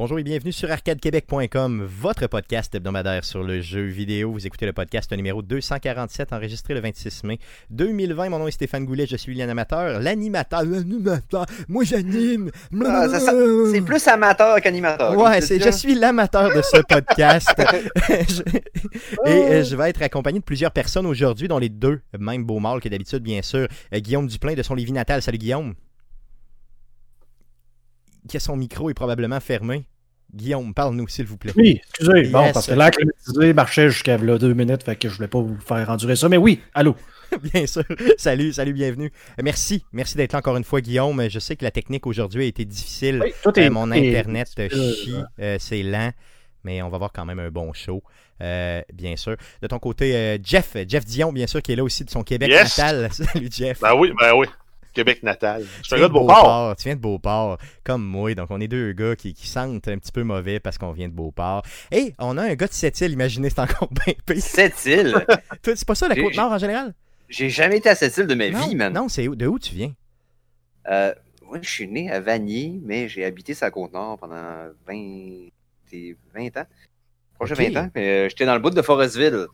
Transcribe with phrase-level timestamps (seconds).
[0.00, 4.32] Bonjour et bienvenue sur arcadequebec.com, votre podcast hebdomadaire sur le jeu vidéo.
[4.32, 8.30] Vous écoutez le podcast numéro 247 enregistré le 26 mai 2020.
[8.30, 10.00] Mon nom est Stéphane Goulet, je suis l'animateur.
[10.00, 12.50] L'animateur, l'animateur, moi j'anime.
[12.82, 13.08] Ah,
[13.70, 15.18] c'est plus amateur qu'animateur.
[15.18, 17.54] Ouais, je suis l'amateur de ce podcast.
[19.26, 22.58] Et euh, je vais être accompagné de plusieurs personnes aujourd'hui, dont les deux mêmes beaux
[22.58, 23.68] mâles que d'habitude, bien sûr.
[23.92, 25.20] Euh, Guillaume Duplain de son Lévis natal.
[25.20, 25.74] Salut Guillaume.
[28.28, 29.86] Qui a son micro est probablement fermé.
[30.32, 31.52] Guillaume, parle-nous, s'il vous plaît.
[31.56, 32.28] Oui, excusez.
[32.30, 32.52] Bon, Yes.
[32.52, 35.58] parce que l'air climatisé marchait jusqu'à là, deux minutes, fait que je voulais pas vous
[35.58, 36.28] faire endurer ça.
[36.28, 36.94] Mais oui, allô?
[37.54, 37.82] Bien sûr.
[38.16, 39.10] Salut, salut, bienvenue.
[39.38, 41.28] Euh, Merci, merci d'être là encore une fois, Guillaume.
[41.28, 43.20] Je sais que la technique aujourd'hui a été difficile.
[43.24, 46.12] Oui, tout Euh, mon est- internet euh, chie, euh, c'est lent,
[46.64, 48.02] mais on va avoir quand même un bon show,
[48.40, 49.36] euh, bien sûr.
[49.62, 52.22] De ton côté, euh, Jeff, Jeff Dion, bien sûr, qui est là aussi de son
[52.22, 52.78] Québec Yes.
[52.78, 53.08] natal.
[53.12, 53.80] Salut, Jeff.
[53.80, 54.46] Ben oui, ben oui.
[54.92, 55.62] Québec natal.
[55.62, 56.76] Je suis Tu un viens gars de Beauport.
[56.76, 58.34] Tu viens de Beauport, comme moi.
[58.34, 61.08] Donc, on est deux gars qui, qui sentent un petit peu mauvais parce qu'on vient
[61.08, 61.62] de Beauport.
[61.92, 64.42] Et on a un gars de Sept-Îles, imaginez, c'est encore bien pire.
[65.62, 66.94] Toi, C'est pas ça, la Côte-Nord en général?
[67.28, 68.92] J'ai jamais été à cette île de ma non, vie, man.
[68.92, 69.92] non c'est où- de où tu viens?
[70.88, 71.14] Euh,
[71.46, 74.94] moi, je suis né à Vanier, mais j'ai habité sur la Côte-Nord pendant 20...
[75.92, 76.66] et 20 ans.
[77.34, 77.60] Proche de Ok.
[77.72, 77.90] 20 ans.
[77.94, 79.46] mais, euh, J'étais dans le bout de Forestville.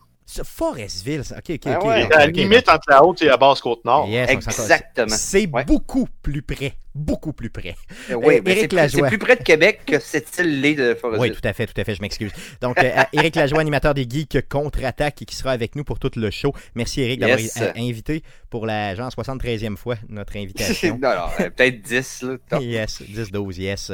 [0.43, 1.37] Forestville, ça.
[1.37, 2.13] ok, ok, Ah ouais.
[2.13, 4.07] À la limite entre la haute et la basse côte nord.
[4.09, 4.29] Yes.
[4.29, 5.07] Exactement.
[5.15, 5.63] C'est Ouais.
[5.65, 6.73] beaucoup plus près.
[6.93, 7.75] Beaucoup plus près.
[8.09, 9.01] Euh, oui, Euh, c'est plus- Lajoie.
[9.03, 11.35] c'est plus près de Québec que cette île l'est de Oui, Forestville.
[11.35, 12.31] tout à fait, tout à fait, je m'excuse.
[12.59, 16.31] Donc, euh, Éric Lajoie, animateur des Geeks Contre-Attaque, qui sera avec nous pour tout le
[16.31, 16.53] show.
[16.75, 17.57] Merci, Éric, d'avoir Yes.
[17.61, 20.97] euh, invité pour la genre 73e fois notre invitation.
[21.01, 22.37] non, non, euh, peut-être 10, là.
[22.49, 22.63] Top.
[22.63, 23.91] yes, 10-12, yes.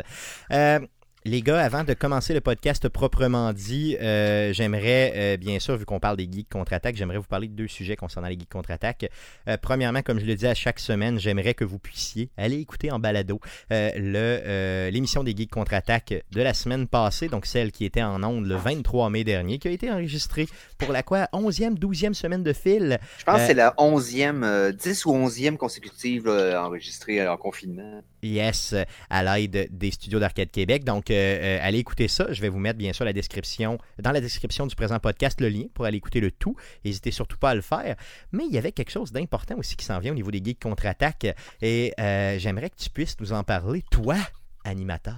[0.51, 0.79] Euh,
[1.25, 5.85] les gars, avant de commencer le podcast proprement dit, euh, j'aimerais, euh, bien sûr, vu
[5.85, 9.09] qu'on parle des geeks contre-attaque, j'aimerais vous parler de deux sujets concernant les geeks contre-attaque.
[9.47, 12.91] Euh, premièrement, comme je le dis à chaque semaine, j'aimerais que vous puissiez aller écouter
[12.91, 13.39] en balado
[13.71, 18.45] euh, l'émission des geeks contre-attaque de la semaine passée, donc celle qui était en ondes
[18.45, 20.47] le 23 mai dernier, qui a été enregistrée
[20.77, 21.29] pour la quoi?
[21.33, 22.99] 11e, 12e semaine de fil.
[23.19, 28.03] Je pense que c'est la 11e, euh, 10 ou 11e consécutive enregistrée en confinement.
[28.23, 28.73] Yes,
[29.09, 30.83] à l'aide des studios d'Arcade Québec.
[30.85, 32.31] Donc, euh, euh, allez écouter ça.
[32.31, 35.49] Je vais vous mettre bien sûr la description, dans la description du présent podcast, le
[35.49, 36.55] lien pour aller écouter le tout.
[36.85, 37.95] N'hésitez surtout pas à le faire.
[38.31, 40.61] Mais il y avait quelque chose d'important aussi qui s'en vient au niveau des geeks
[40.61, 41.27] contre-attaque.
[41.61, 44.15] Et euh, j'aimerais que tu puisses nous en parler, toi,
[44.63, 45.15] animateur.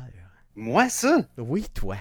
[0.55, 1.19] Moi, ça?
[1.37, 1.97] Oui, toi.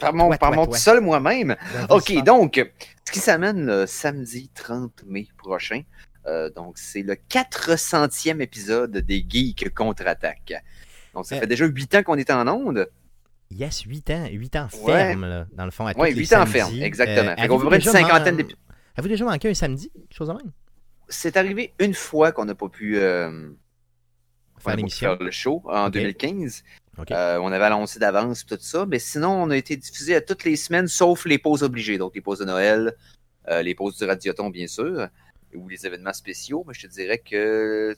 [0.00, 0.76] Par mon, Toi, par toi, mon toi.
[0.76, 1.54] seul moi-même.
[1.72, 1.86] Vas-y,
[2.18, 2.60] OK, donc,
[3.04, 5.82] ce qui s'amène le samedi 30 mai prochain,
[6.26, 10.54] euh, donc c'est le 400e épisode des Geeks contre-attaque.
[11.14, 12.88] Donc, ça Euh, fait déjà 8 ans qu'on est en onde.
[13.50, 14.26] Yes, 8 ans.
[14.30, 14.92] 8 ans Ouais.
[14.92, 15.86] ferme, là, dans le fond.
[15.96, 17.30] Oui, les 8 ans ferme, exactement.
[17.30, 18.58] Euh, près une déjà cinquantaine d'épisodes.
[18.96, 19.90] Avez-vous déjà manqué un samedi?
[19.90, 20.52] Quelque chose de même?
[21.08, 23.48] C'est arrivé une fois qu'on n'a pas pu euh,
[24.56, 24.76] on Faire
[25.18, 25.92] pu le show en Ok.
[25.92, 26.64] 2015.
[26.98, 27.10] Ok.
[27.12, 30.44] Euh, on avait annoncé d'avance tout ça, mais sinon, on a été diffusé à toutes
[30.44, 32.94] les semaines, sauf les pauses obligées, donc les pauses de Noël,
[33.62, 35.08] les pauses du Radioton, bien sûr,
[35.54, 36.64] ou les événements spéciaux.
[36.66, 37.94] Mais je te dirais que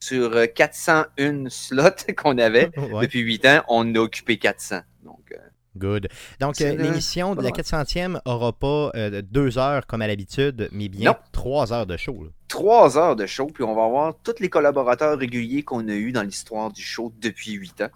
[0.00, 1.82] sur euh, 401 slots
[2.16, 3.02] qu'on avait Ouais.
[3.02, 4.80] depuis 8 ans, on a occupé 400.
[5.04, 5.36] Donc, euh,
[5.76, 6.08] Good.
[6.40, 7.52] Donc, euh, l'émission de la Ouais.
[7.52, 11.16] 400e aura pas euh, deux heures comme à l'habitude, mais bien Non.
[11.32, 12.24] trois heures de show.
[12.24, 12.30] là.
[12.48, 16.12] 3 heures de show, puis on va avoir tous les collaborateurs réguliers qu'on a eus
[16.12, 17.90] dans l'histoire du show depuis 8 ans,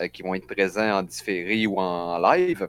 [0.00, 2.66] euh, qui vont être présents en différé ou en live.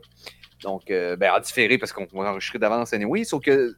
[0.62, 3.74] Donc, euh, ben, en différé parce qu'on va enregistrer d'avance anyway, sauf que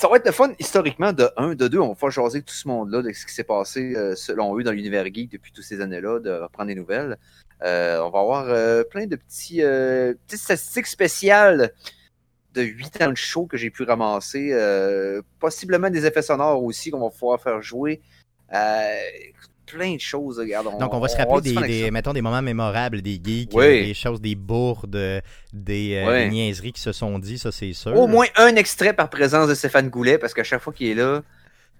[0.00, 1.78] ça va être le fun historiquement de 1, de 2.
[1.78, 4.62] On va faire jaser tout ce monde-là de ce qui s'est passé euh, selon eux
[4.62, 7.18] dans l'univers geek depuis toutes ces années-là, de reprendre des nouvelles.
[7.62, 11.74] Euh, on va avoir euh, plein de petits, petites statistiques spéciales
[12.54, 14.54] de 8 ans de show que j'ai pu ramasser.
[15.38, 18.00] possiblement des effets sonores aussi qu'on va pouvoir faire jouer.
[19.72, 20.78] Plein de choses, regarde.
[20.78, 23.86] Donc, on va se rappeler des, mettons, des moments mémorables des geeks, Oui.
[23.86, 24.90] des choses, des bourdes,
[25.52, 27.96] des, euh, des niaiseries qui se sont dit, ça c'est sûr.
[27.96, 30.94] Au moins un extrait par présence de Stéphane Goulet, parce qu'à chaque fois qu'il est
[30.94, 31.22] là,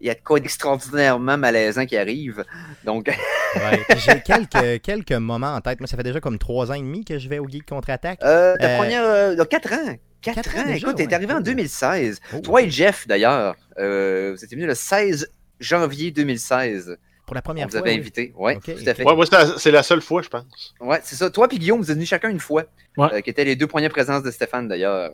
[0.02, 2.44] il y a de quoi d'extraordinairement malaisant qui arrive.
[2.84, 3.08] Donc,
[3.56, 3.84] Ouais.
[3.96, 5.80] J'ai quelques, quelques moments en tête.
[5.80, 8.20] Moi, ça fait déjà comme trois ans et demi que je vais au Geek Contre-Attaque.
[8.22, 9.02] euh, ta Euh, première.
[9.04, 9.96] euh, quatre ans.
[10.22, 10.66] Quatre, quatre ans ans.
[10.66, 11.14] déjà, Écoute, t'es ouais.
[11.14, 11.42] arrivé en Oh.
[11.42, 12.20] 2016.
[12.32, 12.38] Oh.
[12.40, 15.28] Toi et Jeff, d'ailleurs, vous étiez venu le 16
[15.58, 16.96] janvier 2016.
[17.30, 17.80] Pour la On première vous fois.
[17.82, 17.98] avait oui.
[18.00, 18.32] invité.
[18.36, 19.04] Oui, tout à fait.
[19.04, 20.74] Ouais, moi, c'est la, c'est la seule fois, je pense.
[20.80, 21.30] Ouais, c'est ça.
[21.30, 22.64] Toi et Guillaume, vous êtes venus chacun une fois.
[22.96, 23.06] Ouais.
[23.12, 25.12] euh, qui étaient les deux premières présences de Stéphane, d'ailleurs.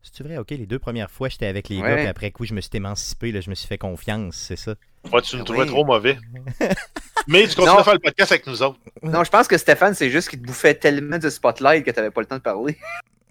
[0.00, 1.88] C'est vrai, ok, les deux premières fois, j'étais avec les Ouais.
[1.90, 4.56] gars, puis après coup, je me suis émancipé, là, je me suis fait confiance, c'est
[4.56, 4.74] ça.
[5.12, 5.66] Ouais, tu nous Ah trouvais oui.
[5.68, 6.16] trop mauvais?
[7.28, 7.78] Mais tu continues Non.
[7.80, 8.78] à faire le podcast avec nous autres.
[9.02, 12.10] Non, je pense que Stéphane, c'est juste qu'il te bouffait tellement de spotlight que t'avais
[12.10, 12.78] pas le temps de parler.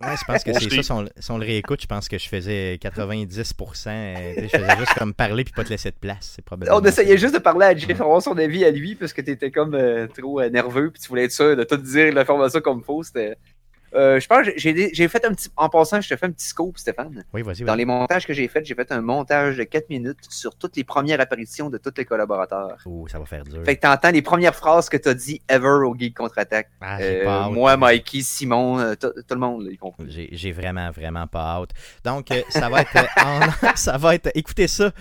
[0.01, 0.83] Ouais, je pense que c'est ça.
[0.83, 3.87] Si on, si on le réécoute, je pense que je faisais 90%.
[3.89, 6.33] euh, je faisais juste comme parler puis pas te laisser de place.
[6.35, 6.77] C'est probablement.
[6.77, 9.51] On essayait juste de parler à Jeff, avoir son avis à lui, parce que t'étais
[9.51, 12.83] comme euh, trop euh, nerveux, puis tu voulais être sûr de tout dire l'information comme
[12.83, 13.03] faut.
[13.03, 13.35] C'était.
[13.93, 15.49] Euh, je pense que j'ai fait un petit.
[15.57, 17.23] En passant, je te fais un petit scoop, Stéphane.
[17.33, 17.63] Oui, vas-y.
[17.63, 20.77] Dans les montages que j'ai faits, j'ai fait un montage de 4 minutes sur toutes
[20.77, 22.77] les premières apparitions de tous les collaborateurs.
[22.85, 23.63] Oh, ça va faire dur.
[23.65, 26.69] Fait que t'entends les premières phrases que t'as dit ever au Geek Contre-Attaque.
[26.79, 30.29] Ah, Euh, moi, Mikey, Simon, euh, tout le monde, là, y compris.
[30.31, 31.71] J'ai vraiment, vraiment pas hâte.
[32.05, 32.95] Donc, euh, ça va être,
[33.25, 34.91] en- ça va être, écoutez ça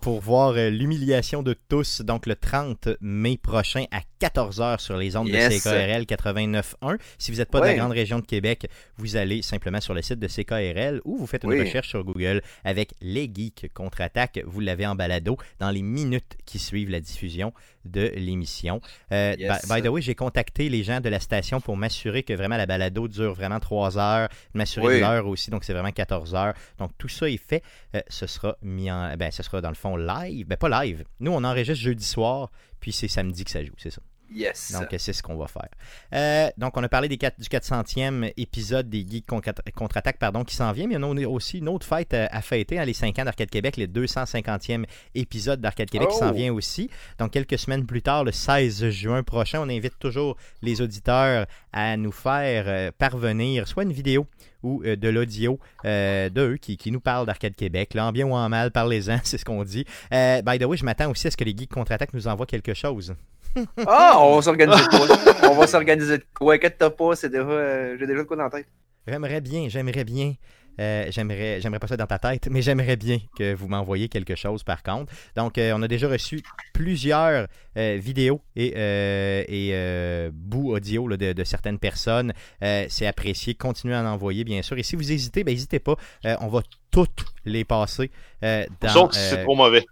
[0.00, 2.00] pour voir l'humiliation de tous.
[2.02, 5.48] Donc, le 30 mai prochain à 14h sur les ondes Yes.
[5.48, 6.96] de CKRL 89.1.
[7.18, 10.02] Si vous n'êtes pas de la grande région de Québec, vous allez simplement sur le
[10.02, 11.60] site de CKRL ou vous faites une Oui.
[11.60, 14.40] recherche sur Google avec les geeks contre-attaque.
[14.46, 17.52] Vous l'avez en balado dans les minutes qui suivent la diffusion
[17.84, 18.80] de l'émission.
[19.12, 19.66] Euh, Yes.
[19.68, 22.56] by, by the way, j'ai contacté les gens de la station pour m'assurer que vraiment
[22.56, 24.94] la balado dure vraiment 3 heures, m'assurer Oui.
[24.96, 26.54] de l'heure aussi, donc c'est vraiment 14 heures.
[26.78, 27.62] Donc tout ça est fait.
[27.94, 29.16] Euh, ce sera mis en.
[29.16, 30.46] Ben, ce sera dans le fond live.
[30.46, 31.04] Ben, pas live.
[31.20, 32.50] Nous, on enregistre jeudi soir,
[32.80, 34.00] puis c'est samedi que ça joue, c'est ça.
[34.34, 34.72] Yes.
[34.72, 35.68] Donc, c'est ce qu'on va faire.
[36.12, 40.56] Euh, donc, on a parlé des du 400e épisode des Geeks Contre- Contre-Attaque pardon, qui
[40.56, 43.18] s'en vient, mais on a aussi une autre fête euh, à fêter, hein, les 5
[43.20, 44.84] ans d'Arcade Québec, les 250e
[45.14, 46.34] épisode d'Arcade Québec qui s'en Oh!
[46.34, 46.90] vient aussi.
[47.18, 51.96] Donc, quelques semaines plus tard, le 16 juin prochain, on invite toujours les auditeurs à
[51.96, 54.26] nous faire euh, parvenir soit une vidéo
[54.62, 57.92] ou de l'audio euh, d'eux qui, qui nous parlent d'Arcade Québec.
[57.92, 59.84] Là, en bien ou en mal, parlez-en, c'est ce qu'on dit.
[60.12, 62.46] Euh, by the way, je m'attends aussi à ce que les Geeks Contre-Attaque nous envoient
[62.46, 63.14] quelque chose.
[63.86, 65.50] Ah, on va s'organiser de quoi?
[65.50, 66.54] on va s'organiser de quoi?
[66.54, 68.66] Inquiète-toi pas, c'est déjà, euh, j'ai déjà de quoi dans la tête.
[69.06, 70.34] J'aimerais bien, j'aimerais bien.
[70.80, 74.34] euh, j'aimerais, j'aimerais pas ça dans ta tête, mais j'aimerais bien que vous m'envoyiez quelque
[74.34, 75.12] chose par contre.
[75.36, 76.42] Donc, euh, on a déjà reçu
[76.72, 77.46] plusieurs
[77.76, 82.32] euh, vidéos et, euh, et euh, bouts audio là, de, de certaines personnes.
[82.62, 83.54] Euh, c'est apprécié.
[83.54, 84.76] Continuez à en envoyer, bien sûr.
[84.78, 85.94] Et si vous hésitez, ben, n'hésitez pas.
[86.24, 88.10] Euh, on va toutes les passer
[88.42, 88.88] euh, dans.
[88.88, 89.84] Sauf si c'est trop mauvais.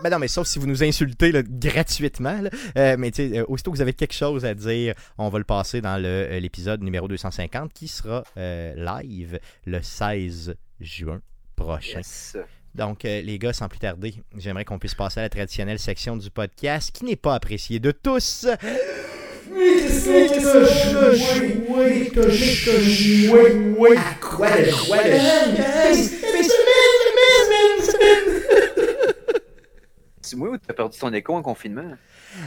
[0.00, 2.40] Ben non, mais sauf si vous nous insultez là, gratuitement.
[2.40, 2.50] là.
[2.76, 5.38] Euh, mais tu sais, euh, aussitôt que vous avez quelque chose à dire, on va
[5.38, 11.20] le passer dans euh, l'épisode numéro 250 qui sera euh, live le 16 juin
[11.56, 11.98] prochain.
[11.98, 12.36] Yes.
[12.76, 16.16] Donc, euh, les gars, sans plus tarder, j'aimerais qu'on puisse passer à la traditionnelle section
[16.16, 18.46] du podcast qui n'est pas appréciée de tous.
[30.28, 31.96] C'est moi ou t'as perdu ton écho en confinement?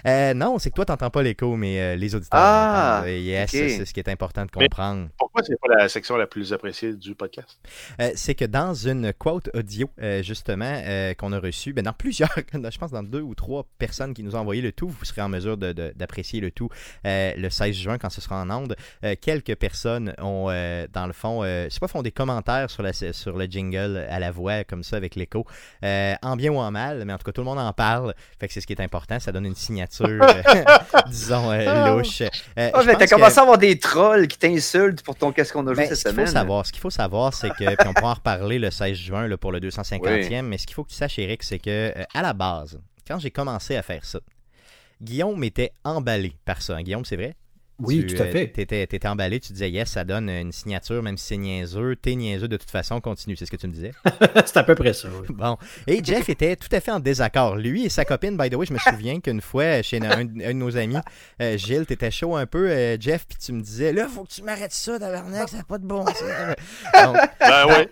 [0.06, 3.04] Euh, non, c'est que toi, t'entends pas l'écho, mais euh, les auditeurs Ah.
[3.06, 3.60] Euh, Yes, ok.
[3.60, 5.10] c'est ce qui est important de Mais- comprendre.
[5.18, 7.60] Pourquoi c'est pas la section la plus appréciée du podcast?
[8.00, 11.94] Euh, c'est que dans une quote audio, euh, justement, euh, qu'on a reçue, ben, dans
[11.94, 15.06] plusieurs, je pense dans deux ou trois personnes qui nous ont envoyé le tout, vous
[15.06, 16.69] serez en mesure de- de- d'apprécier le tout
[17.06, 18.75] euh, le 16 juin quand ce sera en onde.
[19.04, 22.84] Euh, quelques personnes ont, euh, dans le fond, euh, sais pas, font des commentaires sur,
[22.84, 25.45] la, sur le jingle à la voix, comme ça, avec l'écho,
[25.84, 28.13] euh, en bien ou en mal, mais en tout cas, tout le monde en parle.
[28.39, 30.64] Fait que c'est ce qui est important, ça donne une signature, euh,
[31.10, 32.22] disons, euh, louche.
[32.58, 35.54] Ah, je mais t'as que- commencé à avoir des trolls qui t'insultent pour ton qu'est-ce
[35.54, 36.26] qu'on a joué ben, cette ce semaine.
[36.28, 38.98] faut savoir, ce qu'il faut savoir, c'est que, puis on pourra en reparler le 16
[38.98, 41.94] juin là, pour le 250e, mais ce qu'il faut que tu saches, Eric, c'est que
[42.13, 44.20] à la base, quand j'ai commencé à faire ça,
[45.01, 46.75] Guillaume était emballé par ça.
[46.75, 47.36] hein, Guillaume, c'est vrai?
[47.88, 48.48] Oui, Tu, tout à euh, fait.
[48.48, 51.96] T'étais, t'étais emballé, tu disais yes, ça donne une signature, même si c'est niaiseux.
[51.96, 53.92] T'es niaiseux de toute façon, continue, c'est ce que tu me disais.
[54.46, 55.08] c'est à peu près ça.
[55.10, 55.28] oui.
[55.30, 55.58] Bon.
[55.88, 57.56] Et Jeff était tout à fait en désaccord.
[57.56, 60.26] Lui et sa copine, by the way, je me souviens qu'une fois, chez un, un
[60.26, 60.98] de nos amis,
[61.42, 64.30] euh, Gilles, t'étais chaud un peu, euh, Jeff, puis tu me disais, là, faut que
[64.30, 66.22] tu m'arrêtes ça, tabarnak, ça n'a pas de bon sens.
[67.04, 67.90] Donc, Ben ouais.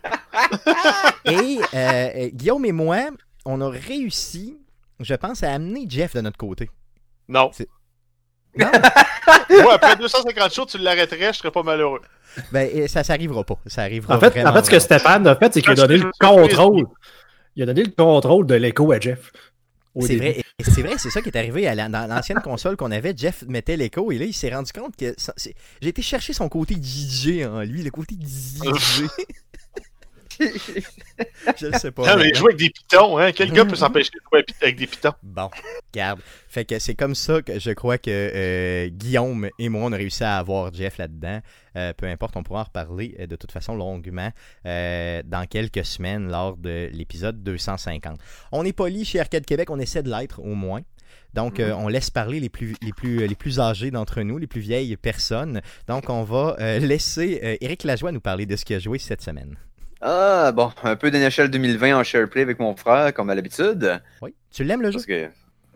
[1.25, 3.09] et euh, Guillaume et moi,
[3.45, 4.57] on a réussi,
[4.99, 6.69] je pense, à amener Jeff de notre côté.
[7.27, 7.51] Non.
[8.57, 8.71] Non,
[9.63, 12.01] Moi, après 250 shows, tu l'arrêterais, je serais pas malheureux.
[12.51, 13.59] ben, ça, ça arrivera pas.
[13.67, 15.75] Ça arrivera En fait, vraiment, en fait, ce que Stéphane a fait, c'est qu'il a
[15.75, 16.85] donné le contrôle.
[17.55, 19.31] Il a donné le contrôle de l'écho à Jeff.
[20.01, 22.91] C'est vrai, c'est vrai, c'est ça qui est arrivé à la- dans l'ancienne console qu'on
[22.91, 23.13] avait.
[23.17, 25.13] Jeff mettait l'écho et là, il s'est rendu compte que
[25.81, 28.61] j'ai été chercher son côté DJ en lui, le côté DJ.
[31.59, 32.03] Je ne sais pas.
[32.07, 33.31] Ah, mais jouer avec des pitons, hein?
[33.31, 35.13] Quel gars peut s'empêcher de jouer avec des pitons?
[35.21, 35.49] Bon,
[35.93, 36.21] garde.
[36.47, 39.97] Fait que c'est comme ça que je crois que euh, Guillaume et moi, on a
[39.97, 41.41] réussi à avoir Jeff là-dedans.
[41.75, 44.31] Euh, peu importe, on pourra en reparler euh, de toute façon longuement
[44.65, 48.19] euh, dans quelques semaines lors de l'épisode 250.
[48.51, 50.81] On est poli chez Arcade Québec, on essaie de l'être au moins.
[51.33, 54.47] Donc, euh, on laisse parler les plus, les plus, les plus âgés d'entre nous, les
[54.47, 55.61] plus vieilles personnes.
[55.87, 58.97] Donc, on va euh, laisser euh, Éric Lajoie nous parler de ce qu'il a joué
[58.99, 59.55] cette semaine.
[60.01, 64.01] Ah, bon, un peu d'NHL 2020 en SharePlay avec mon frère, comme à l'habitude.
[64.21, 64.33] Oui.
[64.51, 64.93] Tu l'aimes le jeu?
[64.93, 65.29] Parce que.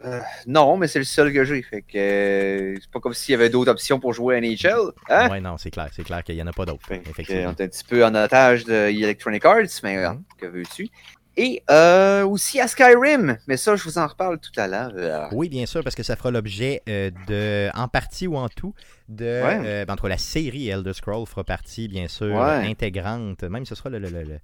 [0.06, 1.62] Euh, non, mais c'est le seul que j'ai.
[1.62, 4.92] Fait que euh, c'est pas comme s'il y avait d'autres options pour jouer à NHL.
[5.10, 5.30] Hein?
[5.30, 5.88] Ouais, non, c'est clair.
[5.94, 6.86] C'est clair qu'il n'y en a pas d'autres.
[6.88, 7.54] Que, Effectivement.
[7.58, 10.24] on est un petit peu en otage de Electronic Arts, mais euh, Mhm.
[10.38, 10.90] que veux-tu?
[11.36, 15.30] Et euh, aussi à Skyrim, mais ça, je vous en reparle tout à l'heure.
[15.34, 18.76] Oui, bien sûr, parce que ça fera l'objet euh, de, en partie ou en tout,
[19.10, 19.60] de, Ouais.
[19.66, 22.68] euh, ben, entre la série Elder Scroll fera partie, bien sûr, Ouais.
[22.70, 23.42] intégrante.
[23.44, 24.40] Même ce sera le, le- le-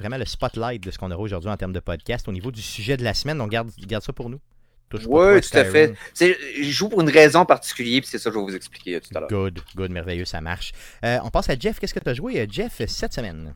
[0.00, 2.62] vraiment le spotlight de ce qu'on aura aujourd'hui en termes de podcast au niveau du
[2.62, 3.38] sujet de la semaine.
[3.38, 4.40] Donc, garde, garde ça pour nous.
[4.88, 5.94] Touche Oui, tout à fait.
[6.20, 9.16] Je joue pour une raison particulière, puis c'est ça que je vais vous expliquer tout
[9.16, 9.28] à l'heure.
[9.28, 10.72] Good, good, merveilleux, ça marche.
[11.04, 11.78] On passe à Jeff.
[11.78, 13.54] Qu'est-ce que tu as joué, Jeff, cette semaine?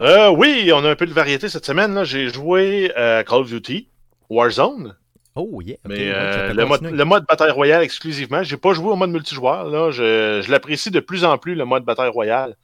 [0.00, 1.94] Euh, oui, on a un peu de variété cette semaine.
[1.94, 2.04] là.
[2.04, 3.88] J'ai joué à Call of Duty,
[4.28, 4.96] Warzone,
[5.36, 5.76] Oh, yeah.
[5.84, 8.44] mais euh, le, mode, le mode bataille royale exclusivement.
[8.44, 9.68] J'ai pas joué au mode multijoueur.
[9.68, 9.90] Là.
[9.90, 12.54] Je, je l'apprécie de plus en plus, le mode bataille royale.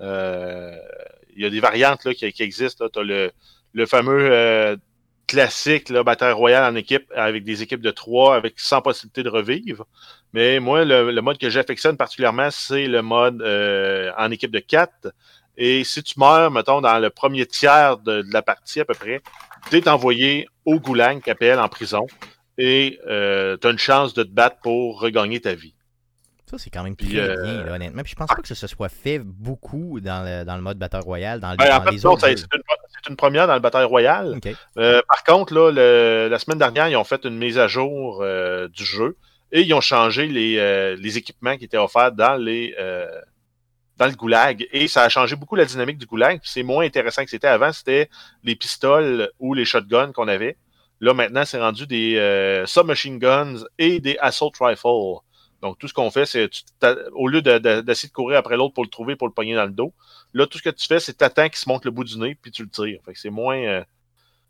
[0.00, 0.72] Euh,
[1.36, 2.88] Il y a des variantes là, qui, qui existent.
[2.88, 3.32] Tu as le,
[3.72, 4.76] le fameux euh,
[5.26, 9.28] classique là, bataille royale en équipe avec des équipes de trois avec sans possibilité de
[9.28, 9.86] revivre.
[10.32, 14.60] Mais moi, le, le mode que j'affectionne particulièrement, c'est le mode euh, en équipe de
[14.60, 15.08] quatre.
[15.56, 18.94] Et si tu meurs, mettons, dans le premier tiers de, de la partie à peu
[18.94, 19.20] près,
[19.70, 22.06] tu es envoyé au goulag, KPL, en prison,
[22.58, 25.74] et euh, tu as une chance de te battre pour regagner ta vie.
[26.50, 28.02] Ça, c'est quand même Puis, très euh, bien, là, honnêtement.
[28.02, 30.76] Puis je pense pas que ça se soit fait beaucoup dans le, dans le mode
[30.78, 32.36] Battle Royale, dans, le- Ben, dans en fait, les non, autres ça- jeux.
[32.36, 34.38] c'est une, première dans le bataille royale.
[34.76, 38.20] Euh, par contre, là, le- la semaine dernière, ils ont fait une mise à jour
[38.22, 39.16] euh, du jeu
[39.50, 43.06] et ils ont changé les, euh, les équipements qui étaient offerts dans les euh,
[43.98, 44.66] dans le goulag.
[44.72, 46.40] Et ça a changé beaucoup la dynamique du goulag.
[46.44, 47.72] C'est moins intéressant que c'était avant.
[47.72, 48.08] C'était
[48.44, 50.56] les pistoles ou les shotguns qu'on avait.
[51.00, 55.20] Là, maintenant, c'est rendu des euh, submachine guns et des assault rifles.
[55.60, 56.48] Donc, tout ce qu'on fait, c'est
[57.12, 59.54] au lieu de- de- d'essayer de courir après l'autre pour le trouver, pour le pogner
[59.54, 59.92] dans le dos,
[60.32, 62.36] là, tout ce que tu fais, c'est t'attends qu'il se monte le bout du nez,
[62.40, 63.00] puis tu le tires.
[63.04, 63.84] Fait que c'est moins, euh,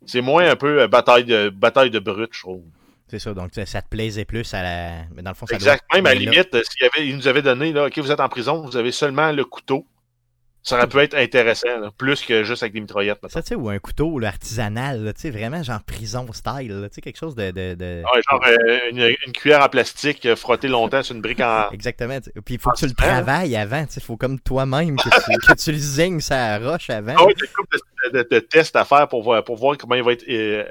[0.05, 2.63] c'est moins un peu euh, bataille de bataille de brut, je trouve.
[3.13, 4.91] C'est ça, donc ça ça te plaisait plus à la.
[5.15, 5.83] Mais dans le fond, ça Exact.
[5.91, 8.11] doit- Même à la limite, euh, s'il avait, il nous avait donné, là, OK, vous
[8.11, 9.85] êtes en prison, vous avez seulement le couteau.
[10.63, 13.21] Ça aurait pu être intéressant, là, plus que juste avec des mitraillettes.
[13.21, 13.33] mettons.
[13.33, 16.71] Ça, tu sais, ou un couteau là, artisanal, là, tu sais, vraiment genre prison style,
[16.71, 17.51] là, tu sais, quelque chose de.
[17.51, 21.21] de, de- Ouais, genre euh, une, une cuillère en plastique euh, frottée longtemps sur une
[21.21, 21.69] brique en.
[21.71, 22.17] Exactement.
[22.45, 24.95] Puis il faut que tu le Ah, travailles avant, tu sais, il faut comme toi-même
[24.95, 27.13] que tu, que tu le zignes sa roche avant.
[27.17, 27.77] Ah ouais, t'as une couple
[28.13, 30.63] de, de- tests à faire pour voir, pour voir comment il va être euh,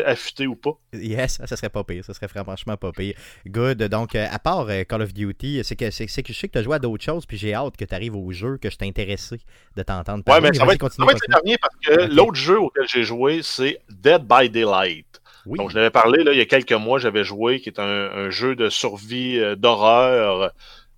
[0.00, 0.72] affûté ou pas.
[0.94, 3.14] Yes, ça serait pas pire, ça serait franchement pas pire.
[3.46, 6.38] Good, donc euh, à part euh, Call of Duty, c'est que, c'est, c'est que je
[6.38, 8.30] sais que tu as joué à d'autres choses, puis j'ai hâte que tu arrives au
[8.32, 9.38] jeu, que je t'ai intéressé
[9.76, 10.50] de t'entendre Ouais, parler.
[10.50, 11.44] mais ça va être, ça continue, va être le continue.
[11.44, 11.74] dernier parce
[12.08, 15.06] que l'autre jeu auquel j'ai joué, c'est Dead by Daylight.
[15.44, 17.80] Oui, Donc, je l'avais parlé là, il y a quelques mois, j'avais joué, qui est
[17.80, 20.52] un, un jeu de survie euh, d'horreur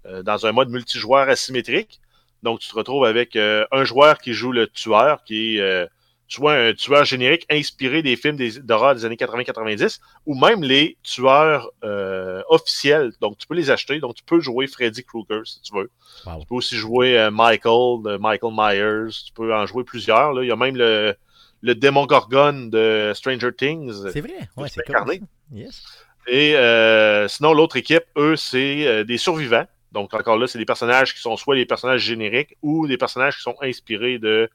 [0.07, 1.99] euh, dans un mode multijoueur asymétrique.
[2.43, 5.89] Donc, tu te retrouves avec euh, un joueur qui joue le tueur, qui est
[6.35, 11.71] soit un tueur générique inspiré des films d'horreur des années 80-90, ou même les tueurs
[11.85, 13.12] euh, officiels.
[13.21, 14.00] Donc, tu peux les acheter.
[14.00, 15.91] Donc, tu peux jouer Freddy Krueger si tu veux.
[16.26, 16.41] Wow.
[16.41, 19.12] Tu peux aussi jouer euh, Michael, de Michael Myers.
[19.26, 20.33] Tu peux en jouer plusieurs.
[20.33, 20.43] Là.
[20.43, 21.14] Il y a même le,
[21.62, 23.93] le démon Gorgon de Stranger Things.
[24.12, 25.21] c'est vrai, ouais, c'est cool.
[25.53, 25.83] Yes.
[26.26, 29.67] Et euh, sinon, l'autre équipe, eux, c'est des survivants.
[29.93, 33.37] Donc, encore là, c'est des personnages qui sont soit des personnages génériques ou des personnages
[33.37, 34.50] qui sont inspirés de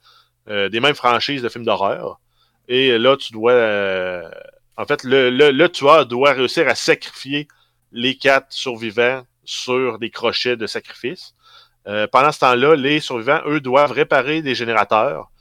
[0.50, 2.20] des mêmes franchises de films d'horreur.
[2.68, 3.54] Et là, tu dois...
[3.54, 4.30] euh,
[4.78, 7.48] en fait, le, le, le doit réussir à sacrifier
[7.92, 11.34] les quatre survivants sur des crochets de sacrifice.
[11.88, 15.32] Euh, pendant ce temps-là, les survivants, eux, doivent réparer des générateurs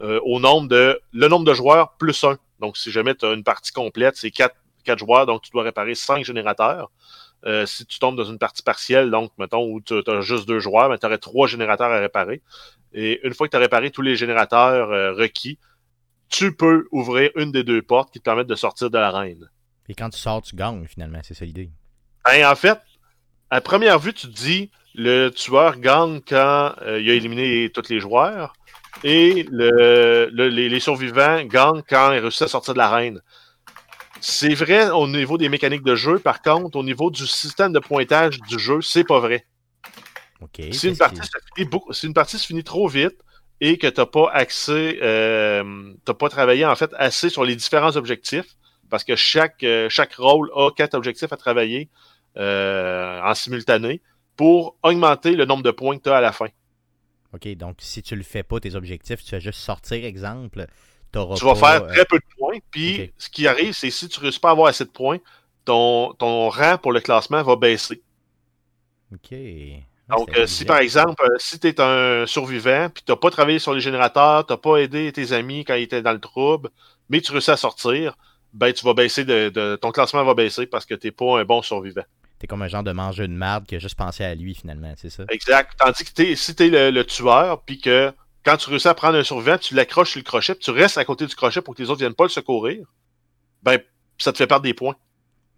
[0.00, 1.00] euh, au nombre de...
[1.12, 2.36] le nombre de joueurs plus un.
[2.60, 5.64] Donc, si jamais tu as une partie complète, c'est quatre quatre joueurs, donc tu dois
[5.64, 6.92] réparer cinq générateurs.
[7.44, 10.60] Euh, si tu tombes dans une partie partielle, donc, mettons, où tu as juste deux
[10.60, 12.40] joueurs, ben, tu aurais trois générateurs à réparer.
[12.92, 15.58] Et une fois que tu as réparé tous les générateurs euh, requis,
[16.28, 19.50] tu peux ouvrir une des deux portes qui te permettent de sortir de l'arène.
[19.88, 21.70] Et quand tu sors, tu gagnes finalement, c'est ça l'idée.
[22.24, 22.78] Ben, en fait,
[23.50, 27.88] à première vue, tu te dis le tueur gagne quand euh, il a éliminé tous
[27.90, 28.54] les joueurs
[29.04, 33.20] et le, le- les, les survivants gagnent quand il réussit à sortir de l'arène.
[34.20, 37.78] C'est vrai au niveau des mécaniques de jeu, par contre, au niveau du système de
[37.78, 39.44] pointage du jeu, c'est pas vrai.
[40.70, 43.16] Si une, partie se finit beaucoup- si une partie se finit trop vite
[43.60, 47.56] et que tu n'as pas accès, euh, t'as pas travaillé en fait assez sur les
[47.56, 48.56] différents objectifs,
[48.90, 51.88] parce que chaque, euh, chaque rôle a quatre objectifs à travailler
[52.36, 54.02] euh, en simultané
[54.36, 56.48] pour augmenter le nombre de points que tu as à la fin.
[57.32, 60.66] Ok, donc si tu le fais pas, tes objectifs, tu vas juste sortir, exemple,
[61.36, 64.24] Tu vas faire très peu de points, puis ce qui arrive, c'est si tu ne
[64.24, 65.18] réussis pas à avoir assez de points,
[65.64, 68.02] ton, ton rang pour le classement va baisser.
[69.12, 69.32] Ok.
[70.08, 73.16] Ah, Donc, euh, si par exemple, euh, si tu es un survivant, puis tu n'as
[73.16, 76.12] pas travaillé sur les générateurs, tu n'as pas aidé tes amis quand ils étaient dans
[76.12, 76.70] le trouble,
[77.08, 78.16] mais tu réussis à sortir,
[78.52, 81.44] ben tu vas baisser de, de- ton classement va baisser parce que t'es pas un
[81.44, 82.04] bon survivant.
[82.38, 84.92] T'es comme un genre de mangeur de marde qui a juste pensé à lui, finalement,
[84.96, 85.24] c'est ça?
[85.30, 85.72] Exact.
[85.78, 88.12] Tandis que si t'es le, le tueur, puis que
[88.44, 90.98] quand tu réussis à prendre un survivant, tu l'accroches sur le crochet, puis tu restes
[90.98, 92.86] à côté du crochet pour que les autres viennent pas le secourir,
[93.62, 93.80] ben
[94.18, 94.96] ça te fait perdre des points.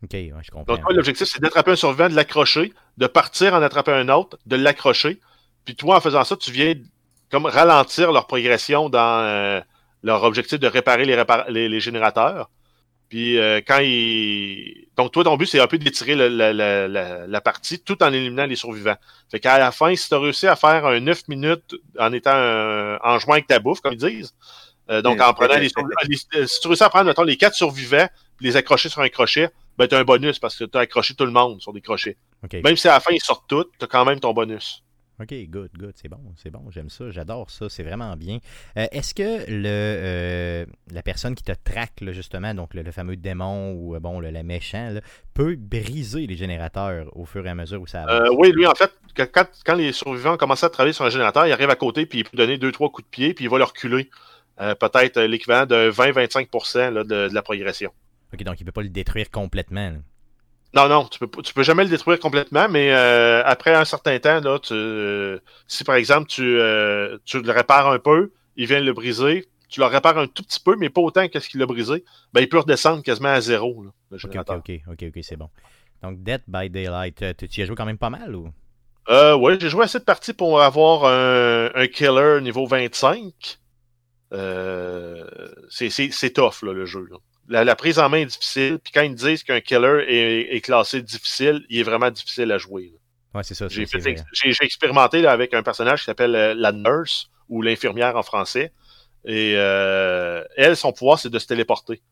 [0.02, 0.74] Ok, je comprends.
[0.74, 4.38] Donc toi, l'objectif, c'est d'attraper un survivant, de l'accrocher, de partir en attraper un autre,
[4.46, 5.20] de l'accrocher.
[5.64, 6.74] Puis toi, en faisant ça, tu viens
[7.30, 9.60] comme ralentir leur progression dans euh,
[10.02, 12.48] leur objectif de réparer les, générateurs.
[13.08, 14.88] Puis euh, quand ils...
[14.96, 16.52] Donc toi, ton but, c'est un peu d'étirer la,
[17.26, 18.96] la, partie tout en éliminant les survivants.
[19.30, 22.98] Fait qu'à la fin, si tu as réussi à faire un 9 minutes en étant
[23.02, 24.34] en jouant avec ta bouffe, comme ils disent,
[24.90, 25.68] euh, donc en prenant les,
[26.08, 28.08] les- si tu réussis à prendre, mettons, les quatre survivants,
[28.40, 31.30] les accrocher sur un crochet, ben t'as un bonus parce que t'as accroché tout le
[31.32, 32.16] monde sur des crochets.
[32.52, 34.82] Même si à la fin ils sortent tous, t'as quand même ton bonus.
[35.20, 38.38] ok, good, good, c'est bon, c'est bon, j'aime ça, j'adore ça, c'est vraiment bien.
[38.76, 42.92] Euh, Est-ce que le euh, la personne qui te traque, là, justement, donc le, le
[42.92, 45.00] fameux démon ou euh, bon, le, le méchant, là,
[45.34, 48.28] peut briser les générateurs au fur et à mesure où ça avance?
[48.28, 48.92] Euh, oui, lui, en fait,
[49.64, 52.24] quand les survivants commencent à travailler sur un générateur, il arrive à côté, puis il
[52.24, 54.10] peut donner deux, trois coups de pied, puis il va le reculer.
[54.60, 57.92] Euh, Peut-être euh, l'équivalent de 20-25% là, de, de la progression.
[58.32, 59.90] Ok, donc il peut pas le détruire complètement.
[59.90, 59.96] là.
[60.74, 64.18] Non, non, tu peux, tu peux jamais le détruire complètement, mais euh, après un certain
[64.18, 68.66] temps, là, tu, euh, si par exemple tu, euh, tu le répares un peu, il
[68.66, 71.48] vient le briser, tu le répares un tout petit peu, mais pas autant que ce
[71.48, 73.82] qu'il a brisé, ben il peut redescendre quasiment à zéro.
[73.82, 75.48] Là, le Ok, ok, ok, c'est bon.
[76.02, 78.50] Donc Dead by Daylight, tu tu y as joué quand même pas mal ou?
[79.08, 83.58] Euh, ouais, j'ai joué assez de parties pour avoir un, un killer niveau 25.
[84.32, 85.24] Euh,
[85.70, 87.06] c'est, tough, là, le jeu.
[87.10, 87.16] là.
[87.48, 90.60] La, la prise en main est difficile, puis quand ils disent qu'un killer est, est
[90.60, 92.92] classé difficile, il est vraiment difficile à jouer.
[93.34, 93.68] Ouais, c'est ça.
[93.68, 93.86] J'ai,
[94.60, 98.72] expérimenté là, avec un personnage qui s'appelle euh, la nurse, ou l'infirmière en français.
[99.24, 102.02] Et euh, elle, son pouvoir, c'est de se téléporter.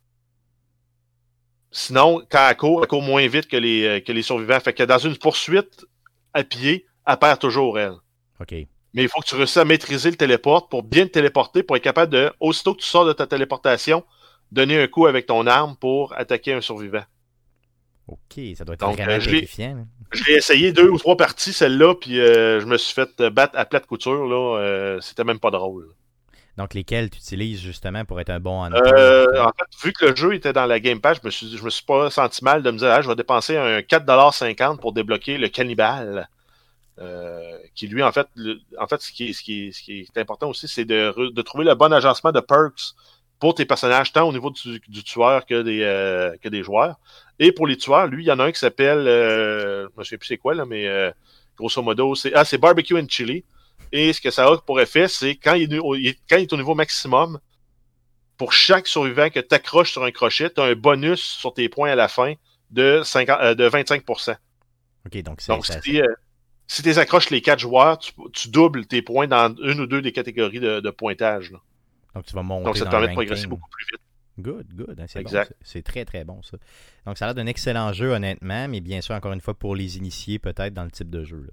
[1.71, 4.61] Sinon, quand elle court, elle court moins vite que les, que les survivants.
[4.61, 5.85] Fait que dans une poursuite
[6.33, 7.97] à pied, elle perd toujours, elle.
[8.41, 8.55] Ok.
[8.97, 11.77] Mais il faut que tu réussisses à maîtriser le téléport pour bien te téléporter, pour
[11.77, 14.03] être capable de, aussitôt que tu sors de ta téléportation,
[14.51, 17.05] donner un coup avec ton arme pour attaquer un survivant.
[18.09, 19.87] Ok, ça doit être Donc, vraiment euh, terrifiant.
[20.13, 23.31] Je l'ai essayé deux ou trois parties, celle-là, puis euh, je me suis fait euh,
[23.31, 24.59] battre à plate couture, là.
[24.61, 25.89] euh, C'était même pas drôle.
[26.57, 28.79] Donc lesquels tu utilises justement pour être un bon hunter?
[28.97, 31.55] Euh, en fait, vu que le jeu était dans la Game Pass, je me suis,
[31.55, 34.79] je me suis pas senti mal de me dire, ah, je vais dépenser un 4,50$
[34.81, 36.31] pour débloquer le cannibale.
[36.99, 39.83] Euh, qui lui, en fait, le- en fait, ce qui est, ce qui est, ce
[39.83, 42.95] qui est important aussi, c'est de, trouver le bon agencement de perks
[43.39, 46.97] pour tes personnages, tant au niveau du, du tueur que des, euh, que des joueurs.
[47.39, 50.05] Et pour les tueurs, lui, il y en a un qui s'appelle, euh, je ne
[50.05, 50.89] sais plus c'est quoi, là, mais
[51.57, 53.45] grosso modo, c'est ah, c'est Barbecue and Chili.
[53.93, 56.57] Et ce que ça a pour effet, c'est quand il, est quand il est au
[56.57, 57.39] niveau maximum,
[58.37, 61.69] pour chaque survivant que tu accroches sur un crochet, tu as un bonus sur tes
[61.69, 62.35] points à la fin
[62.71, 64.37] de, 50, euh, de 25%.
[65.07, 65.53] Ok, donc c'est
[66.67, 70.03] si, tu accroches les quatre joueurs, tu, tu doubles tes points dans une ou deux
[70.03, 71.51] des catégories de, de pointage.
[71.53, 71.59] là.
[72.15, 74.01] donc tu vas monter Donc, ça te permet de progresser beaucoup plus vite.
[74.39, 75.01] Good, good.
[75.01, 76.59] hein, c'est bon, très très bon ça.
[77.07, 79.75] Donc ça a l'air d'un excellent jeu honnêtement, mais bien sûr encore une fois pour
[79.75, 81.47] les initiés peut-être dans le type de jeu.
[81.47, 81.53] là.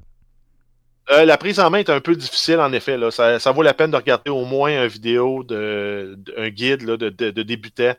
[1.17, 2.97] Euh, la prise en main est un peu difficile, en effet.
[2.97, 3.12] Là.
[3.12, 6.82] Ça, ça vaut la peine de regarder au moins une vidéo, de, de- un guide
[6.84, 7.93] là, de, de, de débutant,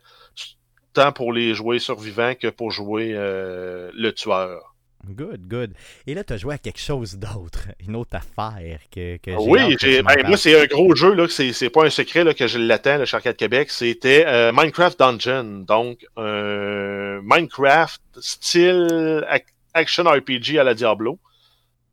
[0.94, 4.73] tant pour les jouer survivants que pour jouer euh, le tueur.
[5.08, 5.74] Good, good.
[6.06, 9.36] Et là, tu as joué à quelque chose d'autre, une autre affaire que, que j'ai
[9.36, 12.34] Oui, j'ai, ben, moi, c'est un gros jeu, là, c'est, c'est pas un secret là,
[12.34, 13.70] que je l'attends là, chez Arcade Québec.
[13.70, 15.64] C'était euh, Minecraft Dungeon.
[15.66, 21.18] Donc, un Minecraft style ac- action RPG à la Diablo,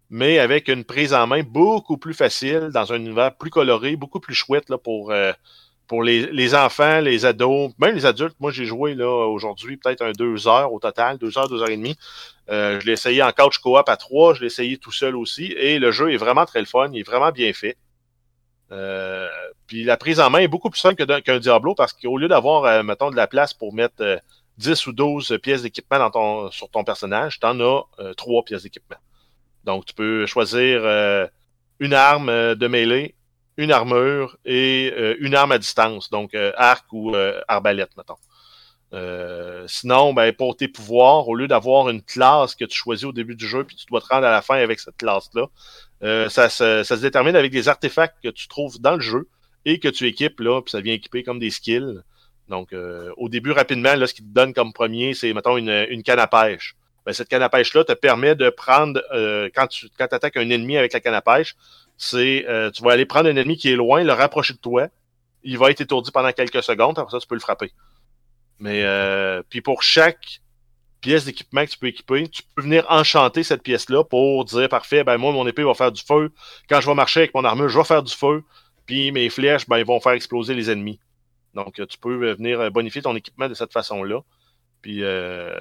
[0.10, 4.20] mais avec une prise en main beaucoup plus facile, dans un univers plus coloré, beaucoup
[4.20, 5.32] plus chouette là, pour, euh,
[5.92, 8.38] pour les, enfants, les ados, même les adultes.
[8.40, 11.70] Moi, j'ai joué là aujourd'hui peut-être un deux heures au total, deux heures, deux heures
[11.70, 11.98] et demie.
[12.50, 15.52] Euh, je l'ai essayé en couch coop à trois, je l'ai essayé tout seul aussi,
[15.52, 17.76] et le jeu est vraiment très le fun, il est vraiment bien fait.
[18.72, 19.28] Euh,
[19.68, 22.64] puis la prise en main est beaucoup plus simple qu'un Diablo parce qu'au lieu d'avoir,
[22.64, 24.16] euh, mettons, de la place pour mettre euh,
[24.60, 28.64] 10 ou 12 pièces d'équipement ton, sur ton personnage, tu en as euh, 3 pièces
[28.64, 28.96] d'équipement.
[29.66, 31.28] Donc tu peux choisir euh,
[31.82, 33.14] une arme euh, de mêlée,
[33.58, 38.18] une armure et euh, une arme à distance, donc euh, arc ou euh, arbalète, mettons.
[39.68, 43.36] Sinon, ben, pour tes pouvoirs, au lieu d'avoir une classe que tu choisis au début
[43.36, 45.48] du jeu, puis tu dois te rendre à la fin avec cette classe-là,
[46.30, 49.30] ça, se, détermine avec des artefacts que tu trouves dans le jeu
[49.64, 52.02] et que tu équipes, là, puis ça vient équiper comme des skills.
[52.50, 52.76] Donc,
[53.16, 56.20] au début, rapidement, là, ce qui te donne comme premier, c'est, mettons, une, une canne
[56.20, 56.76] à pêche.
[57.06, 60.50] Ben, cette canne à pêche-là te permet de prendre, euh, quand tu quand attaques un
[60.50, 61.56] ennemi avec la canne à pêche,
[61.98, 64.88] c'est, euh, tu vas aller prendre un ennemi qui est loin, le rapprocher de toi,
[65.44, 67.72] il va être étourdi pendant quelques secondes, après ça, tu peux le frapper.
[68.60, 70.42] Mais euh, puis pour chaque
[71.02, 75.04] pièce d'équipement que tu peux équiper, tu peux venir enchanter cette pièce-là pour dire parfait,
[75.04, 76.32] ben moi mon épée va faire du feu.
[76.70, 78.44] Quand je vais marcher avec mon armure, je vais faire du feu.
[78.86, 81.00] Puis mes flèches, ben ils vont faire exploser les ennemis.
[81.56, 84.22] Donc tu peux venir bonifier ton équipement de cette façon-là.
[84.82, 85.54] Puis euh,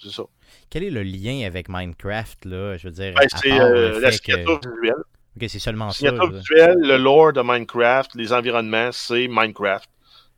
[0.00, 0.24] c'est ça.
[0.70, 2.76] Quel est le lien avec Minecraft là?
[2.76, 4.94] Je veux dire, ben, c'est euh, la signature visuelle.
[5.36, 5.98] Ok, c'est seulement ça.
[5.98, 9.88] Signature visuelle, le lore de Minecraft, les environnements, c'est Minecraft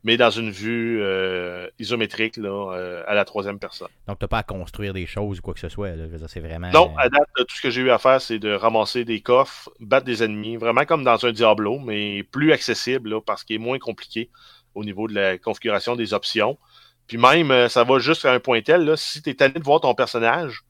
[0.07, 3.89] mais dans une vue euh, isométrique là, à la troisième personne.
[4.07, 5.93] Donc, tu n'as pas à construire des choses ou quoi que ce soit.
[6.29, 6.71] c'est vraiment.
[6.73, 9.71] Non, à date, tout ce que j'ai eu à faire, c'est de ramasser des coffres,
[9.81, 13.79] battre des ennemis, vraiment comme dans un Diablo, mais plus accessible parce qu'il est moins
[13.79, 14.29] compliqué
[14.75, 16.59] au niveau de la configuration des options.
[17.07, 19.55] Puis même, euh, ça va juste à un point tel, là, si tu es tanné
[19.55, 20.63] de voir ton personnage,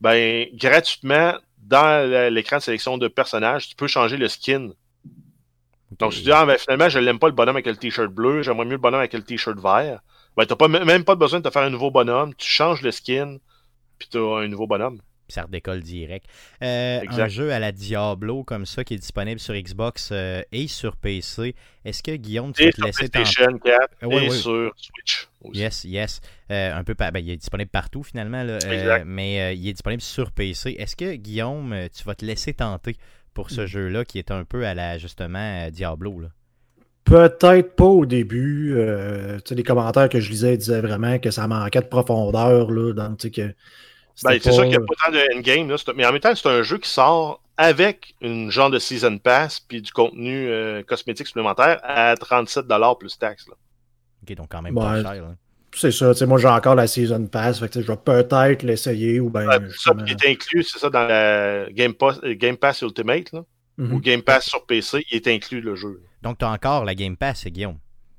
[0.00, 4.72] ben gratuitement, dans l'écran de sélection de personnage, tu peux changer le skin
[5.98, 8.42] donc, tu dis, ah, ben, finalement, je l'aime pas le bonhomme avec le t-shirt bleu,
[8.42, 10.00] j'aimerais mieux le bonhomme avec le t-shirt vert.
[10.36, 12.90] Ben, t'as pas, même pas besoin de te faire un nouveau bonhomme, tu changes le
[12.90, 13.38] skin,
[13.98, 15.00] puis t'as un nouveau bonhomme.
[15.32, 16.26] Puis ça redécolle direct.
[16.62, 20.68] Euh, un jeu à la Diablo comme ça qui est disponible sur Xbox euh, et
[20.68, 21.54] sur PC.
[21.86, 25.58] Est-ce que Guillaume, tu vas te laisser PlayStation 4 et sur Switch aussi.
[25.58, 26.20] Yes, yes.
[26.50, 28.58] Euh, un peu ben, il est disponible partout finalement, là,
[29.06, 30.76] mais il est disponible sur PC.
[30.78, 32.96] Est-ce que Guillaume, tu vas te laisser tenter
[33.32, 33.66] pour ce mm.
[33.66, 36.20] jeu-là qui est un peu à la justement Diablo.
[36.20, 36.28] Là?
[37.04, 38.74] Peut-être pas au début.
[38.76, 42.70] Euh, les commentaires que je lisais disaient vraiment que ça manquait de profondeur.
[42.70, 43.54] Là, dans, que
[44.24, 46.48] ben, c'est sûr qu'il n'y a pas tant de endgame, mais en même temps, c'est
[46.48, 51.26] un jeu qui sort avec une genre de season pass puis du contenu euh, cosmétique
[51.26, 53.46] supplémentaire à 37$ plus taxes.
[54.22, 55.34] Ok, donc quand même pas cher.
[55.74, 59.30] C'est ça, moi j'ai encore la Season Pass, fait que, je vais peut-être l'essayer ou
[59.30, 59.46] bien.
[59.74, 63.40] ça qui est inclus, c'est ça dans la Game Pass, Game Pass Ultimate, là,
[63.78, 64.00] ou mhm.
[64.00, 66.02] Game Pass sur PC, il est inclus le jeu.
[66.20, 67.78] Donc tu as encore la Game Pass, Guillaume?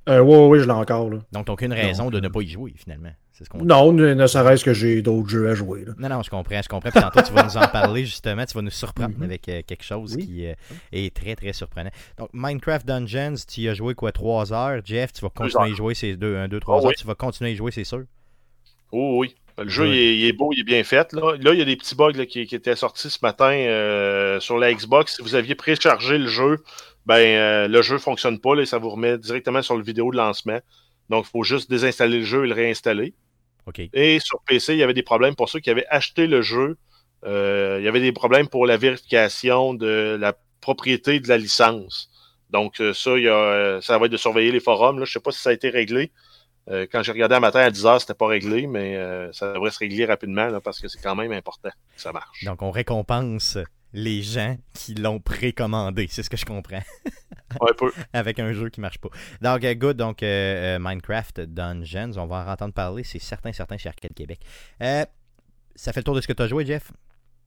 [0.09, 1.09] Euh, oui, oui, je l'ai encore.
[1.09, 1.19] Là.
[1.31, 3.11] Donc, t'as aucune raison de ne pas y jouer, finalement.
[3.33, 5.85] Ce non, ne, serait-ce que j'ai d'autres jeux à jouer.
[5.85, 5.93] Là.
[5.97, 6.61] Non, non, je comprends.
[6.61, 6.91] Je comprends.
[6.91, 8.45] Puis tantôt, tu vas nous en parler, justement.
[8.45, 9.23] Tu vas nous surprendre mhm.
[9.23, 10.53] avec euh, quelque chose qui euh,
[10.91, 11.89] est très, très surprenant.
[12.19, 14.81] Donc, Minecraft Dungeons, tu y as joué quoi, 3 heures?
[14.85, 16.91] Jeff, tu vas continuer à y jouer ces 2, 2 3 heures.
[16.95, 18.03] Tu vas continuer à y jouer, c'est sûr?
[18.91, 19.35] Oh, oui.
[19.57, 21.13] Le jeu, il, est, beau, il est bien fait.
[21.13, 24.39] Là, là il y a des petits bugs qui, qui, étaient sortis ce matin euh,
[24.39, 25.17] sur la Xbox.
[25.17, 26.63] Si vous aviez préchargé le jeu,
[27.05, 30.17] ben euh, le jeu fonctionne pas, là, ça vous remet directement sur le vidéo de
[30.17, 30.59] lancement.
[31.09, 33.13] Donc, il faut juste désinstaller le jeu et le réinstaller.
[33.93, 36.77] Et sur PC, il y avait des problèmes pour ceux qui avaient acheté le jeu.
[37.25, 42.09] Euh, il y avait des problèmes pour la vérification de la propriété de la licence.
[42.49, 44.99] Donc, euh, ça, il y a, ça va être de surveiller les forums.
[44.99, 45.05] Là.
[45.05, 46.11] Je ne sais pas si ça a été réglé.
[46.67, 48.97] quand j'ai regardé un matin à 10h, c'était pas réglé, mais
[49.33, 52.43] ça devrait se régler rapidement là, parce que c'est quand même important que ça marche.
[52.45, 53.57] Donc, on récompense
[53.93, 56.07] les gens qui l'ont précommandé.
[56.09, 56.81] C'est ce que je comprends.
[57.61, 57.91] ouais, peu.
[58.11, 59.09] Avec un jeu qui marche pas.
[59.41, 59.97] Donc, euh, good.
[59.97, 63.03] Donc, euh, euh, Minecraft Dungeons, on va en entendre parler.
[63.03, 64.39] C'est certain, certain chez Arcade Québec.
[64.79, 66.91] ça fait le tour de ce que tu as joué, Jeff?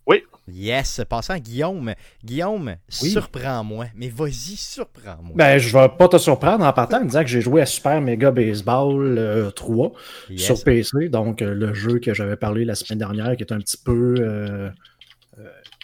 [0.09, 0.23] Oui.
[0.47, 1.01] Yes.
[1.09, 1.93] Passant à Guillaume.
[2.25, 3.87] Guillaume, surprends-moi.
[3.97, 5.33] Mais vas-y, surprends-moi.
[5.35, 8.01] Ben, je vais pas te surprendre en partant en disant que j'ai joué à Super
[8.01, 9.93] Mega Baseball 3
[10.37, 11.09] sur PC.
[11.09, 14.71] Donc, le jeu que j'avais parlé la semaine dernière, qui est un petit peu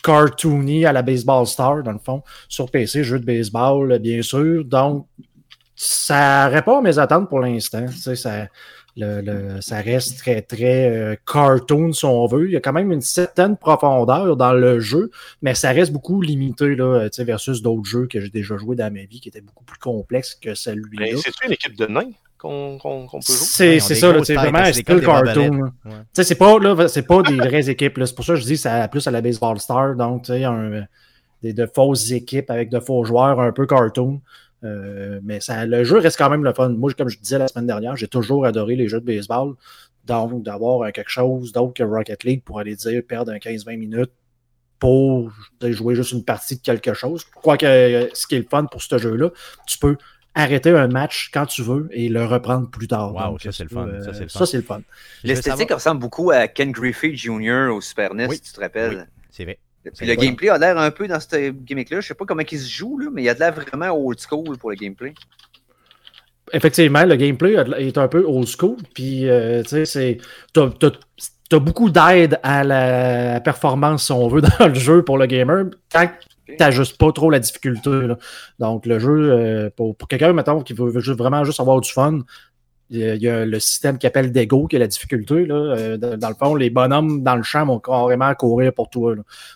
[0.03, 4.65] cartoony à la Baseball Star, dans le fond, sur PC, jeu de baseball, bien sûr.
[4.65, 5.07] Donc,
[5.75, 7.87] ça répond à mes attentes pour l'instant.
[7.89, 8.49] Ça,
[8.97, 12.47] le, ça reste très, très euh, cartoon, si on veut.
[12.47, 15.11] Il y a quand même une certaine profondeur dans le jeu,
[15.41, 19.05] mais ça reste beaucoup limité là, versus d'autres jeux que j'ai déjà joué dans ma
[19.05, 21.17] vie qui étaient beaucoup plus complexes que celui-là.
[21.17, 22.11] C'est une équipe de nains?
[22.43, 23.81] Qu'on peut jouer.
[23.81, 25.73] C'est ça, c'est vraiment un style cartoon.
[26.13, 28.01] C'est pas, là, pas des vraies équipes.
[28.05, 29.95] C'est pour ça que je dis que c'est plus à la Baseball Star.
[29.95, 30.45] Donc, tu sais,
[31.43, 34.21] des, de fausses équipes avec de faux joueurs un peu cartoon.
[34.65, 36.69] Euh, mais ça, le jeu reste quand même le fun.
[36.71, 39.55] Moi, comme je disais la semaine dernière, j'ai toujours adoré les jeux de baseball.
[40.05, 44.13] Donc, d'avoir quelque chose d'autre que Rocket League pour aller dire perdre un 15-20 minutes
[44.81, 47.25] pour jouer juste une partie de quelque chose.
[47.41, 49.31] Quoique, euh, ce qui est le fun pour ce jeu-là,
[49.65, 49.97] tu peux
[50.35, 53.15] arrêter un match quand tu veux et le reprendre plus tard.
[53.15, 53.89] Wow, ça c'est le fun.
[54.29, 54.83] ça c'est le fun.
[55.25, 57.69] L'esthétique ressemble beaucoup à Ken Griffey Jr.
[57.73, 59.09] au Super NES, si tu te rappelles?
[59.31, 59.59] c'est vrai.
[59.97, 62.01] Puis le gameplay a l'air un peu dans ce gimmick-là.
[62.01, 63.91] Je sais pas comment il se joue, là, mais il y a de l'air vraiment
[63.91, 65.13] old school pour le gameplay.
[66.53, 68.77] Effectivement, le gameplay est un peu old school.
[68.95, 70.19] Puis, euh, tu sais, c'est.
[70.53, 75.67] T'as beaucoup d'aide à la performance, si on veut, dans le jeu pour le gamer.
[75.93, 76.09] Quand
[76.57, 77.91] t'ajustes pas trop la difficulté.
[78.59, 82.21] Donc, le jeu, euh, pour, quelqu'un, mettons, qui veut, vraiment juste avoir du fun,
[82.91, 85.47] il y, a, le système qui appelle Dego, qui est la difficulté.
[85.47, 85.55] Là.
[85.55, 89.15] Euh, dans, le fond, les bonhommes dans le champ vont carrément courir pour toi.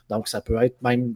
[0.08, 1.14] Donc, ça peut être même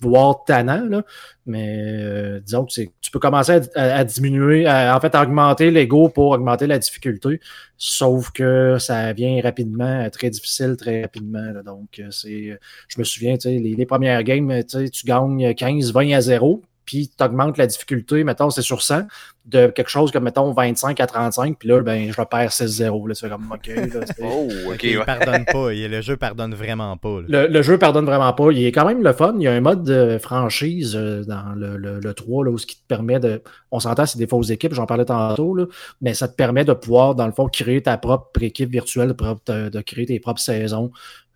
[0.00, 1.02] voire tannant, là,
[1.46, 6.30] mais euh, disons que tu peux commencer à, diminuer, en fait, à augmenter l'ego pour
[6.30, 7.40] augmenter la difficulté,
[7.78, 11.62] sauf que ça vient rapidement, très difficile très rapidement.
[11.64, 16.20] donc, euh, c'est, je me souviens, les, les premières games, tu gagnes 15, 20 à
[16.20, 19.02] 0, puis tu augmentes la difficulté, mettons, c'est sur 100,
[19.46, 23.08] de quelque chose comme, mettons, 25 à 35, puis là, ben, je perds 6-0.
[23.08, 23.66] Là, c'est comme, OK.
[23.66, 24.82] Là, oh, OK.
[24.82, 25.72] il pardonne pas.
[25.72, 27.20] Le jeu pardonne vraiment pas.
[27.28, 28.52] Le, le, jeu pardonne vraiment pas.
[28.52, 29.34] Il est quand même le fun.
[29.36, 32.58] Il y a un mode de franchise euh, dans le, le, le 3, là, où
[32.58, 33.42] ce qui te permet de.
[33.70, 35.66] On s'entend, c'est des fausses équipes, j'en parlais tantôt, là,
[36.00, 39.14] mais ça te permet de pouvoir, dans le fond, créer ta propre équipe virtuelle,
[39.46, 40.90] de, de créer tes propres saisons.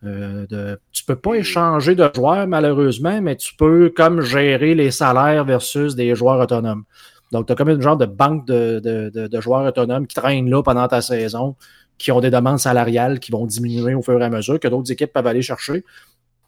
[0.05, 4.93] Euh, de, tu peux pas échanger de joueurs malheureusement, mais tu peux comme gérer les
[4.93, 6.85] salaires versus des joueurs autonomes.
[7.33, 10.49] Donc, tu as comme une genre de banque de, de, de, joueurs autonomes qui traînent
[10.49, 11.57] là pendant ta saison,
[11.99, 14.91] qui ont des demandes salariales qui vont diminuer au fur et à mesure, que d'autres
[14.93, 15.85] équipes peuvent aller chercher.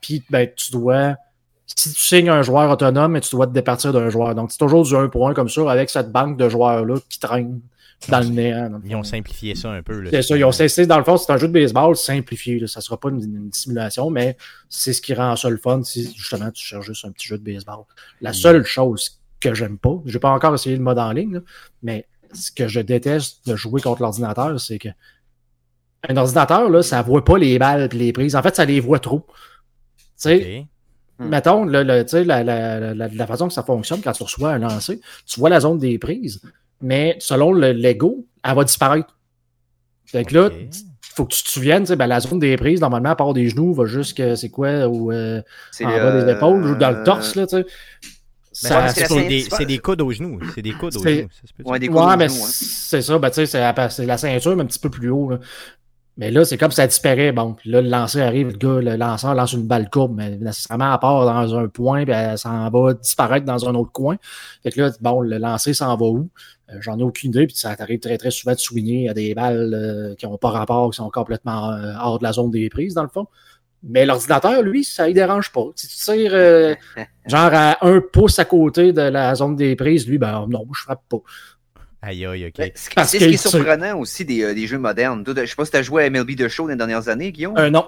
[0.01, 1.17] Puis, ben, tu dois,
[1.67, 4.35] si tu signes un joueur autonome, tu dois te départir d'un joueur.
[4.35, 7.19] Donc, c'est toujours du 1 pour 1 comme ça, avec cette banque de joueurs-là qui
[7.19, 7.61] traînent
[8.09, 8.81] dans le néant.
[8.85, 10.05] ils ont simplifié ça un peu.
[10.11, 12.67] C'est ça, ils ont cessé, dans le fond, c'est un jeu de baseball simplifié.
[12.67, 14.37] Ça ne sera pas une, simulation, mais
[14.69, 17.39] c'est ce qui rend ça le fun si justement tu cherches juste un petit jeu
[17.39, 17.85] de baseball.
[18.21, 21.41] La seule chose que j'aime pas, j'ai pas encore essayé le mode en ligne,
[21.83, 24.89] mais ce que je déteste de jouer contre l'ordinateur, c'est que
[26.09, 28.35] un ordinateur, là, ça voit pas les balles et les prises.
[28.35, 29.27] En fait, ça les voit trop.
[29.29, 30.67] Tu sais,
[31.19, 35.01] mettons, le, la, la, la, la, façon que ça fonctionne quand tu reçois un lancer,
[35.27, 36.41] tu vois la zone des prises,
[36.81, 39.17] mais selon le Lego, elle va disparaître.
[40.07, 43.11] Fait que là, il faut que tu te souviennes, ben, la zone des prises, normalement,
[43.11, 45.41] à part des genoux, va jusqu'à, c'est quoi, ou euh,
[45.83, 47.67] en bas des épaules, ou dans le torse, là, tu sais.
[48.53, 50.41] C'est des, des, coudes aux genoux.
[50.55, 51.29] C'est des coudes aux genoux.
[51.65, 53.19] Ouais, des coudes mais c'est ça.
[53.19, 55.31] Ben, c'est la ceinture, mais un petit peu plus haut.
[55.31, 55.39] Là.
[56.17, 57.33] Mais là, c'est comme ça disparaît.
[57.33, 60.31] Bon, puis là, le lancer arrive, le gars, le lanceur lance une balle courbe, mais
[60.37, 64.17] nécessairement à part dans un point, puis elle s'en va disparaître dans un autre coin.
[64.63, 66.29] Fait que là, bon, le lancer s'en va où?
[66.73, 69.35] Euh, j'en ai aucune idée, puis ça arrive très, très souvent de souligner à des
[69.35, 72.69] balles euh, qui n'ont pas rapport, qui sont complètement euh, hors de la zone des
[72.69, 73.27] prises, dans le fond.
[73.83, 75.65] Mais l'ordinateur, lui, ça ne dérange pas.
[75.75, 76.33] Si tu tires
[77.27, 80.83] genre à un pouce à côté de la zone des prises, lui, ben non, je
[80.83, 81.23] frappe pas.
[82.03, 82.55] Aïe, aïe, ok.
[82.57, 85.23] Ben, c'est ce qui est surprenant aussi des, euh, des, jeux modernes.
[85.27, 87.31] Je sais pas si tu as joué à MLB The Show dans les dernières années,
[87.31, 87.57] Guillaume.
[87.59, 87.87] Euh, non.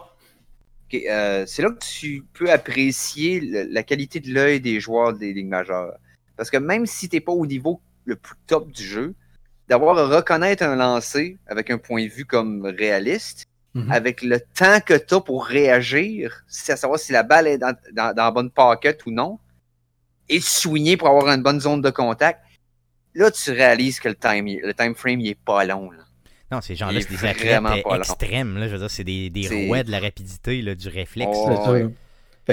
[0.94, 5.48] Euh, c'est là que tu peux apprécier la qualité de l'œil des joueurs des ligues
[5.48, 5.94] majeures.
[6.36, 9.14] Parce que même si tu n'es pas au niveau le plus top du jeu,
[9.68, 13.90] d'avoir à reconnaître un lancer avec un point de vue comme réaliste, mhm.
[13.90, 17.58] avec le temps que tu as pour réagir, c'est à savoir si la balle est
[17.58, 19.38] dans, dans, dans la bonne pocket ou non,
[20.28, 22.40] et souligner pour avoir une bonne zone de contact,
[23.14, 25.90] là, tu réalises que le time, le time frame, il est pas long.
[25.90, 26.04] Là.
[26.50, 27.62] Non, ces gens-là, c'est des athlètes
[27.96, 28.58] extrêmes.
[28.58, 31.30] Là, je veux dire, c'est des, des rouets de la rapidité, là, du réflexe.
[31.32, 31.88] Oh,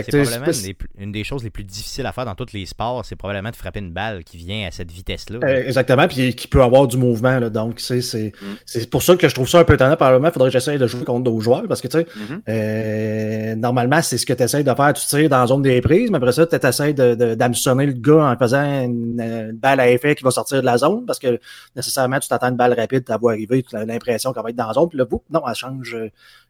[0.03, 0.51] c'est probablement
[0.97, 3.55] une des, choses les plus difficiles à faire dans tous les sports, c'est probablement de
[3.55, 5.39] frapper une balle qui vient à cette vitesse-là.
[5.43, 7.39] Euh, exactement, puis qui peut avoir du mouvement.
[7.39, 8.85] Là, donc, c'est mm.
[8.91, 9.95] pour ça que je trouve ça un peu tannant.
[9.95, 12.41] Par il faudrait que j'essaye de jouer contre d'autres joueurs parce que, tu sais, mm-hmm.
[12.49, 14.93] euh, normalement, c'est ce que tu essaies de faire.
[14.93, 17.97] Tu tires dans la zone des prises, mais après ça, tu essaies d'hameçonner de, le
[17.97, 21.39] gars en faisant une, balle à effet qui va sortir de la zone parce que
[21.75, 24.55] nécessairement, tu t'attends une balle rapide, tu la arriver, tu as l'impression qu'elle va être
[24.55, 25.95] dans la zone, puis là, boum, non, elle change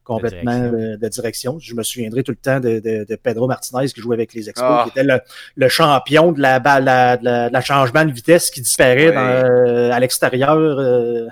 [0.09, 1.59] complètement de direction.
[1.59, 4.67] Je me souviendrai tout le temps de, de, Pedro Martinez qui jouait avec les Expos,
[4.67, 4.83] ah.
[4.83, 5.19] qui était le,
[5.55, 10.57] le, champion de la, la, la, la, changement de vitesse qui disparaît euh, à l'extérieur.
[10.57, 11.27] Euh.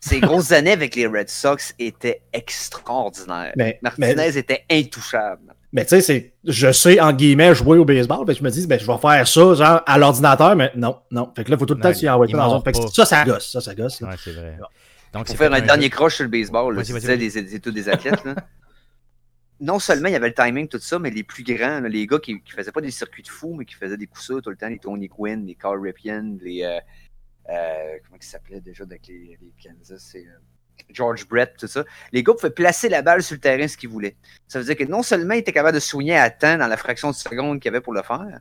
[0.00, 3.52] Ces grosses années avec les Red Sox étaient extraordinaires.
[3.82, 5.54] Martinez était intouchable.
[5.72, 8.66] Mais tu sais, c'est, je sais, en guillemets, jouer au baseball, ben, je me dis,
[8.66, 11.30] ben, je vais faire ça, genre, à l'ordinateur, mais non, non.
[11.36, 12.62] Fait que là, il faut tout le temps s'y envoyer dans un.
[12.92, 14.00] ça, ça gosse, ça, ça gosse.
[14.00, 14.56] Ouais, c'est vrai.
[15.12, 18.24] Donc, Pour faire un, dernier croche sur le baseball, là, tu des, tous des athlètes.
[18.24, 18.34] Là.
[19.60, 22.18] non seulement il y avait le timing, tout ça, mais les plus grands, les gars
[22.18, 24.56] qui, qui faisaient pas des circuits de fous, mais qui faisaient des coups tout le
[24.56, 26.62] temps, les Tony Quinn, les Carl Ripien, les.
[26.62, 26.80] Euh,
[27.50, 30.38] euh, comment ils s'appelaient déjà avec les, les Kansas c'est, euh,
[30.88, 31.84] George Brett, tout ça.
[32.12, 34.16] Les gars pouvaient placer la balle sur le terrain ce qu'ils voulaient.
[34.48, 36.76] Ça veut dire que non seulement ils étaient capables de soigner à temps dans la
[36.76, 38.40] fraction de seconde qu'il y avait pour le faire,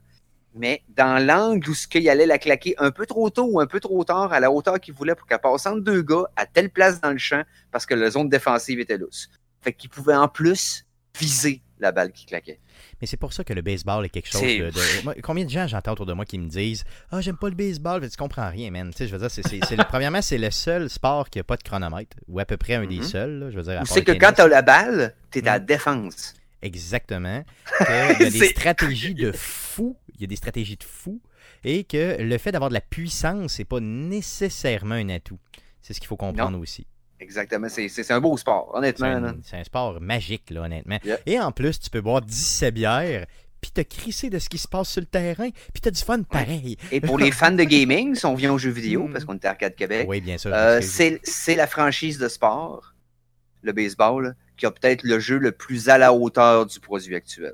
[0.56, 3.68] mais dans l'angle où ce qu'il allait la claquer un peu trop tôt ou un
[3.68, 6.46] peu trop tard à la hauteur qu'il voulait pour qu'elle passe entre deux gars à
[6.46, 9.30] telle place dans le champ parce que la zone défensive était lousse.
[9.62, 10.86] Fait qu'il pouvait en plus
[11.18, 12.60] viser la balle qui claquait.
[13.02, 15.22] Mais c'est pour ça que le baseball est quelque chose de.
[15.22, 18.08] combien de gens j'entends autour de moi qui me disent Ah, j'aime pas le baseball,
[18.10, 18.92] tu comprends rien, man.
[18.92, 21.56] Tu sais, je veux dire, c'est, le, premièrement, c'est le seul sport qui n'a pas
[21.56, 23.04] de chronomètre, ou à peu près un des mm-hmm.
[23.04, 23.50] seuls.
[23.52, 25.66] je veux dire, c'est que quand tu as la balle, tu es à la mm.
[25.66, 26.34] défense.
[26.62, 27.44] Exactement.
[28.20, 29.96] Il y a des stratégies de fou.
[30.20, 31.22] Il y a des stratégies de fou.
[31.64, 35.40] Et que le fait d'avoir de la puissance, n'est pas nécessairement un atout.
[35.82, 36.86] C'est ce qu'il faut comprendre aussi.
[37.20, 37.68] Exactement.
[37.70, 39.34] C'est un beau sport, honnêtement.
[39.44, 41.00] C'est un, sport magique, là, honnêtement.
[41.26, 43.26] Et en plus, tu peux boire 17 bières,
[43.62, 46.22] puis t'as crissé de ce qui se passe sur le terrain, puis t'as du fun
[46.24, 46.78] pareil.
[46.92, 49.46] Et pour les fans de gaming, si on vient aux jeux vidéo, parce qu'on est
[49.46, 50.52] à Arcade Québec, Oui, bien sûr.
[50.54, 52.94] euh, c'est c'est la franchise de sport,
[53.62, 57.54] le baseball, qui a peut-être le jeu le plus à la hauteur du produit actuel.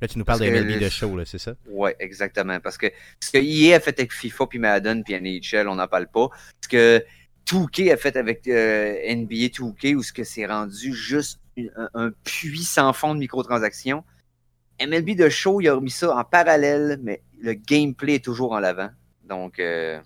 [0.00, 1.54] Là, tu nous parles de parce que MLB le- de show, là, c'est ça?
[1.68, 2.58] Ouais, exactement.
[2.60, 2.86] Parce que
[3.22, 6.28] ce que EA a fait avec FIFA, puis Madden, puis NHL, on n'en parle pas.
[6.62, 7.04] Ce que
[7.46, 12.10] 2K a fait avec euh, NBA 2K, où ce que c'est rendu juste une- un
[12.24, 14.04] puits sans fond de microtransactions.
[14.78, 18.60] MLB de show, il a remis ça en parallèle, mais le gameplay est toujours en
[18.60, 18.88] l'avant.
[19.28, 20.00] Donc, euh,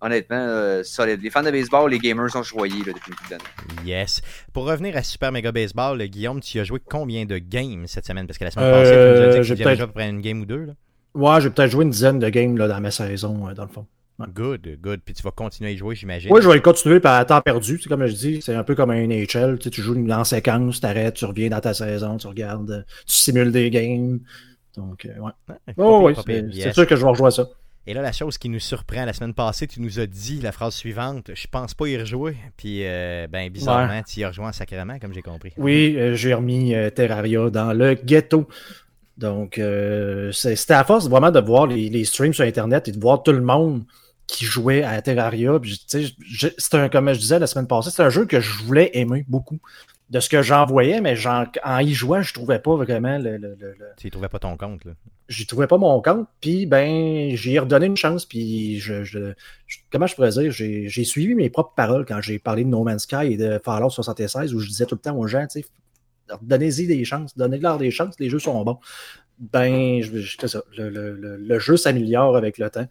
[0.00, 1.20] honnêtement, euh, solide.
[1.22, 3.88] Les fans de baseball, les gamers sont choyés là, depuis une d'années.
[3.88, 4.20] Yes.
[4.52, 8.26] Pour revenir à Super Mega Baseball, Guillaume, tu as joué combien de games cette semaine?
[8.26, 9.84] Parce que la semaine Euh, passée, tu nous as dit que j'ai tu avais déjà
[9.84, 10.64] à peu près une game ou deux.
[10.66, 10.72] Là.
[11.14, 13.70] Ouais, j'ai peut-être joué une dizaine de games là, dans ma saison, euh, dans le
[13.70, 13.86] fond.
[14.18, 14.26] Ouais.
[14.34, 15.00] Good, good.
[15.04, 16.32] Puis tu vas continuer à y jouer, j'imagine.
[16.32, 17.78] Oui, je vais continuer par à temps perdu.
[17.80, 19.58] C'est comme je dis, c'est un peu comme un NHL.
[19.58, 22.70] Tu, sais, tu joues en séquence, tu arrêtes, tu reviens dans ta saison, tu regardes,
[22.70, 24.18] euh, tu simules des games.
[24.76, 25.32] Donc, euh, ouais.
[25.48, 26.74] Ah, Oh, oui, c'est Yes.
[26.74, 27.48] sûr que je vais rejouer ça.
[27.90, 30.52] Et là, la chose qui nous surprend, la semaine passée, tu nous as dit la
[30.52, 32.36] phrase suivante Je pense pas y rejouer.
[32.58, 35.52] Puis, euh, ben, bizarrement, tu y as rejoint en sacrément, comme j'ai compris.
[35.56, 38.46] Oui, euh, j'ai remis euh, Terraria dans le ghetto.
[39.16, 39.54] Donc,
[40.32, 43.32] c'était à force vraiment de voir les, les streams sur Internet et de voir tout
[43.32, 43.84] le monde
[44.26, 45.58] qui jouait à Terraria.
[45.58, 48.62] Puis, je- C'est un, comme je disais la semaine passée, c'est un jeu que je
[48.64, 49.58] voulais aimer beaucoup.
[50.10, 53.36] De ce que j'en voyais, mais j'en- en y jouant, je trouvais pas vraiment le,
[53.36, 54.92] le- le- le- Tu y trouvais pas ton compte, là.
[55.28, 59.34] j'y trouvais pas mon compte, puis ben j'ai redonné une chance, puis je, je-
[59.66, 62.70] je- comment je pourrais dire, j'ai j'ai suivi mes propres paroles quand j'ai parlé de
[62.70, 65.46] No Man's Sky et de Fallout 76, où je disais tout le temps aux gens,
[65.46, 65.66] tu sais,
[66.40, 68.78] donnez-y des chances, donnez-leur des chances, les jeux sont bons.
[69.38, 72.86] Ben, je, je- c'est ça, le, le- le- le jeu s'améliore avec le temps.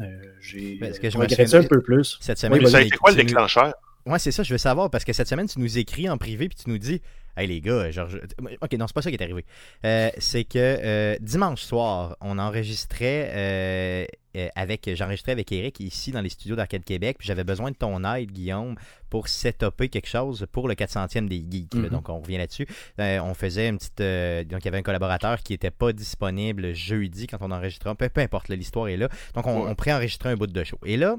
[0.00, 0.04] Euh,
[0.40, 2.16] j'ai Ben, euh, un peu plus.
[2.20, 3.74] Cette semaine, ça a été quoi le déclencheur?
[4.06, 6.48] Ouais, c'est ça, je veux savoir, parce que cette semaine, tu nous écris en privé,
[6.48, 7.00] puis tu nous dis
[7.36, 9.44] Hey les gars, genre, je- ok, non, c'est pas ça qui est arrivé.
[9.84, 14.06] Euh, c'est que euh, dimanche soir, on enregistrait euh,
[14.54, 18.04] avec, j'enregistrais avec Eric ici dans les studios d'Arcade Québec, puis j'avais besoin de ton
[18.14, 18.76] aide, Guillaume,
[19.10, 21.74] pour setuper quelque chose pour le 400e des geeks.
[21.74, 21.80] là.
[21.80, 21.88] Mhm.
[21.88, 22.68] Donc, on revient là-dessus.
[22.98, 24.00] On faisait une petite.
[24.00, 27.94] euh, donc, il y avait un collaborateur qui n'était pas disponible jeudi quand on enregistrait.
[27.96, 29.08] Peu, peu importe, l'histoire est là.
[29.34, 29.70] Donc, on, Ouais.
[29.70, 30.78] on préenregistrait un bout de show.
[30.84, 31.16] Et là,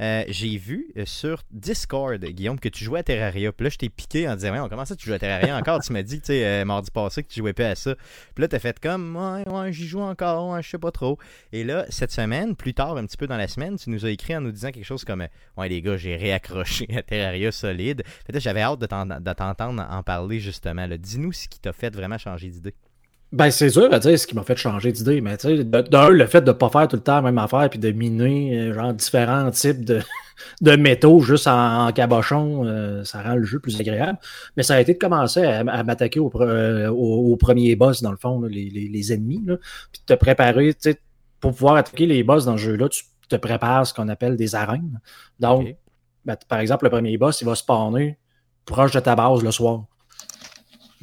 [0.00, 3.52] euh, j'ai vu euh, sur Discord, Guillaume, que tu jouais à Terraria.
[3.52, 5.80] Puis là, je t'ai piqué en disant, ouais, comment ça tu joues à Terraria encore?
[5.82, 7.94] Tu m'as dit, tu sais, euh, mardi passé que tu jouais pas à ça.
[8.34, 11.18] Puis là, t'as fait comme, ouais, ouais, j'y joue encore, ouais, je sais pas trop.
[11.52, 14.10] Et là, cette semaine, plus tard, un petit peu dans la semaine, tu nous as
[14.10, 15.26] écrit en nous disant quelque chose comme,
[15.56, 18.02] ouais, les gars, j'ai réaccroché à Terraria solide.
[18.28, 20.86] Là, j'avais hâte de t'en- de t'entendre en parler justement.
[20.98, 22.74] Dis-nous ce qui t'a fait vraiment changer d'idée.
[23.32, 26.08] Ben, c'est dur à dire ce qui m'a fait changer d'idée, mais tu sais, d'un,
[26.08, 28.56] le fait de ne pas faire tout le temps la même affaire puis de miner
[28.56, 30.00] euh, genre différents types de,
[30.60, 34.18] de métaux juste en, en cabochon, euh, ça rend le jeu plus agréable.
[34.56, 38.02] Mais ça a été de commencer à, à m'attaquer au, euh, au, au premier boss,
[38.02, 39.56] dans le fond, là, les, les- les ennemis, là,
[39.90, 41.00] puis de te préparer, tu sais,
[41.40, 44.54] pour pouvoir attaquer les boss dans le jeu-là, tu te prépares ce qu'on appelle des
[44.54, 45.00] arènes.
[45.40, 45.74] Donc,
[46.24, 48.16] ben, par exemple, le premier boss, il va spawner
[48.64, 49.84] proche de ta base le soir.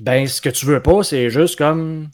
[0.01, 2.09] Ben, ce que tu veux pas, c'est juste comme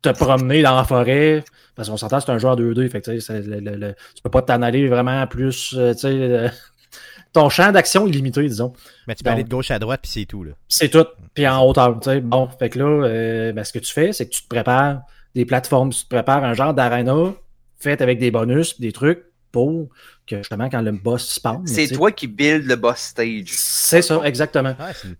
[0.00, 1.44] te promener dans la forêt.
[1.74, 2.88] Parce qu'on s'entend, c'est un joueur 2D.
[2.88, 5.74] Fait que, tu sais, c'est le- le- le- tu peux pas t'en aller vraiment plus.
[5.76, 6.48] euh, tu sais, euh,
[7.32, 8.72] ton champ d'action est limité, disons.
[9.08, 10.44] Mais tu peux Donc- aller de gauche à droite, puis c'est tout.
[10.44, 10.52] Là.
[10.68, 11.06] C'est tout.
[11.34, 11.98] Puis en hauteur.
[12.00, 12.20] tu sais.
[12.20, 15.02] Bon, fait que là, euh, ben, ce que tu fais, c'est que tu te prépares
[15.34, 15.90] des plateformes.
[15.90, 17.32] Tu te prépares un genre d'arena
[17.78, 19.88] fait avec des bonus, des trucs pour
[20.26, 21.66] que justement, quand le boss spawn.
[21.66, 23.46] C'est toi qui build le boss stage.
[23.48, 24.76] C'est ça, exactement.
[24.78, 25.10] Ouais,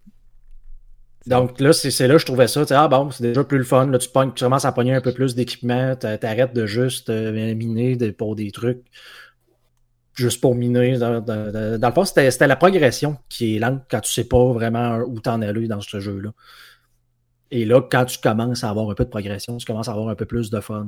[1.26, 2.64] Donc là, c'est là que je trouvais ça.
[2.70, 3.86] Ah bon, c'est déjà plus le fun.
[3.86, 5.94] Là, tu, pognes- tu commences à pogner un peu plus d'équipement.
[5.94, 8.82] t'a- T'arrêtes de juste euh, miner pour des trucs.
[10.14, 10.98] Juste pour miner.
[10.98, 14.98] Dans, le fond, c'était c'était la progression qui est lente quand tu sais pas vraiment
[14.98, 16.30] où t'en aller dans ce jeu-là.
[17.50, 20.08] Et là, quand tu commences à avoir un peu de progression, tu commences à avoir
[20.08, 20.86] un peu plus de fun.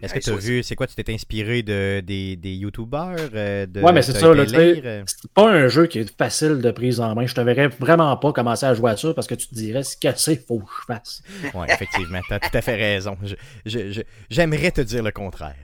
[0.00, 3.66] Est-ce que tu as vu, c'est quoi, tu t'es inspiré de, des, des YouTubers euh,
[3.66, 5.86] de, Ouais, mais c'est ça, été là, tu sais, lire, euh, C'est pas un jeu
[5.86, 7.26] qui est facile de prise en main.
[7.26, 9.82] Je te verrais vraiment pas commencer à jouer à ça parce que tu te dirais,
[9.82, 11.22] ce que c'est, faut que je fasse.
[11.54, 13.16] Ouais, effectivement, tu as tout à fait raison.
[13.22, 13.34] Je-
[13.66, 15.56] je- je- J'aimerais te dire le contraire.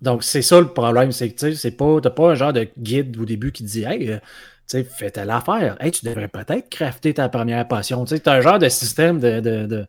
[0.00, 2.52] Donc, c'est ça le problème, c'est que tu sais, c'est pas, t'as pas un genre
[2.52, 4.18] de guide au début qui te dit, hey, euh,
[4.68, 5.76] sais, fais telle affaire.
[5.78, 8.04] Tu devrais peut-être crafter ta première passion.
[8.04, 9.86] Tu sais, un genre de système de,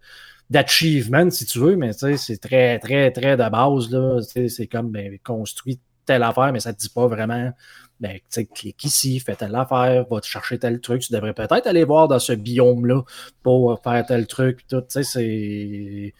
[0.49, 4.21] d'achievement, si tu veux, mais tu sais, c'est très, très, très de base, là.
[4.21, 7.51] C'est comme, ben, construis telle affaire, mais ça te dit pas vraiment,
[7.99, 11.01] ben, tu sais, clique ici, fais telle affaire, va te chercher tel truc.
[11.01, 13.03] Tu devrais peut-être aller voir dans ce biome-là
[13.43, 14.81] pour faire tel truc, tout.
[14.81, 16.13] Tu sais, c'est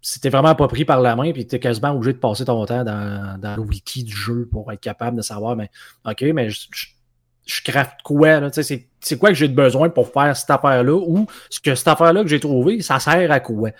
[0.00, 2.64] si t'es vraiment pas pris par la main, puis t'es quasiment obligé de passer ton
[2.66, 5.70] temps dans, dans le wiki du jeu pour être capable de savoir, mais
[6.04, 6.66] OK, mais je,
[7.48, 8.50] je crafte quoi, là?
[8.52, 12.22] C'est, c'est quoi que j'ai besoin pour faire cette affaire-là, ou ce que cette affaire-là
[12.22, 13.70] que j'ai trouvé, ça sert à quoi?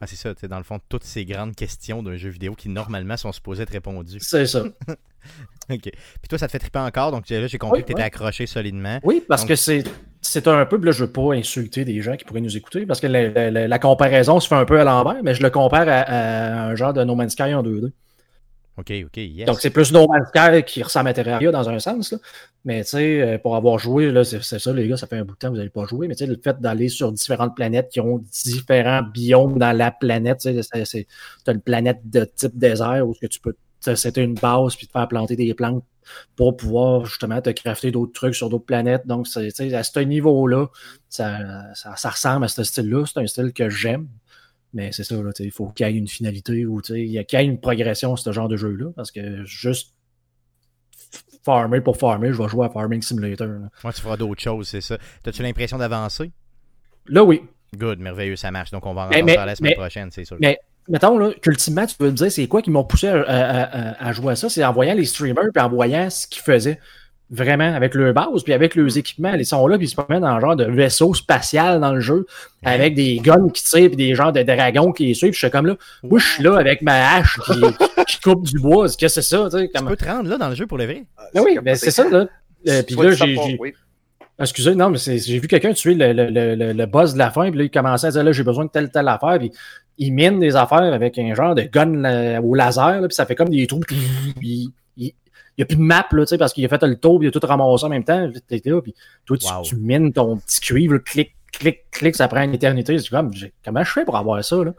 [0.00, 2.68] Ah, c'est ça, tu dans le fond, toutes ces grandes questions d'un jeu vidéo qui
[2.68, 4.18] normalement sont supposées être répondues.
[4.20, 4.62] C'est ça.
[5.70, 5.80] OK.
[5.82, 5.92] Puis
[6.28, 8.46] toi, ça te fait triper encore, donc là, j'ai compris Oui, que tu étais accroché
[8.46, 8.98] solidement.
[9.02, 9.84] Oui, parce Donc- que c'est
[10.22, 13.00] c'est un peu, là, je veux pas insulter des gens qui pourraient nous écouter, parce
[13.00, 15.50] que la, la- la- la comparaison se fait un peu à l'envers, mais je le
[15.50, 17.92] compare à, à un genre de No Man's Sky en 2D.
[18.78, 19.46] OK, OK, yes.
[19.46, 22.18] Donc c'est plus No Man's Sky qui ressemble à Terraria dans un sens, là.
[22.64, 25.32] mais tu sais, euh, pour avoir joué, c'est ça les gars, ça fait un bout
[25.32, 27.56] de temps que vous n'avez pas joué, mais tu sais, le fait d'aller sur différentes
[27.56, 31.06] planètes qui ont différents biomes dans la planète, tu sais,
[31.46, 33.54] as une planète de type désert où ce que tu peux
[33.94, 35.84] c'était une base puis te faire planter des plantes
[36.34, 39.06] pour pouvoir justement te crafter d'autres trucs sur d'autres planètes.
[39.06, 40.66] Donc, à ce niveau-là,
[41.08, 43.04] ça, ça, ça ressemble à ce style-là.
[43.06, 44.08] C'est un style que j'aime.
[44.76, 47.44] Mais c'est ça, là, il faut qu'il y ait une finalité ou qu'il y ait
[47.44, 48.90] une progression, ce genre de jeu-là.
[48.94, 49.94] Parce que juste
[51.44, 53.46] farmer pour farmer, je vais jouer à Farming Simulator.
[53.46, 54.98] Là, Moi, tu feras d'autres choses, c'est ça.
[55.22, 56.30] T'as-tu l'impression d'avancer?
[57.06, 57.40] Là, oui.
[57.74, 58.70] Good, merveilleux, ça marche.
[58.70, 60.36] Donc, on va en mais- la semaine mais- prochaine, c'est sûr.
[60.40, 60.58] mais-
[60.88, 64.08] Mettons là, qu'ultimement, tu peux me dire c'est quoi qui m'ont poussé à, à- à-
[64.08, 64.48] à jouer à ça?
[64.48, 66.78] C'est en voyant les streamers puis en voyant ce qu'ils faisaient
[67.30, 69.34] vraiment avec leur base puis avec leurs équipements.
[69.34, 72.00] Ils sont là puis ils se promènent dans un genre de vaisseau spatial dans le
[72.00, 72.26] jeu
[72.64, 75.30] avec des guns qui tirent puis des genres de dragons qui les suivent.
[75.30, 77.60] Puis je suis comme là, moi je suis là avec ma hache qui,
[78.06, 78.86] qui coupe du bois.
[78.86, 79.48] Est-ce que c'est ça?
[79.50, 81.04] tu sais, Tu peux te rendre là dans le jeu pour le vrai?
[81.34, 82.26] Ben oui, ben c'est ça là.
[82.68, 83.56] Euh, puis là, j'ai.
[83.60, 83.72] Oui.
[84.38, 87.30] Excusez, non, mais j'ai vu quelqu'un tuer le, le, le, le- le boss de la
[87.30, 89.50] fin, puis là, il commençait à dire là, j'ai besoin de telle, telle affaire, puis
[89.96, 93.24] il mine des affaires avec un genre de gun euh, au laser, là, puis ça
[93.24, 93.96] fait comme des trous, puis
[94.42, 95.12] il il
[95.58, 97.26] n'y a plus de map, là, tu sais, parce qu'il a fait le tour, puis
[97.26, 98.94] il a tout ramassé en même temps, t'es là, puis
[99.24, 99.62] toi, tu, Wow.
[99.62, 102.96] tu mines ton petit cuivre, clic, clic, clic, ça prend une éternité.
[103.10, 103.30] Comme,
[103.64, 104.74] comment je fais pour avoir ça, là?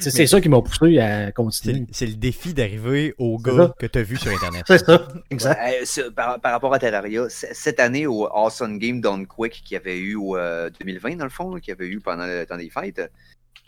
[0.00, 1.84] C'est ça qui m'a poussé à continuer.
[1.92, 3.74] c'est le défi d'arriver au gars ça.
[3.78, 4.64] que tu as vu sur Internet.
[4.66, 5.60] C'est ça, exact.
[5.60, 9.26] Ouais, euh, sur- par, par rapport à Terraria, c- cette année au Awesome Game Done
[9.26, 12.00] Quick qu'il y avait eu au euh, 2020, dans le fond, qu'il y avait eu
[12.00, 13.02] pendant le temps des fêtes,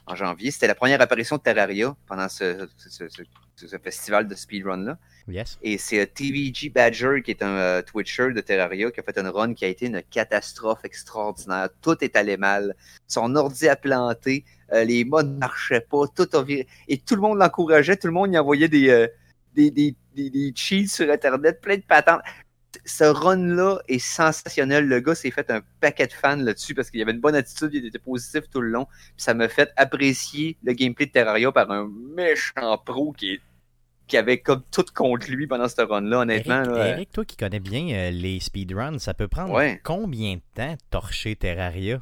[0.07, 3.22] en janvier, c'était la première apparition de Terraria pendant ce, ce- ce-
[3.57, 4.98] ce- ce festival de speedrun-là.
[5.28, 5.59] Yes.
[5.62, 9.18] Et c'est euh, TVG Badger, qui est un euh, Twitcher de Terraria, qui a fait
[9.18, 11.68] une run qui a été une catastrophe extraordinaire.
[11.82, 12.76] Tout est allé mal.
[13.09, 16.66] Son ordi a planté, euh, les modes ne marchaient pas, tout a viré.
[16.88, 19.09] Et tout le monde l'encourageait, tout le monde y envoyait des, euh,
[19.54, 22.20] des, des, des, des cheats sur Internet, plein de patentes.
[22.84, 24.86] Ce run-là est sensationnel.
[24.86, 27.70] Le gars s'est fait un paquet de fans là-dessus parce qu'il avait une bonne attitude,
[27.72, 28.86] il était positif tout le long.
[28.86, 33.40] Puis ça m'a fait apprécier le gameplay de Terraria par un méchant pro qui est
[34.08, 36.62] qui avait comme tout contre lui pendant ce run-là, honnêtement.
[36.62, 39.80] Eric, là, Eric, toi qui connais bien euh, les speedruns, ça peut prendre Ouais.
[39.82, 41.98] combien de temps torcher Terraria?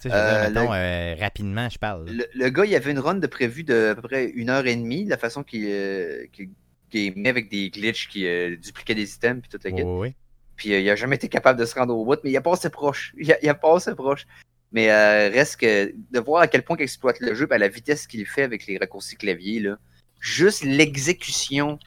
[0.00, 2.06] Tu sais, je veux Euh, mettons, euh, rapidement, je parle.
[2.08, 4.66] Le, le gars, il avait une run de prévu de à peu près une heure
[4.66, 6.48] et demie, la façon qu'il euh, qu'il
[6.94, 9.82] gamait avec des glitches qui euh, dupliquaient des items puis toute la Oui, kit.
[9.84, 10.14] oui.
[10.56, 12.40] Puis euh, il a jamais été capable de se rendre au bout, mais il a
[12.40, 13.12] passé proche.
[13.18, 14.26] Il a, il a passé proche.
[14.72, 17.58] Mais euh, reste que de voir à quel point il exploite le jeu, ben, à
[17.58, 19.78] la vitesse qu'il fait avec les raccourcis clavier, là,
[20.20, 21.78] juste l'exécution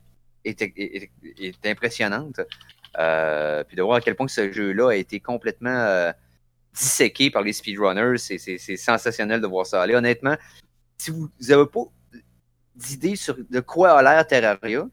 [0.46, 2.40] est, est- est- est impressionnante.
[2.98, 6.12] Euh, puis de voir à quel point ce jeu-là a été complètement euh,
[6.74, 9.94] disséqué par les speedrunners, c'est sensationnel de voir ça aller.
[9.96, 10.36] Honnêtement,
[10.98, 11.84] si vous n'avez pas
[12.76, 14.88] d'idée sur de quoi a l'air Terraria,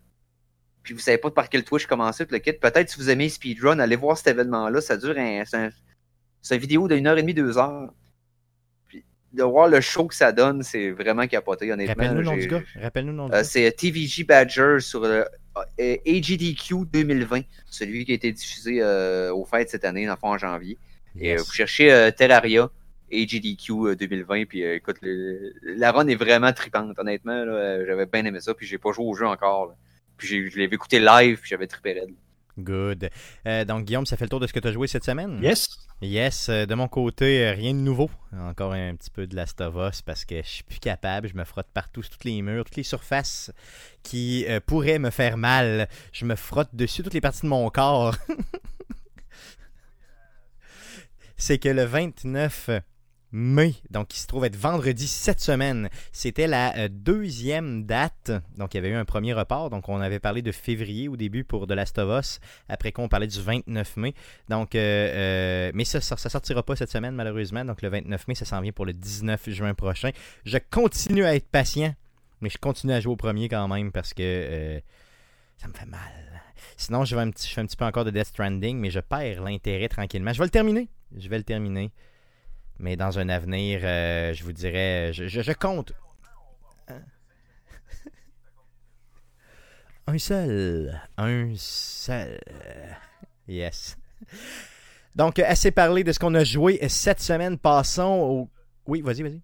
[0.84, 3.28] puis vous savez pas par quel Twitch commencer, tout le kit, peut-être si vous aimez
[3.28, 4.80] Speedrun, allez voir cet événement-là.
[4.80, 5.42] Ça dure un.
[5.44, 5.70] C'est un-
[6.42, 7.90] c'est une vidéo d'une heure et demie, deux heures.
[8.88, 11.94] Puis de voir le show que ça donne, c'est vraiment capoté, honnêtement.
[12.04, 12.62] Rappelle-nous le nom du gars.
[12.82, 13.44] Rappelle-nous le nom euh, gars.
[13.44, 15.24] c'est TVG Badger sur le
[15.80, 20.36] euh, AGDQ 2020, celui qui a été diffusé euh, aux fêtes cette année, dans en
[20.38, 20.78] janvier.
[21.18, 22.68] Et euh, vous cherchez euh, Terraria,
[23.12, 27.32] AGDQ euh, 2020, puis euh, écoute, le- la run est vraiment tripante, honnêtement.
[27.32, 29.68] euh, j'avais bien aimé ça, puis j'ai pas joué au jeu encore.
[29.68, 29.74] là.
[30.16, 32.14] Puis je l'avais écouté live, puis j'avais trippé raide.
[32.58, 33.10] Good.
[33.46, 35.40] Euh, donc, Guillaume, ça fait le tour de ce que tu as joué cette semaine?
[35.42, 35.84] Yes.
[36.02, 38.10] Yes, euh, de mon côté, euh, rien de nouveau.
[38.36, 41.28] Encore un petit peu de Last of Us parce que je suis plus capable.
[41.28, 43.52] Je me frotte partout sur toutes les murs, toutes les surfaces
[44.02, 45.88] qui euh, pourraient me faire mal.
[46.12, 48.14] Je me frotte dessus toutes les parties de mon corps.
[51.36, 52.70] C'est que le 29
[53.34, 58.30] mai, donc qui se trouve être vendredi cette semaine, c'était la euh, deuxième date.
[58.56, 59.70] Donc il y avait eu un premier report.
[59.70, 62.40] Donc on avait parlé de février au début pour The Last of Us.
[62.68, 64.14] Après quoi on parlait du 29 mai.
[64.48, 67.64] Donc, euh, euh, mais ça, ça, ça sortira pas cette semaine malheureusement.
[67.64, 70.10] Donc le 29 mai, ça s'en vient pour le 19 juin prochain.
[70.44, 71.92] Je continue à être patient,
[72.40, 74.80] mais je continue à jouer au premier quand même parce que
[75.56, 76.00] ça me fait mal.
[76.76, 79.42] Sinon, je, vais je fais un petit peu encore de Death Stranding, mais je perds
[79.42, 80.32] l'intérêt tranquillement.
[80.32, 80.88] Je vais le terminer.
[81.16, 81.92] Je vais le terminer.
[82.78, 85.92] Mais dans un avenir, euh, je vous dirais, je, je- je compte.
[86.88, 87.02] Hein?
[90.06, 91.00] Un seul.
[91.16, 92.38] Un seul.
[93.48, 93.96] Yes.
[95.14, 97.58] Donc, assez parlé de ce qu'on a joué cette semaine.
[97.58, 98.50] Passons au.
[98.86, 99.40] Oui, vas-y, vas-y.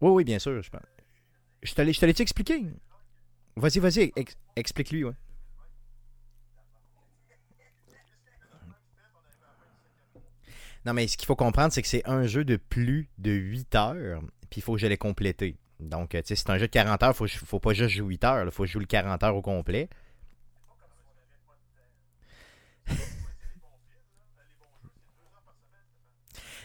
[0.00, 0.62] Oui, oui, bien sûr.
[0.62, 0.80] Je, pense.
[1.62, 2.66] je te l'ai expliqué.
[3.56, 4.12] Vas-y, vas-y,
[4.54, 5.04] explique-lui.
[5.04, 5.12] Ouais.
[10.88, 13.74] Non, mais ce qu'il faut comprendre, c'est que c'est un jeu de plus de 8
[13.74, 15.58] heures, puis il faut que je l'ai complété.
[15.80, 18.08] Donc, tu sais, c'est un jeu de 40 heures, il faut, faut pas juste jouer
[18.08, 19.90] 8 heures, il faut jouer le 40 heures au complet.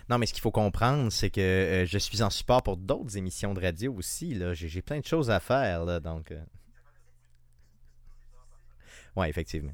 [0.10, 3.18] Non, mais ce qu'il faut comprendre, c'est que euh, je suis en support pour d'autres
[3.18, 4.38] émissions de radio aussi.
[4.54, 5.86] J'ai plein de choses à faire.
[5.86, 6.32] Là, donc.
[6.32, 6.44] Euh.
[9.16, 9.72] Ouais, effectivement.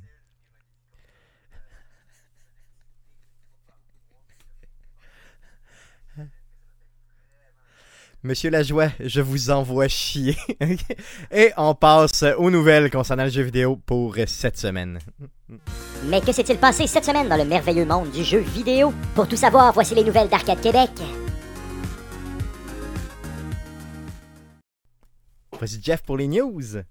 [8.21, 10.35] Monsieur Lajoie, je vous envoie chier.
[11.31, 14.99] Et on passe aux nouvelles concernant le jeu vidéo pour cette semaine.
[16.03, 18.93] Mais que s'est-il passé cette semaine dans le merveilleux monde du jeu vidéo?
[19.15, 20.91] Pour tout savoir, voici les nouvelles d'Arcade Québec.
[25.57, 26.83] Voici Jeff pour les news.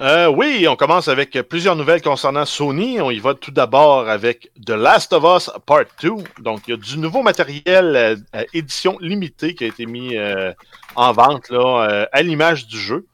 [0.00, 3.00] Euh, oui, on commence avec plusieurs nouvelles concernant Sony.
[3.00, 6.10] On y va tout d'abord avec The Last of Us Part 2.
[6.38, 7.96] Donc, il y a du nouveau matériel
[8.32, 10.52] euh, édition limitée qui a été mis euh,
[10.94, 13.06] en vente là, à l'image du jeu.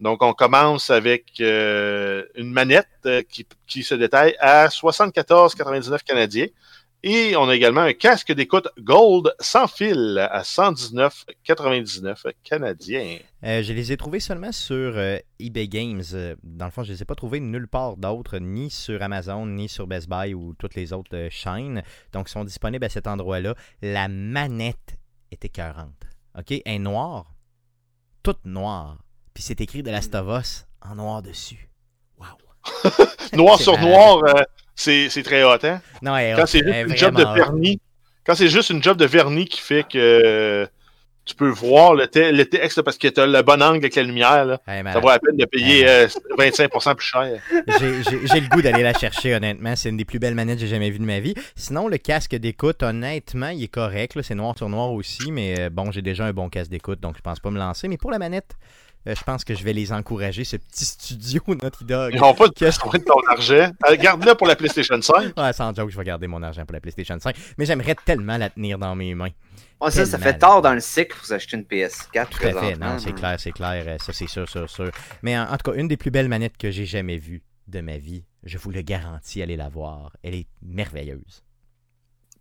[0.00, 2.88] Donc, on commence avec une manette
[3.28, 6.48] qui, qui, se détaille à 74,99 canadiens.
[7.04, 13.18] Et on a également un casque d'écoute Gold sans fil à 119,99 canadiens.
[13.42, 16.04] Euh, je les ai trouvés seulement sur euh, eBay Games.
[16.12, 19.02] Euh, dans le fond, je ne les ai pas trouvés nulle part d'autre, ni sur
[19.02, 21.82] Amazon, ni sur Best Buy ou toutes les autres chaînes.
[22.12, 23.56] Donc, ils sont disponibles à cet endroit-là.
[23.82, 24.96] La manette
[25.32, 26.06] est écœurante.
[26.38, 26.52] OK?
[26.52, 27.34] Elle est noire.
[28.22, 28.98] Toute noire.
[29.34, 31.68] Puis c'est écrit de la Stavos en noir dessus.
[32.16, 32.92] Wow!
[33.32, 34.22] noir sur noir,
[34.74, 35.80] c'est très hot, hein?
[36.02, 37.80] Non, quand c'est juste une job de vernis,
[38.24, 40.68] quand c'est juste une job de vernis qui fait que
[41.24, 42.06] tu peux voir le,
[42.44, 45.18] texte parce que tu as le bon angle avec la lumière, là, ça vaut la
[45.20, 45.84] peine de payer
[46.38, 47.40] 25% euh, plus cher.
[47.78, 49.76] J'ai le goût d'aller la chercher, honnêtement.
[49.76, 51.34] C'est une des plus belles manettes que j'ai jamais vues de ma vie.
[51.54, 54.20] Sinon, le casque d'écoute, honnêtement, il est correct.
[54.22, 57.16] C'est noir sur noir aussi, mais euh, bon, j'ai déjà un bon casque d'écoute, donc
[57.16, 57.86] je pense pas me lancer.
[57.86, 58.56] Mais pour la manette,
[59.06, 62.12] euh, je pense que je vais les encourager, ce petit studio Naughty Dog.
[62.14, 63.70] Ils n'ont pas de de ton argent.
[63.90, 65.38] Euh, garde-le pour la PlayStation 5.
[65.38, 67.34] Ouais, sans joke, je vais garder mon argent pour la PlayStation 5.
[67.58, 69.30] Mais j'aimerais tellement la tenir dans mes mains.
[69.88, 72.28] ça, ça fait tard dans le cycle pour s'acheter une PS4.
[72.28, 73.84] Tout à fait, non, c'est clair, c'est clair.
[73.86, 74.90] Euh, ça, c'est sûr, sûr, sûr.
[75.22, 77.98] Mais en, tout cas, une des plus belles manettes que j'ai jamais vues de ma
[77.98, 80.12] vie, je vous le garantis, allez la voir.
[80.22, 81.42] Elle est merveilleuse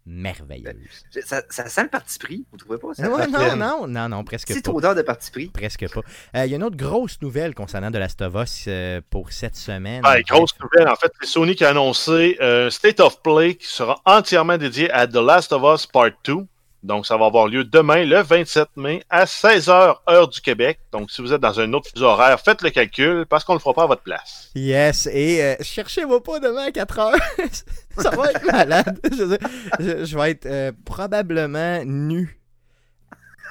[0.06, 1.06] merveilleuse.
[1.26, 2.94] Ça, ça, sent le parti pris, vous trouvez pas?
[2.94, 3.08] Ça?
[3.08, 4.54] Non, non, non, non, non, presque pas.
[4.54, 5.48] Petite odeur de parti pris.
[5.48, 6.02] Presque pas.
[6.36, 9.32] Euh, il y a une autre grosse nouvelle concernant de Last of Us euh, pour
[9.32, 10.06] cette semaine.
[10.06, 13.68] Ouais, grosse nouvelle, en fait, c'est Sony qui a annoncé euh, State of Play qui
[13.68, 16.36] sera entièrement dédié à The Last of Us Part 2.
[16.84, 20.80] Donc, ça va avoir lieu demain, le 27 mai, à 16h, heure du Québec.
[20.92, 23.60] Donc, si vous êtes dans un autre fuseau horaire, faites le calcul parce qu'on ne
[23.60, 24.50] le fera pas à votre place.
[24.56, 27.20] Yes, et euh, cherchez-moi pas demain à 4h.
[27.98, 29.00] ça va être malade.
[29.80, 32.40] Je, vais être euh, probablement nu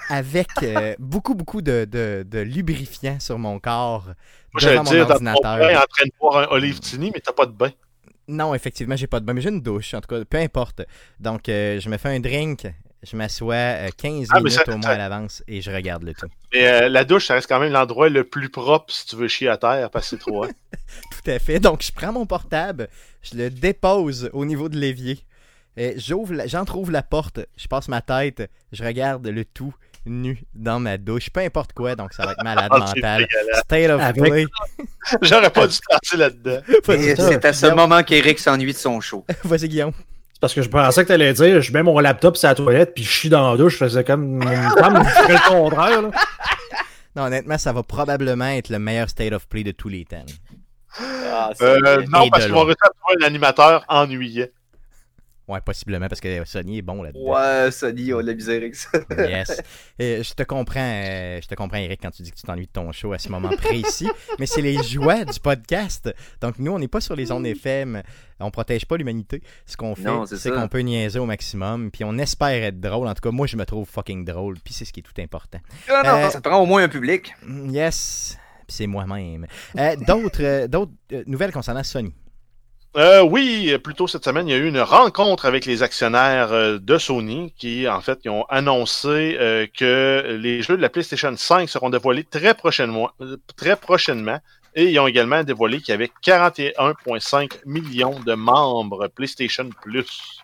[0.09, 4.07] avec euh, beaucoup, beaucoup de, de, lubrifiant sur mon corps.
[4.53, 5.55] Moi, j'allais dire, ordinateur.
[5.55, 7.71] en train de boire un olive tini, mais t'as pas de bain.
[8.27, 10.83] Non, effectivement, j'ai pas de bain, mais j'ai une douche, en tout cas, peu importe.
[11.21, 12.67] Donc, je me fais un drink
[13.03, 16.27] je m'assois 15 euh, ah, minutes au moins à l'avance et je regarde le tout.
[16.53, 19.29] Mais euh, la douche, ça reste quand même l'endroit le plus propre si tu veux
[19.29, 21.61] chier à terre parce que c'est trop Tout à fait.
[21.61, 22.89] Donc, je prends mon portable,
[23.23, 25.25] je le dépose au niveau de l'évier.
[25.97, 29.73] J'ouvre, j'entrouvre la porte, je passe ma tête, je regarde le tout
[30.07, 33.27] nu dans ma douche, peu importe quoi, donc ça va être malade ah, mental.
[33.65, 34.47] State of play.
[35.23, 36.61] J'aurais pas dû passer là-dedans.
[36.85, 39.25] C'est à ce moment qu'Eric s'ennuie de son show.
[39.45, 39.93] Vas-y, Guillaume.
[40.41, 42.95] Parce que je pensais que tu allais dire, je mets mon laptop sur la toilette,
[42.95, 46.03] puis je chie dans la douche, je faisais comme une femme ferait le contraire.
[47.17, 50.25] Non, honnêtement, ça va probablement être le meilleur state of play de tous les temps.
[50.97, 54.53] Ah, euh, non, parce qu'on va réussir à trouver un animateur ennuyé.
[55.51, 57.35] Ouais, possiblement, parce que Sony est bon là-dedans.
[57.35, 59.01] Ouais, Sony, on l'a misère avec ça.
[59.19, 59.61] yes.
[59.99, 62.73] je te comprends, euh, je te comprends, Eric, quand tu dis que tu t'ennuies de
[62.73, 64.09] ton show à ce moment précis.
[64.39, 66.15] mais c'est les joies du podcast.
[66.41, 68.01] Donc, nous, on n'est pas sur les ondes FM.
[68.39, 69.43] On protège pas l'humanité.
[69.67, 71.91] Ce qu'on fait, c'est qu'on peut niaiser au maximum.
[71.91, 73.09] Puis on espère être drôle.
[73.09, 74.57] En tout cas, moi, je me trouve fucking drôle.
[74.65, 75.59] Puis c'est ce qui est tout important.
[75.89, 77.35] Non, non, euh, ça prend au moins un public.
[77.69, 78.39] Yes.
[78.69, 79.49] Puis c'est moi-même.
[79.77, 80.93] Euh, d'autres, d'autres
[81.27, 82.15] nouvelles concernant Sony.
[82.97, 86.79] Euh, oui, plutôt cette semaine, il y a eu une rencontre avec les actionnaires euh,
[86.81, 91.69] de Sony qui, en fait, ont annoncé euh, que les jeux de la PlayStation 5
[91.69, 93.11] seront dévoilés très prochainement.
[94.75, 100.41] Et ils ont également dévoilé qu'il y avait 41,5 millions de membres PlayStation Plus.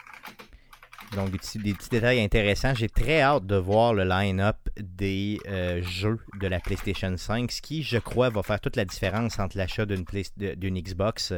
[1.16, 2.74] Donc, des petits, détails intéressants.
[2.74, 5.40] J'ai très hâte de voir le line-up des
[5.82, 9.56] jeux de la PlayStation 5, ce qui, je crois, va faire toute la différence entre
[9.56, 11.32] l'achat d'une Xbox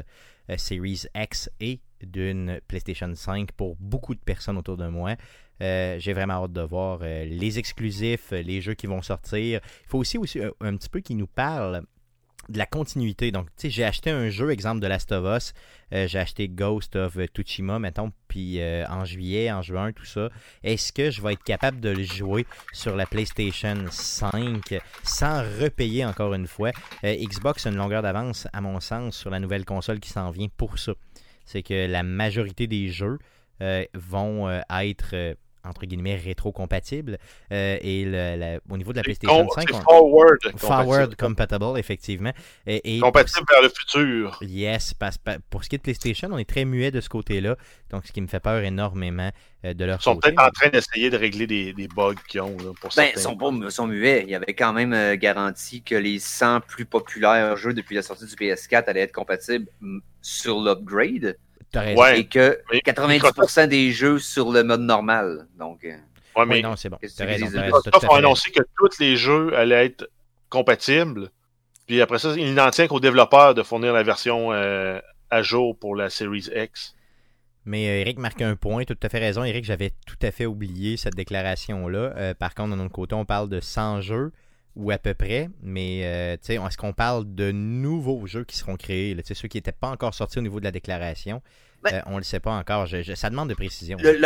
[0.57, 5.17] Series X et d'une PlayStation 5 pour beaucoup de personnes autour de moi.
[5.61, 9.61] Euh, J'ai vraiment hâte de voir euh, les exclusifs, euh, les jeux qui vont sortir.
[9.65, 11.83] Il faut aussi, aussi euh, un petit peu qu'ils nous parlent
[12.49, 13.31] de la continuité.
[13.31, 15.53] Donc, tu sais, j'ai acheté un jeu, exemple de Last of Us.
[15.93, 20.29] Euh, j'ai acheté Ghost of Tsushima, mettons, puis euh, en juillet, en juin, tout ça.
[20.63, 26.05] Est-ce que je vais être capable de le jouer sur la PlayStation 5 sans repayer
[26.05, 26.71] encore une fois?
[27.05, 30.31] Euh, Xbox a une longueur d'avance, à mon sens, sur la nouvelle console qui s'en
[30.31, 30.93] vient pour ça.
[31.45, 33.19] C'est que la majorité des jeux
[33.95, 35.37] vont être.
[35.69, 37.19] Entre guillemets rétro-compatibles
[37.53, 40.39] Euh, et le- la- au niveau de la PlayStation Com- 5 C'est on- forward.
[40.57, 41.17] forward compatible.
[41.17, 42.33] compatible effectivement
[42.67, 44.39] et, et Compatible vers le futur.
[44.43, 47.09] Yes, parce, pa- pour ce qui est de PlayStation, on est très muet de ce
[47.09, 47.57] côté-là,
[47.91, 49.31] donc ce qui me fait peur énormément
[49.65, 52.41] euh, de leur Ils sont peut-être en train d'essayer de régler des, des bugs qu'ils
[52.43, 52.57] ont.
[52.59, 53.11] Là, pour Ben, certains.
[53.17, 54.23] ils sont pas ils sont muets.
[54.25, 58.03] Il y avait quand même euh, garanti que les 100 plus populaires jeux depuis la
[58.03, 59.67] sortie du PS4 allaient être compatibles
[60.23, 61.37] sur l'upgrade.
[61.75, 62.21] Ouais.
[62.21, 65.47] et que Mais 90% des jeux sur le mode normal.
[65.59, 65.97] Donc, euh,
[66.39, 66.99] Ouais, mais non, c'est bon.
[67.17, 70.09] T'as raison, Microsoft fait annoncé que tous les jeux allaient être
[70.49, 71.31] compatibles.
[71.87, 75.01] Puis après ça, il n'en tient qu'aux développeurs de fournir la version euh,
[75.31, 76.95] à jour pour la Series X.
[77.65, 79.43] Mais euh, Eric marque un point, tout à fait raison.
[79.43, 82.13] Eric, j'avais tout à fait oublié cette déclaration-là.
[82.17, 84.33] Euh, par contre, de notre côté, on parle de 100 jeux,
[84.77, 85.49] ou à peu près.
[85.63, 89.23] Mais euh, est-ce qu'on parle de nouveaux jeux qui seront créés là?
[89.25, 91.43] Ceux qui n'étaient pas encore sortis au niveau de la déclaration,
[91.83, 92.87] Ben- euh, on ne le sait pas encore.
[92.87, 93.99] Je- je- ça demande de précision.
[94.01, 94.19] le, le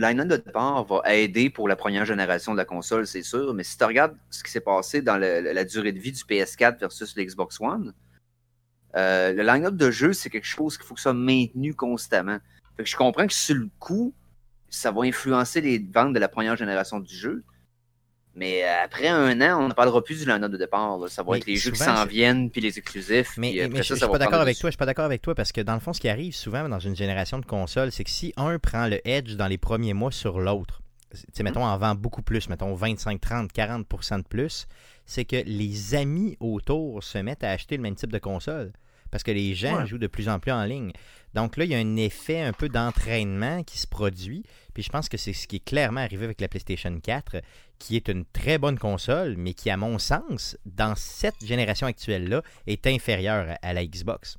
[0.00, 3.54] line-up de, départ va aider pour la première génération de la console, c'est sûr.
[3.54, 6.22] Mais si tu regardes ce qui s'est passé dans le- la durée de vie du
[6.24, 7.92] PS4 versus l'Xbox One,
[8.96, 12.38] euh, le line-up de jeu, c'est quelque chose qu'il faut que ça soit maintenu constamment.
[12.76, 14.14] Fait que je comprends que sur le coup,
[14.70, 17.42] ça va influencer les ventes de la première génération du jeu.
[18.38, 20.96] Mais euh, après un an, on ne parlera plus du line-up de départ.
[20.98, 21.08] là.
[21.08, 23.34] Ça va Mais être les jeux qui s'en viennent, puis les exclusifs.
[23.36, 24.70] Mais, puis après mais ça, je, ça suis pas d'accord avec toi.
[24.70, 26.68] Je suis pas d'accord avec toi parce que dans le fond, ce qui arrive souvent
[26.68, 29.94] dans une génération de consoles, c'est que si un prend le edge dans les premiers
[29.94, 30.80] mois sur l'autre,
[31.12, 34.66] tu sais, mettons, en vend beaucoup plus, mettons 25, 30, 40% de plus,
[35.06, 38.72] c'est que les amis autour se mettent à acheter le même type de console.
[39.10, 39.86] Parce que les gens Ouais.
[39.86, 40.92] jouent de plus en plus en ligne.
[41.32, 44.42] Donc là, il y a un effet un peu d'entraînement qui se produit.
[44.74, 47.36] Puis je pense que c'est ce qui est clairement arrivé avec la PlayStation 4,
[47.78, 52.42] qui est une très bonne console, mais qui, à mon sens, dans cette génération actuelle-là,
[52.66, 54.36] est inférieure à, la Xbox.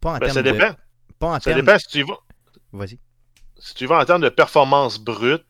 [0.00, 0.74] Pas en Ben, termes ça de- dépend.
[1.18, 2.18] Pas en Ça termes- dépend si tu, y vas,
[2.72, 2.98] Vas-y.
[3.58, 5.44] si tu vas en termes de performance brute,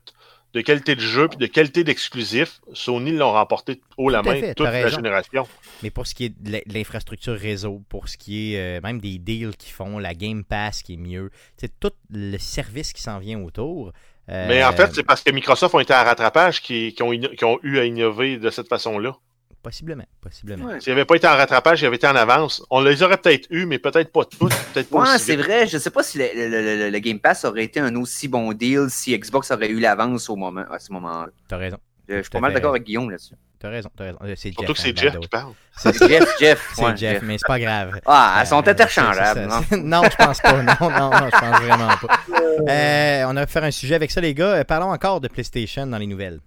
[0.55, 2.61] de qualité de jeu puis de qualité d'exclusif.
[2.74, 4.97] Sony l'ont remporté haut la main fait, toute la raison.
[4.97, 5.49] génération.
[5.82, 9.18] Mais pour ce qui est de l'infrastructure réseau, pour ce qui est euh, même des
[9.18, 13.18] deals qu'ils font, la Game Pass qui est mieux, c'est tout le service qui s'en
[13.18, 13.93] vient autour.
[14.33, 17.12] Euh, Mais en fait, c'est parce que Microsoft ont été en rattrapage qui, qui ont,
[17.12, 19.14] inno- qui ont eu à innover de cette façon-là.
[19.62, 20.64] Possiblement, possiblement.
[20.66, 20.80] Ouais.
[20.80, 22.64] S'ils n'avaient pas été en rattrapage, ils avaient été en avance.
[22.68, 25.68] On les aurait peut-être eu, mais peut-être pas tous, peut-être pas Ouais, aussi c'est vrai.
[25.68, 28.53] Je sais pas si le, le- le- le Game Pass aurait été un aussi bon
[28.55, 31.30] deal si Xbox aurait eu l'avance au moment, à ce moment-là.
[31.47, 31.76] T'as raison.
[32.09, 33.35] Je, je suis pas mal d'accord avec Guillaume là-dessus.
[33.61, 34.19] T'as raison, t'as raison.
[34.25, 34.55] Euh, C'est Jeff.
[34.57, 35.53] Surtout que hein, c'est by Jeff qui parle.
[35.77, 36.73] C'est Jeff, Jeff.
[36.75, 38.01] C'est ouais, Jeff, mais c'est pas grave.
[38.07, 39.49] Ah, elles sont Euh, interchangeables.
[39.69, 40.03] c'est- non?
[40.11, 40.53] je pense pas.
[40.63, 42.19] Non, non, non, je pense vraiment pas.
[42.69, 44.57] Euh, on a fait un sujet avec ça, les gars.
[44.57, 46.39] Euh, Parlons encore de PlayStation dans les nouvelles.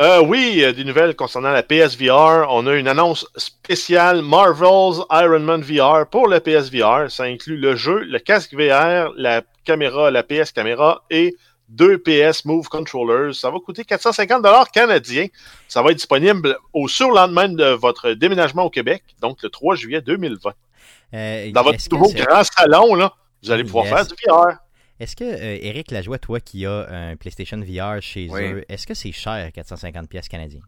[0.00, 2.46] Euh, oui, euh, des nouvelles concernant la PSVR.
[2.50, 7.10] On a une annonce spéciale Marvel's Iron Man VR pour le PSVR.
[7.10, 11.34] Ça inclut le jeu, le casque VR, la caméra, la PS caméra et
[11.70, 13.34] deux PS Move Controllers.
[13.34, 15.26] Ça va coûter 450 dollars canadiens.
[15.68, 20.00] Ça va être disponible au surlendemain de votre déménagement au Québec, donc le 3 juillet
[20.02, 20.52] 2020.
[21.14, 23.94] Euh, Dans votre nouveau grand salon, là, vous allez pouvoir Yes.
[23.94, 24.58] faire du VR.
[25.00, 28.42] Est-ce que, euh, Eric Lajoie, toi qui as un PlayStation VR chez Oui.
[28.42, 30.60] eux, est-ce que c'est cher, 450 pièces canadiens?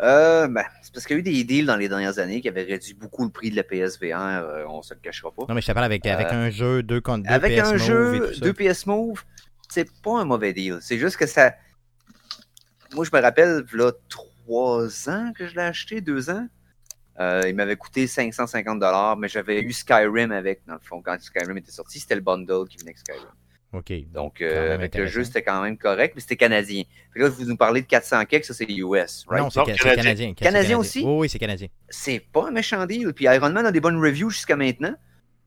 [0.00, 2.48] Euh, ben, c'est parce qu'il y a eu des deals dans les dernières années qui
[2.48, 4.16] avaient réduit beaucoup le prix de la PSVR.
[4.18, 5.44] euh, on se le cachera pas.
[5.48, 7.72] Non, mais je te parle avec, avec un jeu, deux, contre deux Avec PS un
[7.72, 7.78] Move et
[8.18, 8.40] jeu, tout ça.
[8.40, 9.22] deux PS Move,
[9.72, 10.78] c'est pas un mauvais deal.
[10.80, 11.54] C'est juste que ça.
[12.94, 16.46] Moi, je me rappelle, là, trois ans que je l'ai acheté, deux ans.
[17.20, 21.56] Euh, il m'avait coûté 550$, mais j'avais eu Skyrim avec, dans le fond, quand Skyrim
[21.58, 23.28] était sorti, c'était le bundle qui venait avec Skyrim.
[23.72, 23.92] OK.
[24.12, 26.82] Donc, euh, avec le jeu, c'était quand même correct, mais c'était canadien.
[27.12, 29.42] Fait que là, vous nous parlez de 400 keks, ça c'est US, right?
[29.42, 29.94] Non, c'est canadien.
[29.94, 30.34] canadien.
[30.38, 31.02] c'est Canadien aussi?
[31.02, 31.68] Oui, oui, c'est canadien.
[31.88, 33.12] c'est pas un méchant deal.
[33.14, 34.94] Puis Iron Man a des bonnes reviews jusqu'à maintenant.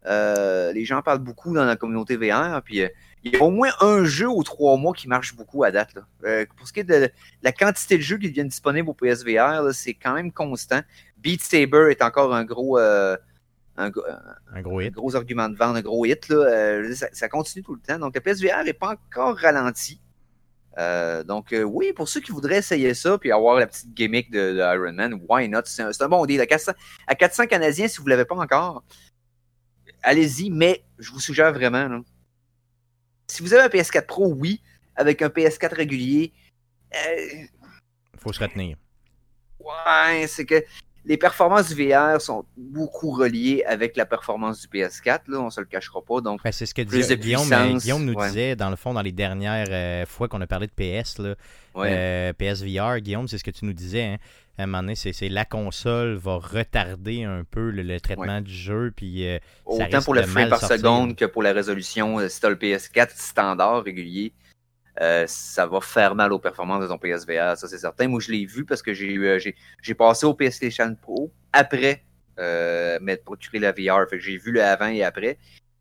[0.07, 2.61] Euh, les gens parlent beaucoup dans la communauté VR.
[2.63, 2.89] Puis euh,
[3.25, 5.95] il y a au moins un jeu aux trois mois qui marche beaucoup à date.
[5.95, 6.05] là.
[6.25, 7.09] Euh, pour ce qui est de
[7.41, 10.81] la quantité de jeux qui deviennent disponibles au PSVR, là, c'est quand même constant.
[11.17, 13.17] Beat Saber est encore un gros, euh,
[13.77, 14.93] un, gros hit.
[14.93, 16.29] gros argument de vente, un gros hit.
[16.29, 17.97] Là, ça, continue tout le temps.
[17.97, 19.99] Donc, le PSVR n'est pas encore ralenti.
[21.25, 24.93] donc, oui, pour ceux qui voudraient essayer ça puis avoir la petite gimmick de, Iron
[24.93, 25.61] Man, why not?
[25.65, 26.41] C'est un, bon deal.
[26.41, 26.73] À 400,
[27.07, 28.83] à 400 Canadiens, si vous ne l'avez pas encore,
[30.03, 32.03] allez-y, mais je vous suggère vraiment,
[33.27, 34.61] si vous avez un PS4 Pro, oui,
[34.95, 36.33] avec un PS4 régulier,
[36.93, 37.49] il
[38.17, 38.77] faut se retenir.
[39.59, 40.63] Ouais, c'est que
[41.05, 45.59] les performances du VR sont beaucoup reliées avec la performance du PS4, là, on se
[45.59, 46.21] le cachera pas.
[46.21, 50.05] Donc, ben, c'est ce que Guillaume, nous disait, dans le fond, dans les dernières euh,
[50.05, 51.35] fois qu'on a parlé de PS, là,
[51.77, 54.03] euh, PSVR, Guillaume, c'est ce que tu nous disais.
[54.03, 54.17] Hein.
[54.57, 58.91] À un moment donné, c'est, la console va retarder un peu le, traitement du jeu.
[58.95, 62.49] Puis, euh, Autant pour le frame par seconde que pour la résolution, si tu as
[62.49, 64.33] le PS4 standard régulier,
[65.01, 68.07] euh, ça va faire mal aux performances de ton PSVR, ça c'est certain.
[68.07, 69.39] Moi, je l'ai vu parce que j'ai euh,
[69.81, 72.03] j'ai passé au PlayStation Pro après
[72.39, 74.09] euh, mettre procurer la VR.
[74.09, 75.37] Fait que j'ai vu le avant et après.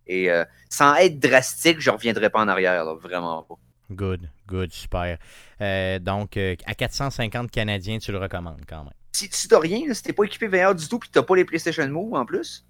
[0.06, 3.54] Et euh, sans être drastique, je ne reviendrai pas en arrière, vraiment pas.
[3.91, 5.18] Good, good, super.
[6.01, 8.95] donc, à 450 Canadiens, tu le recommandes quand même.
[9.12, 11.24] Si, tu n'as rien, si tu n'es pas équipé VR du tout, puis tu n'as
[11.24, 12.66] pas les PlayStation Move en plus,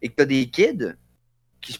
[0.00, 0.94] et que tu as des kids,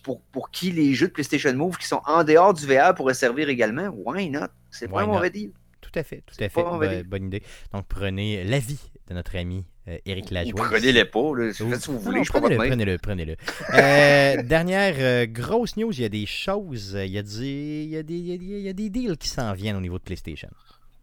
[0.03, 3.15] pour, pour qui les jeux de PlayStation Move qui sont en dehors du VR pourraient
[3.15, 4.49] servir également, why not?
[4.71, 5.53] C'est pas un mauvais deal.
[5.81, 7.05] Tout à fait, tout à fait.
[7.05, 7.43] bonne idée.
[7.73, 9.65] Donc prenez l'avis de notre ami
[10.07, 10.65] Eric euh, Lajoie.
[10.71, 11.53] Prenez-les pas, là.
[11.53, 13.37] Faites ce que vous voulez, je prenez-le, prenez-le, prenez-le.
[13.75, 17.91] euh, dernière euh, grosse news, il y a des choses, il y a, des, il
[17.91, 20.49] y a, des, il y a des deals qui s'en viennent au niveau de PlayStation.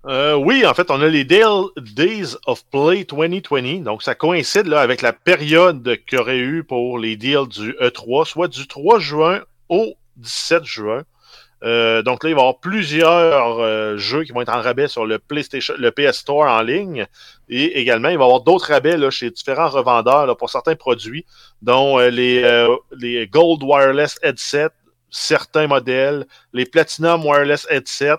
[0.08, 3.82] Euh, oui, en fait, on a les Days of Play 2020.
[3.82, 7.72] Donc, ça coïncide là, avec la période qu'il y aurait eu pour les deals du
[7.82, 11.04] E3, soit du 3 juin au 17 juin.
[11.66, 14.88] Euh, donc là, il va y avoir plusieurs euh, jeux qui vont être en rabais
[14.88, 17.08] sur le PlayStation, le PS Store en ligne.
[17.50, 21.26] Et également, il va y avoir d'autres rabais chez différents revendeurs pour certains produits,
[21.62, 24.70] dont les, les Gold Wireless Headset,
[25.10, 28.18] certains modèles, les Platinum Wireless Headset,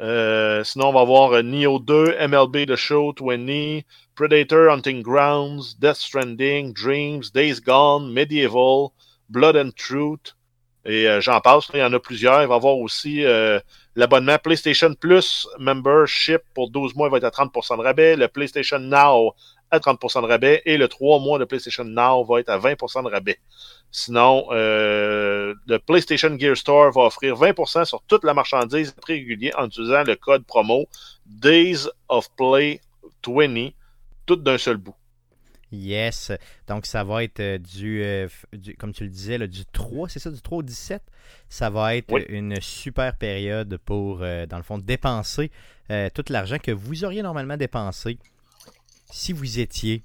[0.00, 3.80] euh, sinon, on va voir euh, Neo 2, MLB The Show 20,
[4.14, 8.92] Predator Hunting Grounds, Death Stranding, Dreams, Days Gone, Medieval,
[9.30, 10.34] Blood and Truth.
[10.86, 12.42] Et euh, j'en passe, il y en a plusieurs.
[12.42, 13.24] Il va y avoir aussi
[13.96, 18.16] l'abonnement PlayStation Plus Membership pour 12 mois, il va être à 30% de rabais.
[18.16, 19.34] Le PlayStation Now
[19.70, 20.62] à 30% de rabais.
[20.64, 23.38] Et le 3 mois de PlayStation Now va être à 20% de rabais.
[23.90, 29.52] Sinon, euh, le PlayStation Gear Store va offrir 20% sur toute la marchandise très régulier
[29.56, 30.86] en utilisant le code promo
[31.24, 32.80] Days of Play
[33.26, 33.70] 20,
[34.26, 34.94] tout d'un seul bout.
[35.76, 36.32] Yes.
[36.66, 40.30] Donc, ça va être euh, euh, du, comme tu le disais, du 3, c'est ça,
[40.30, 41.02] du 3 au 17.
[41.48, 45.50] Ça va être une super période pour, dans le fond, dépenser
[46.14, 48.18] tout l'argent que vous auriez normalement dépensé
[49.10, 50.02] si vous étiez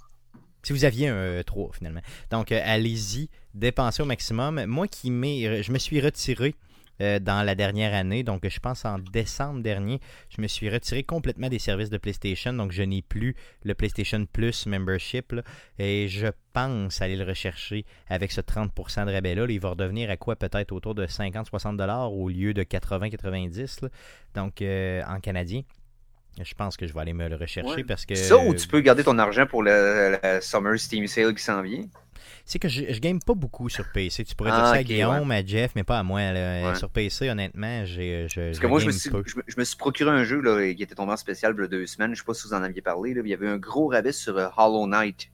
[0.64, 2.02] si vous aviez un 3 euh, finalement.
[2.30, 4.66] Donc euh, allez-y, dépensez au maximum.
[4.66, 6.56] Moi qui m'ai, je me suis retiré
[7.02, 10.00] euh, dans la dernière année, donc je pense en décembre dernier,
[10.30, 14.26] je me suis retiré complètement des services de PlayStation, donc je n'ai plus le PlayStation
[14.32, 15.34] Plus membership
[15.80, 19.46] et je pense aller le rechercher avec ce 30% de rabais là.
[19.50, 20.36] Il va redevenir à quoi?
[20.36, 23.90] Peut-être autour de 50-60 dollars au lieu de 80-90
[24.36, 25.64] donc en canadien.
[26.40, 28.16] Je pense que je vais aller me le rechercher parce que.
[28.16, 31.84] Ça ou tu peux garder ton argent pour le, Summer Steam Sale qui s'en vient?
[32.46, 34.24] C'est que je, je game pas beaucoup sur PC.
[34.24, 36.22] Tu pourrais dire ah, ça à Guillaume, à Jeff, mais pas à moi.
[36.76, 38.28] Sur PC, honnêtement, j'ai.
[38.34, 40.96] Parce que moi, je me, suis, je, me, suis, procuré un jeu là, qui était
[40.96, 42.14] tombé en spécial il y a deux semaines.
[42.14, 43.14] Je sais pas si vous en aviez parlé.
[43.14, 43.22] Là.
[43.24, 45.30] Il y avait un gros rabais sur euh, Hollow Knight.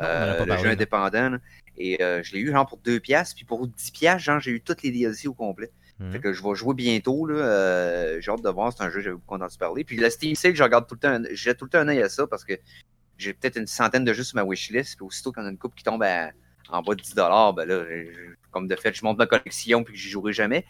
[0.00, 1.38] Euh, le jeu indépendant.
[1.76, 3.36] Et euh, je l'ai eu genre pour 2 piastres.
[3.36, 5.70] Puis pour 10 piastres, genre, j'ai eu toutes les DLC au complet.
[5.98, 6.20] Fait mhm.
[6.20, 7.26] que je vais jouer bientôt.
[7.26, 7.34] Là.
[7.34, 8.72] Euh, j'ai hâte de voir.
[8.72, 9.84] C'est un jeu que j'avais beaucoup entendu parler.
[9.84, 11.28] Puis la Steam Sale, je regarde tout le temps.
[11.32, 12.54] J'ai tout le temps un œil à ça parce que
[13.18, 14.96] j'ai peut-être une centaine de jeux sur ma wishlist.
[14.96, 16.04] Puis aussitôt qu'on a une coupe qui tombe
[16.70, 17.84] en bas de 10 ben là,
[18.50, 20.64] comme de fait, je monte ma collection puis que j'y jouerai jamais.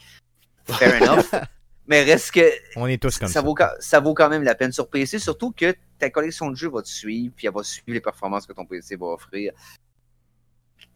[0.64, 1.30] Fair enough.
[1.88, 2.50] Mais reste que.
[2.76, 3.40] On est tous comme ça.
[3.40, 6.68] Vaut, ça vaut quand même la peine sur PC, surtout que ta collection de jeux
[6.68, 9.52] va te suivre, puis elle va suivre les performances que ton PC va offrir.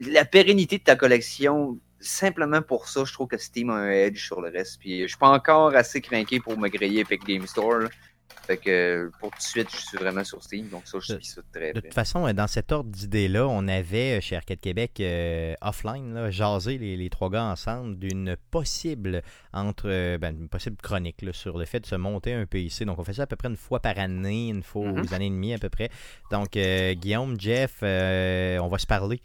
[0.01, 4.23] La pérennité de ta collection, simplement pour ça, je trouve que Steam a un edge
[4.23, 4.81] sur le reste.
[4.81, 7.89] Puis je suis pas encore assez craqué pour me griller Epic Game Store.
[8.47, 11.25] Fait que pour tout de suite, je suis vraiment sur Steam, donc ça, je suis
[11.25, 14.99] ça très De toute façon, dans cet ordre d'idée-là, on avait euh, chez Arcade Québec
[14.99, 19.23] euh, offline là, jasé les, trois gars ensemble d'une possible
[19.53, 22.85] entre euh, ben, une possible chronique sur le fait de se monter un PC.
[22.85, 25.11] Donc on fait ça à peu près une fois par année, une fois mm-hmm.
[25.11, 25.91] aux années et demie à peu près.
[26.33, 29.21] Donc Guillaume, Jeff, on va se parler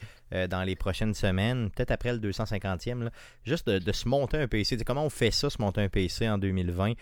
[0.50, 3.10] dans les prochaines semaines, peut-être après le 250e,
[3.46, 4.78] juste de, se monter un PC.
[4.86, 6.94] comment on fait ça, se monter un PC en 2020?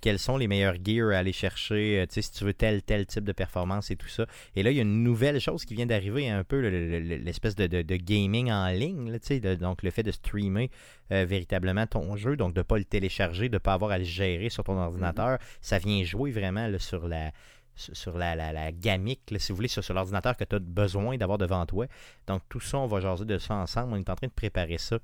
[0.00, 3.32] quels sont les meilleurs gears à aller chercher, si tu veux tel, tel type de
[3.32, 4.26] performance et tout ça.
[4.56, 7.96] Et là, il y a une nouvelle chose qui vient d'arriver, un peu l'espèce de,
[7.96, 9.18] gaming en ligne,
[9.58, 10.70] donc le fait de streamer
[11.10, 14.04] véritablement ton jeu, donc de ne pas le télécharger, de ne pas avoir à le
[14.04, 15.38] gérer sur ton ordinateur.
[15.38, 15.58] Mm-hmm.
[15.60, 17.32] Ça vient jouer vraiment sur la
[17.80, 21.38] sur la, la, la gamique, si vous voulez, sur, l'ordinateur que tu as besoin d'avoir
[21.38, 21.86] devant toi.
[22.26, 23.94] Donc tout ça, on va jaser de ça ensemble.
[23.94, 24.98] On est en train de préparer ça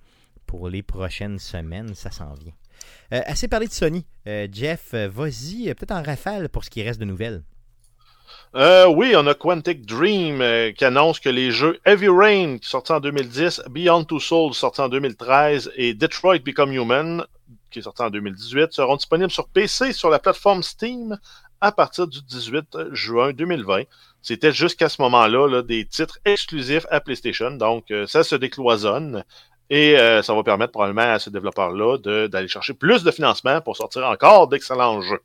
[0.47, 1.95] pour les prochaines semaines.
[1.95, 2.53] Ça s'en vient.
[3.13, 4.05] Euh, assez parlé de Sony.
[4.27, 7.43] Euh, Jeff, euh, vas-y, peut-être en rafale pour ce qui reste de nouvelles.
[8.55, 10.43] oui, on a Quantic Dream
[10.75, 14.89] qui annonce que les jeux Heavy Rain, sorti en 2010, Beyond Two Souls, sorti en
[14.89, 17.25] 2013, et Detroit Become Human,
[17.71, 21.19] qui est sorti en 2018, seront disponibles sur PC sur la plateforme Steam
[21.61, 23.83] à partir du 18 juin 2020.
[24.23, 29.23] C'était jusqu'à ce moment-là des titres exclusifs à PlayStation, donc ça se décloisonne
[29.71, 31.99] et euh, ça va permettre probablement à ce développeur-là
[32.29, 35.21] d'aller chercher plus de financement pour sortir encore d'excellents jeux.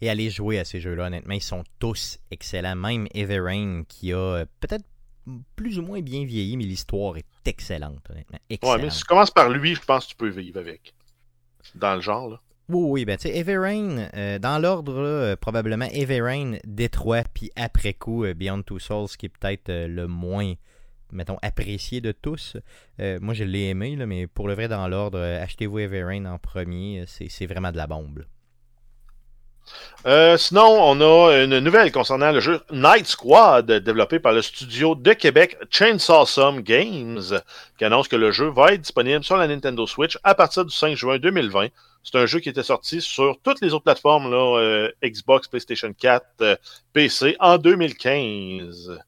[0.00, 2.74] Et aller jouer à ces jeux-là, honnêtement, ils sont tous excellents.
[2.74, 4.84] Même Everrain, qui a euh, peut-être
[5.54, 8.38] plus ou moins bien vieilli, mais l'histoire est excellente, honnêtement.
[8.50, 8.76] Excellente.
[8.76, 10.94] Ouais, mais si tu commences par lui, je pense que tu peux vivre avec.
[11.76, 12.40] Dans le genre, là.
[12.68, 17.92] Oui, oui, ben tu sais, Everrain, euh, dans l'ordre, euh, probablement Everrain, Détroit, puis après
[17.92, 20.54] coup, euh, Beyond Two Souls, qui est peut-être le moins,
[21.12, 22.56] mettons, apprécié de tous.
[22.98, 27.46] moi, je l'ai aimé, mais pour le vrai, dans l'ordre, achetez-vous Everrain en premier, c'est
[27.46, 28.24] vraiment de la bombe.
[30.36, 35.12] sinon, on a une nouvelle concernant le jeu Night Squad, développé par le studio de
[35.12, 37.40] Québec Chainsaw Some Games,
[37.78, 40.74] qui annonce que le jeu va être disponible sur la Nintendo Switch à partir du
[40.74, 41.68] 5 juin 2020
[42.02, 46.26] c'est un jeu qui était sorti sur toutes les autres plateformes, euh, Xbox, PlayStation 4,
[46.40, 46.56] euh,
[46.92, 48.98] PC, en 2015.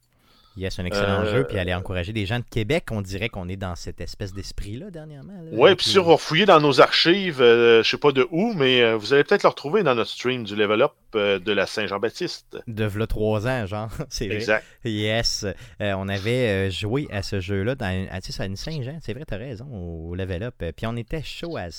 [0.57, 3.49] Yes, un excellent euh, jeu, puis aller encourager des gens de Québec, on dirait qu'on
[3.49, 5.33] est dans cette espèce d'esprit-là dernièrement.
[5.51, 8.93] Oui, puis si on va fouiller dans nos archives, je sais pas de où, mais
[8.95, 12.57] vous allez peut-être le retrouver dans notre stream du Level Up de la Saint-Jean-Baptiste.
[12.67, 14.35] De v'là trois ans, genre, c'est vrai.
[14.37, 14.65] Exact.
[14.83, 15.45] Yes,
[15.79, 18.09] on avait joué à ce jeu-là dans une,
[18.45, 21.69] une Saint-Jean, c'est vrai, t'as raison, au Level Up, puis on était chaud à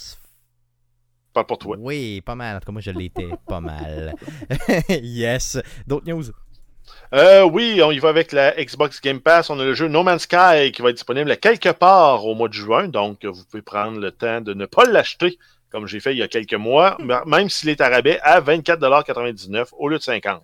[1.44, 1.76] pour toi.
[1.78, 2.56] Oui, pas mal.
[2.56, 4.14] En tout cas, moi, je l'étais pas mal.
[4.88, 5.58] yes.
[5.86, 6.24] D'autres news?
[7.14, 9.50] Euh, oui, on y va avec la Xbox Game Pass.
[9.50, 12.48] On a le jeu No Man's Sky qui va être disponible quelque part au mois
[12.48, 12.88] de juin.
[12.88, 15.38] Donc, vous pouvez prendre le temps de ne pas l'acheter,
[15.70, 19.68] comme j'ai fait il y a quelques mois, même s'il est à rabais à 24,99$
[19.78, 20.40] au lieu de 50$.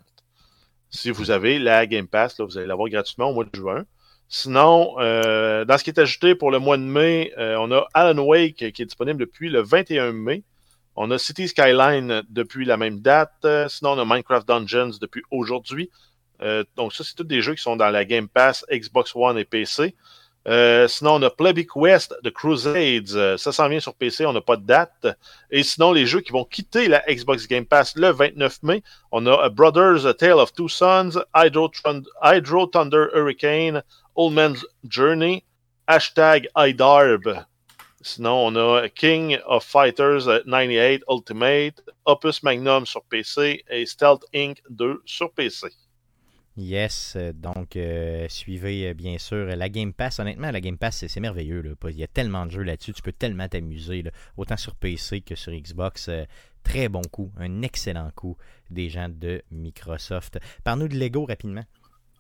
[0.91, 3.85] Si vous avez la Game Pass, là, vous allez l'avoir gratuitement au mois de juin.
[4.29, 7.87] Sinon, euh, dans ce qui est ajouté pour le mois de mai, euh, on a
[7.93, 10.43] Alan Wake qui est disponible depuis le 21 mai.
[10.97, 13.47] On a City Skyline depuis la même date.
[13.69, 15.91] Sinon, on a Minecraft Dungeons depuis aujourd'hui.
[16.43, 19.39] Euh, donc, ça, c'est tous des jeux qui sont dans la Game Pass, Xbox One
[19.39, 19.95] et PC.
[20.49, 23.37] Euh, sinon, on a Plebby Quest The Crusades.
[23.37, 25.07] Ça s'en vient sur PC, on n'a pas de date.
[25.51, 28.83] Et sinon, les jeux qui vont quitter la Xbox Game Pass le 29 mai,
[29.13, 31.71] on a Brothers, A Tale of Two Sons, Hydro,
[32.23, 33.83] Hydro Thunder Hurricane,
[34.17, 35.45] Old Man's Journey,
[35.87, 37.45] hashtag IDARB.
[38.05, 44.61] Sinon, on a King of Fighters 98 Ultimate, Opus Magnum sur PC et Stealth Inc.
[44.71, 45.69] 2 sur PC.
[46.57, 50.19] Yes, donc euh, suivez euh, bien sûr la Game Pass.
[50.19, 51.77] Honnêtement, la Game Pass, c'est merveilleux.
[51.89, 54.05] Il y a tellement de jeux là-dessus, tu peux tellement t'amuser,
[54.37, 56.09] autant sur PC que sur Xbox.
[56.09, 56.25] Euh,
[56.63, 58.37] très bon coup, un excellent coup
[58.71, 60.39] des gens de Microsoft.
[60.63, 61.65] Parle-nous de Lego rapidement.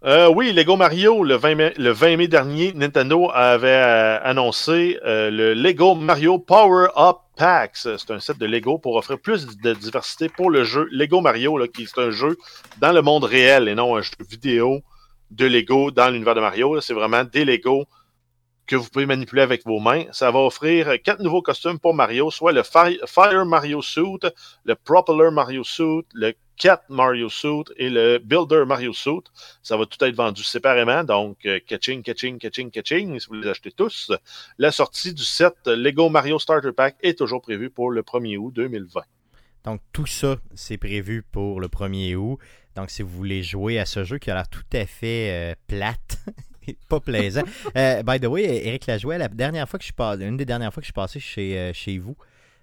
[0.04, 4.98] Euh, oui, Lego Mario, le 20 mai, le 20 mai dernier, Nintendo avait euh, annoncé
[5.04, 7.76] euh, le Lego Mario Power Up Packs.
[7.76, 11.56] C'est un set de Lego pour offrir plus de diversité pour le jeu Lego Mario,
[11.72, 12.36] qui est un jeu
[12.80, 14.80] dans le monde réel et non un jeu vidéo
[15.30, 16.80] de Lego dans l'univers de Mario.
[16.80, 17.86] C'est vraiment des Lego
[18.66, 20.04] que vous pouvez manipuler avec vos mains.
[20.12, 24.20] Ça va offrir quatre nouveaux costumes pour Mario, soit le Fire Mario Suit,
[24.64, 29.24] le Propeller Mario Suit, le Cat Mario Suit et le Builder Mario Suit.
[29.62, 33.48] Ça va tout être vendu séparément, donc euh, catching, catching, catching, catching, si vous les
[33.48, 34.12] achetez tous.
[34.58, 38.52] La sortie du set Lego Mario Starter Pack est toujours prévue pour le 1er août
[38.54, 39.02] 2020.
[39.64, 42.38] Donc tout ça, c'est prévu pour le 1er août.
[42.76, 45.54] Donc si vous voulez jouer à ce jeu qui a l'air tout à fait euh,
[45.66, 46.18] plate,
[46.88, 47.42] pas plaisant.
[47.76, 50.44] Euh, by the way, Eric Lajoie, la dernière fois que je suis passé, une des
[50.44, 52.16] dernières fois que je suis passé chez, chez vous,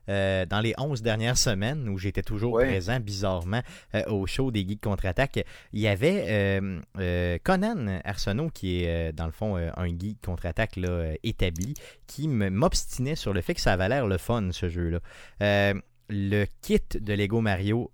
[0.10, 3.62] euh, dans les 11 dernières semaines où j'étais toujours présent bizarrement
[3.94, 9.28] euh, au show des Geeks contre-attaque, il y avait euh, Conan Arsenault, qui est dans
[9.28, 10.80] le fond un geek contre-attaque
[11.24, 11.76] établi,
[12.08, 15.00] qui m'obstinait sur le fait que ça avait l'air le fun, ce jeu-là.
[16.10, 17.92] le kit de Lego Mario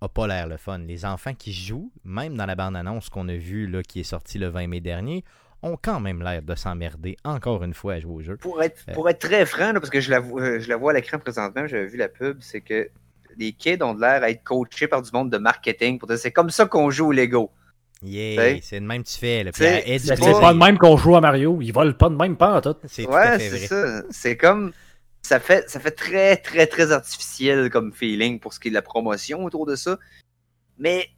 [0.00, 0.78] a pas l'air le fun.
[0.78, 4.38] Les enfants qui jouent, même dans la bande-annonce qu'on a vue, là, qui est sortie
[4.38, 5.24] le 20 mai dernier,
[5.62, 8.36] ont quand même l'air de s'emmerder encore une fois à jouer au jeu.
[8.36, 10.94] Pour être, pour être très franc, parce que je la, vois, je la vois à
[10.94, 12.88] l'écran présentement, j'avais vu la pub, c'est que
[13.36, 15.98] les kids ont l'air à être coachés par du monde de marketing.
[15.98, 17.50] pour C'est comme ça qu'on joue au Lego.
[18.02, 19.44] Yeah, c'est de même tu fais.
[19.54, 20.52] C'est pas...
[20.52, 21.58] de même qu'on joue à Mario.
[21.60, 22.76] Ils volent pas de même pas en tout.
[23.08, 24.02] Ouais, c'est ça.
[24.10, 24.72] C'est comme.
[25.20, 28.76] Ça fait, ça fait très, très, très artificiel comme feeling pour ce qui est de
[28.76, 29.98] la promotion autour de ça.
[30.78, 31.08] Mais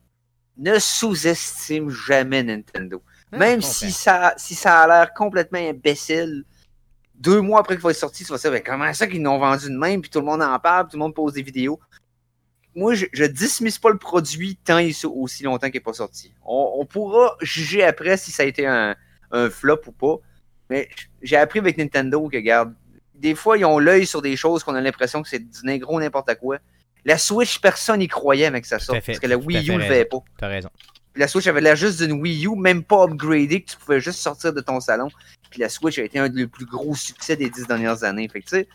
[0.57, 3.03] ne sous-estime jamais Nintendo.
[3.33, 6.45] Ah, même si ça, si ça a l'air complètement imbécile,
[7.15, 9.67] deux mois après qu'il va être sorti, tu vas dire, comment ça qu'ils l'ont vendu
[9.67, 11.79] de même, puis tout le monde en parle, tout le monde pose des vidéos
[12.75, 16.33] moi, je, je dismiss pas le produit tant et aussi longtemps qu'il n'est pas sorti.
[16.45, 18.97] On, pourra juger après si ça a été un,
[19.51, 20.17] flop ou pas.
[20.69, 20.89] Mais
[21.23, 22.75] j'ai appris avec Nintendo que, regarde,
[23.15, 26.01] des fois, ils ont l'œil sur des choses qu'on a l'impression que c'est du négro
[26.01, 26.59] n'importe quoi.
[27.05, 29.05] La Switch, personne n'y croyait avec ça sorte.
[29.05, 30.19] Parce que la Wii U ne le fait pas.
[30.39, 30.71] T'as raison.
[31.21, 34.21] La Switch avait l'air juste d'une Wii U, même pas upgradée, que tu pouvais juste
[34.21, 35.09] sortir de ton salon.
[35.51, 38.27] Puis la Switch a été un des plus gros succès des dix dernières années.
[38.29, 38.69] Fait que tu sais,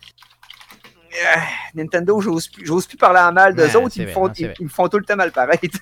[1.16, 1.40] euh,
[1.74, 3.98] Nintendo, j'ose plus, plus parler en mal d'eux autres.
[3.98, 5.80] Ils, me font, ils, me font tout le temps mal paraître.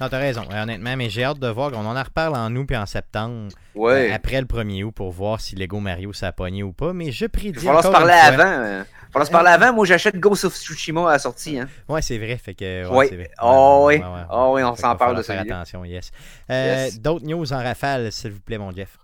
[0.00, 1.72] non, t'as raison, honnêtement, mais j'ai hâte de voir.
[1.74, 3.48] On en reparle en août puis en septembre.
[3.74, 4.10] Ouais.
[4.10, 6.94] Euh, après le 1er août pour voir si Lego Mario s'est pogné ou pas.
[6.94, 7.58] Mais je prédis.
[7.62, 8.84] Il va se parler avant.
[9.16, 9.18] Euh.
[9.20, 9.72] Va se parler avant.
[9.72, 11.58] Moi, j'achète Ghost of Tsushima à la sortie.
[11.58, 11.68] Hein.
[11.88, 12.36] Ouais, c'est vrai.
[12.36, 12.86] Fait que.
[12.88, 13.30] Ouais, ouais.
[13.42, 14.00] Oh, oui.
[14.30, 15.34] Oh, oui, on s'en parle de ça.
[15.34, 16.12] Faire attention, yes.
[16.48, 17.00] yes.
[17.00, 18.98] D'autres news en rafale, s'il vous plaît, mon Jeff?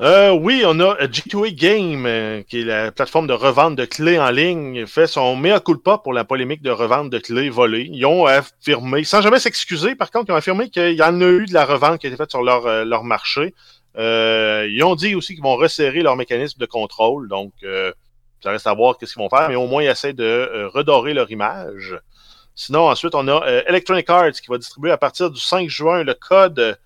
[0.00, 4.18] Euh, oui, on a G2A Game, euh, qui est la plateforme de revente de clés
[4.18, 7.88] en ligne, fait son mea culpa pour la polémique de revente de clés volées.
[7.92, 11.24] Ils ont affirmé, sans jamais s'excuser, par contre, ils ont affirmé qu'il y en a
[11.24, 13.54] eu de la revente qui a été faite sur leur, euh, leur marché.
[13.96, 17.52] Euh, ils ont dit aussi qu'ils vont resserrer leur mécanisme de contrôle, donc
[18.44, 21.14] ça reste à voir qu'est-ce qu'ils vont faire, mais au moins ils essaient de redorer
[21.14, 21.98] leur image.
[22.54, 26.14] Sinon, ensuite, on a Electronic Arts qui va distribuer à partir du 5 juin le
[26.14, 26.78] code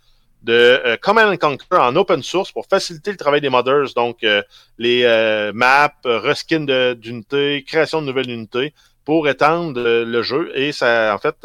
[0.43, 4.43] de euh, Command Conquer en open source pour faciliter le travail des modders, donc euh,
[4.79, 8.73] les euh, maps, reskin d'unités, création de nouvelles unités,
[9.05, 10.51] pour étendre le jeu.
[10.55, 11.37] Et ça, en fait,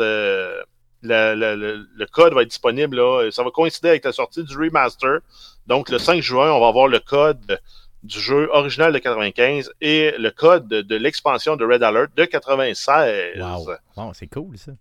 [1.01, 3.29] le, code va être disponible là.
[3.31, 5.19] Ça va coïncider avec la sortie du remaster.
[5.65, 7.59] Donc le 5 juin, on va avoir le code
[8.03, 13.39] du jeu original de 95 et le code de, l'expansion de Red Alert de 96.
[13.39, 14.71] Wow, c'est cool ça.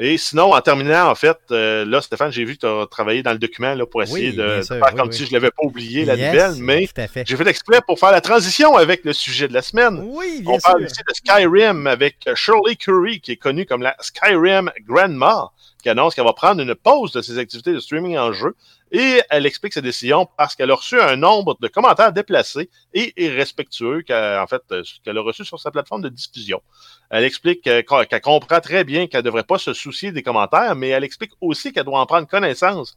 [0.00, 3.24] Et sinon, en terminant, en fait, euh, là, Stéphane, j'ai vu que tu as travaillé
[3.24, 6.04] dans le document là, pour essayer de, faire comme si je ne l'avais pas oublié,
[6.04, 6.88] la nouvelle, mais
[7.26, 10.00] j'ai fait l'exploit pour faire la transition avec le sujet de la semaine.
[10.06, 13.96] Oui, bien On parle ici de Skyrim avec Shirley Curry, qui est connue comme la
[13.98, 15.50] Skyrim Grandma,
[15.82, 18.54] qui annonce qu'elle va prendre une pause de ses activités de streaming en jeu
[18.90, 23.12] et elle explique sa décision parce qu'elle a reçu un nombre de commentaires déplacés et
[23.22, 24.62] irrespectueux qu'elle, fait,
[25.04, 26.62] qu'elle a reçu sur sa plateforme de diffusion.
[27.10, 30.88] Elle explique qu'elle comprend très bien qu'elle ne devrait pas se soucier des commentaires, mais
[30.88, 32.96] elle explique aussi qu'elle doit en prendre connaissance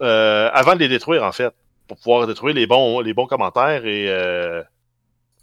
[0.00, 1.52] euh, avant de les détruire, en fait,
[1.88, 4.62] pour pouvoir détruire les bons, les bons commentaires et euh,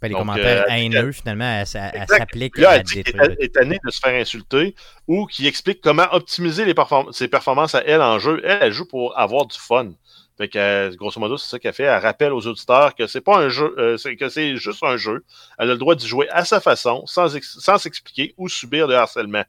[0.07, 4.19] les commentaires euh, haineux, finalement, s'appliquent à elle dit qu'elle est tannée de se faire
[4.19, 4.75] insulter
[5.07, 6.75] ou qui explique comment optimiser les
[7.11, 8.41] ses performances à elle en jeu.
[8.43, 9.91] Elle, elle joue pour avoir du fun.
[10.37, 11.83] Fait que, grosso modo, c'est ça qu'elle fait.
[11.83, 15.25] Elle rappelle aux auditeurs que c'est pas un jeu, euh, que c'est juste un jeu.
[15.57, 18.93] Elle a le droit d'y jouer à sa façon, sans, sans s'expliquer ou subir de
[18.93, 19.43] harcèlement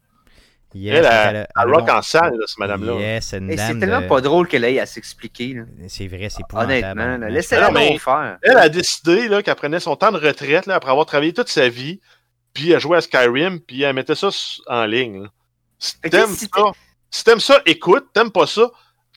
[0.75, 3.19] elle, elle, rock en salle, ce madame-là.
[3.21, 5.63] c'est tellement pas drôle qu'elle ait à s'expliquer.
[5.87, 8.37] C'est vrai, c'est pas Honnêtement, laissez-la faire.
[8.41, 11.69] Elle a décidé qu'elle prenait son temps de retraite là, après avoir travaillé toute sa
[11.69, 11.99] vie,
[12.53, 14.29] puis elle jouait à Skyrim, puis elle mettait ça
[14.67, 15.27] en ligne.
[15.79, 16.71] Si t'aimes ça,
[17.09, 18.07] si t'aimes ça, écoute.
[18.13, 18.69] T'aimes pas ça,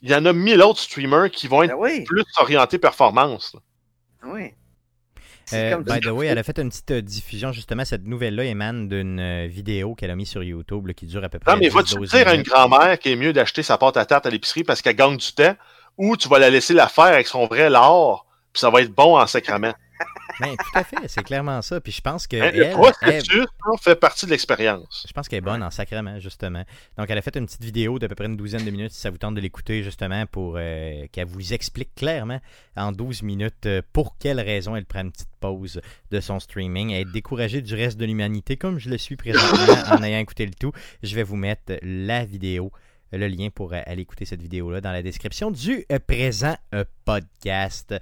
[0.02, 3.56] il y en a mille autres streamers qui vont être ben plus orientés performance.
[4.24, 4.52] Oui.
[5.52, 7.84] Euh, by the way, elle a fait une petite euh, diffusion, justement.
[7.84, 11.38] Cette nouvelle-là émane d'une euh, vidéo qu'elle a mise sur YouTube qui dure à peu
[11.38, 11.52] près.
[11.52, 14.26] Non, mais vas-tu dire à une grand-mère qu'il est mieux d'acheter sa pâte à tarte
[14.26, 15.54] à l'épicerie parce qu'elle gagne du temps
[15.98, 18.24] ou tu vas la laisser la faire avec son vrai lard
[18.54, 19.74] puis ça va être bon en sacrament?
[20.40, 21.80] Ben, tout à fait, c'est clairement ça.
[21.80, 22.36] Puis je pense que.
[22.36, 22.52] Ben,
[23.02, 23.22] elle,
[23.80, 25.06] fait partie de l'expérience.
[25.06, 26.64] Je pense qu'elle est bonne en sacrement, justement.
[26.98, 29.00] Donc, elle a fait une petite vidéo d'à peu près une douzaine de minutes, si
[29.00, 32.40] ça vous tente de l'écouter, justement, pour euh, qu'elle vous explique clairement
[32.76, 35.80] en 12 minutes euh, pour quelle raison elle prend une petite pause
[36.10, 36.90] de son streaming.
[36.90, 40.46] Elle est découragée du reste de l'humanité, comme je le suis présentement en ayant écouté
[40.46, 40.72] le tout.
[41.02, 42.72] Je vais vous mettre la vidéo
[43.12, 46.56] le lien pour euh, aller écouter cette vidéo-là dans la description du présent
[47.04, 47.94] podcast.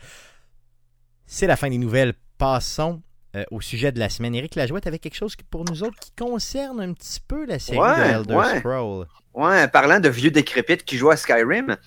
[1.34, 2.12] C'est la fin des nouvelles.
[2.36, 3.00] Passons
[3.36, 4.34] euh, au sujet de la semaine.
[4.34, 7.78] Éric Lajoie, avait quelque chose pour nous autres qui concerne un petit peu la série
[7.78, 8.58] de Elder ouais.
[8.58, 9.06] Scrolls.
[9.32, 11.78] Ouais, parlant de vieux décrépites qui jouent à Skyrim.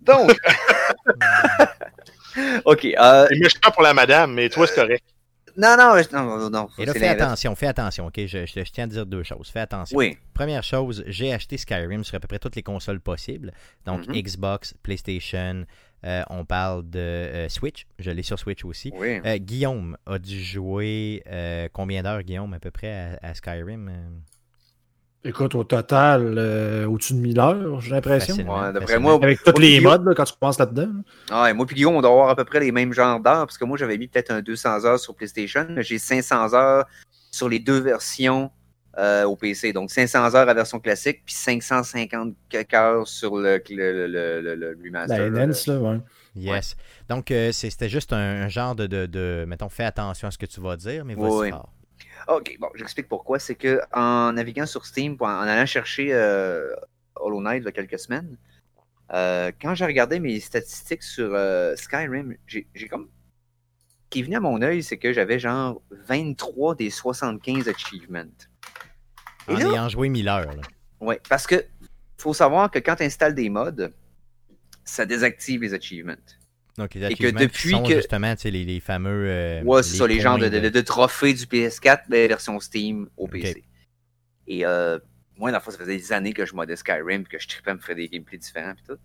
[0.00, 0.32] Donc.
[2.64, 2.84] ok.
[2.84, 3.26] Euh...
[3.28, 5.04] C'est méchant pour la madame, mais toi, c'est correct.
[5.56, 6.68] Non, non, non, non.
[6.78, 8.26] Et là, fais attention, fais attention, ok?
[8.26, 9.50] Je, je, tiens à dire deux choses.
[9.50, 9.96] Fais attention.
[9.96, 10.18] Oui.
[10.34, 13.52] Première chose, j'ai acheté Skyrim sur à peu près toutes les consoles possibles.
[13.86, 14.22] Donc, mm-hmm.
[14.22, 15.64] Xbox, PlayStation,
[16.04, 17.86] on parle de Switch.
[17.98, 18.92] Je l'ai sur Switch aussi.
[18.96, 19.20] Oui.
[19.40, 21.22] Guillaume a dû jouer
[21.72, 23.90] combien d'heures, Guillaume, à peu près à, Skyrim
[25.22, 26.38] Écoute, au total,
[26.88, 28.36] au-dessus de 1000 heures, j'ai l'impression.
[28.72, 30.92] d'après moi, avec tous les modes quand tu commences là-dedans.
[31.30, 33.58] Ah, moi et Guillaume, on doit avoir à peu près les mêmes genres d'heures, parce
[33.58, 36.86] que moi, j'avais mis peut-être un 200 heures sur PlayStation, mais j'ai 500 heures
[37.30, 38.50] sur les deux versions
[38.98, 39.72] euh, au PC.
[39.72, 42.34] Donc 500 heures à version classique, puis 550
[42.74, 45.30] heures sur le, le, le, le, remaster.
[45.30, 46.00] La là, ouais.
[46.34, 46.76] Yes.
[47.08, 50.46] Donc euh, c'était juste un, genre de, de, de, Mettons, fais attention à ce que
[50.46, 51.72] tu vas dire, mais vas-y fort.
[52.28, 53.38] Ok, bon, j'explique pourquoi.
[53.38, 56.74] C'est que en naviguant sur Steam, en allant chercher euh,
[57.16, 58.36] Hollow Knight il y a quelques semaines,
[59.12, 61.36] euh, quand j'ai regardé mes statistiques sur
[61.76, 63.08] Skyrim, j'ai comme
[64.10, 68.24] qui venait à mon œil, c'est que j'avais genre 23 des 75 achievements.
[69.50, 70.54] En ayant joué 1000 heures.
[71.00, 71.64] Oui, parce que
[72.18, 73.88] faut savoir que quand tu installes des mods,
[74.84, 76.14] ça désactive les achievements.
[76.76, 77.94] Donc, les achievements et que depuis sont que...
[77.94, 79.26] justement les, les, fameux.
[79.26, 83.64] Euh, ouais, c'est ça, les genres de, trophées du PS4, mais version Steam au PC.
[84.46, 84.98] Et euh,
[85.36, 87.70] moi, dans le fond, ça faisait des années que je modais Skyrim, que je tripais
[87.70, 88.98] à me faire des gameplays différents et tout.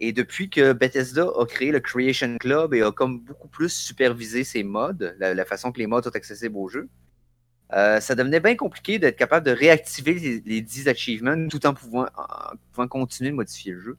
[0.00, 4.44] Et depuis que Bethesda a créé le Creation Club et a comme beaucoup plus supervisé
[4.44, 6.88] ses modes, la, façon que les modes sont accessibles au jeu,
[7.72, 12.06] euh, ça devenait bien compliqué d'être capable de réactiver les, 10 achievements tout en pouvant,
[12.88, 13.98] continuer de modifier le jeu.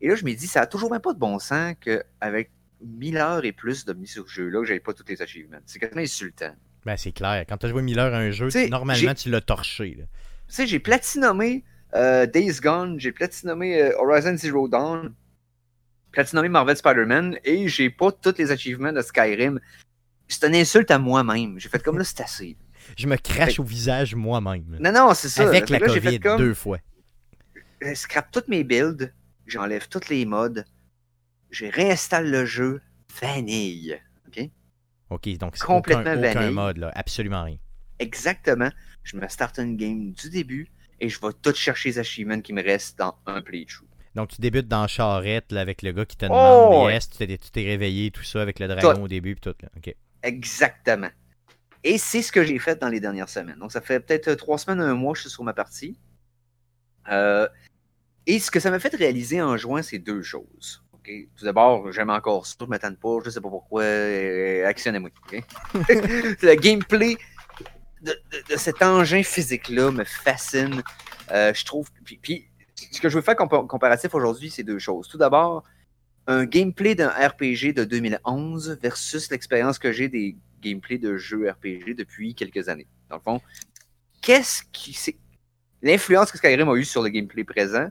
[0.00, 2.50] Et là, je me dis, ça a toujours même pas de bon sens qu'avec
[2.82, 5.58] 1000 heures et plus de sur le jeu-là, que j'avais pas tous les achievements.
[5.66, 6.54] C'est quand même insultant.
[6.84, 7.44] Ben, c'est clair.
[7.48, 9.96] Quand tu as joué 1000 heures à un jeu, normalement, tu l'as torché.
[9.96, 10.04] Tu
[10.48, 15.14] sais, j'ai platinomé euh, Days Gone, j'ai platinomé euh, Horizon Zero Dawn,
[16.10, 19.60] platinomé Marvel Spider-Man et j'ai pas tous les achievements de Skyrim.
[20.28, 21.58] C'est une insulte à moi-même.
[21.58, 22.56] J'ai fait comme là, c'est assez.
[22.96, 24.76] Je me crache au visage moi-même.
[24.80, 25.46] Non, non, c'est ça.
[25.46, 26.78] Avec la COVID deux fois.
[27.80, 29.12] Je scrape toutes mes builds,
[29.46, 30.64] j'enlève tous les modes,
[31.50, 32.80] je réinstalle le jeu
[33.20, 34.00] vanille.
[34.28, 34.48] OK?
[35.10, 36.92] OK, donc c'est complètement aucun, aucun mode, là.
[36.94, 37.58] absolument rien.
[37.98, 38.70] Exactement.
[39.02, 40.68] Je me start une game du début
[41.00, 43.88] et je vais tout chercher les achievements qui me restent dans un playthrough.
[44.14, 47.64] Donc, tu débutes dans Charrette avec le gars qui te demande oh, yes, tu t'es
[47.64, 49.56] réveillé, tout ça, avec le dragon au début, puis tout.
[49.60, 49.92] Là.
[50.22, 51.10] Exactement.
[51.84, 53.58] Et c'est ce que j'ai fait dans les dernières semaines.
[53.58, 55.98] Donc, ça fait peut-être trois semaines, un mois, je suis sur ma partie.
[57.10, 57.46] Euh,
[58.26, 60.82] et ce que ça m'a fait réaliser en juin, c'est deux choses.
[61.36, 63.82] Tout d'abord, j'aime encore ça, je m'attends pas, je ne sais pas pourquoi.
[63.82, 65.10] Euh, actionnez-moi.
[65.34, 67.18] le gameplay
[68.00, 68.16] de,
[68.56, 70.82] cet engin physique-là me fascine.
[71.30, 71.90] Euh, je trouve.
[72.22, 72.48] puis
[72.90, 75.06] ce que je veux faire comparatif aujourd'hui, c'est deux choses.
[75.08, 75.62] Tout d'abord,
[76.26, 81.94] un gameplay d'un RPG de 2011 versus l'expérience que j'ai des gameplays de jeux RPG
[81.96, 82.86] depuis quelques années.
[83.08, 83.40] Dans le fond,
[84.22, 85.16] qu'est-ce qui c'est
[85.82, 87.88] l'influence que Skyrim a eu sur le gameplay présent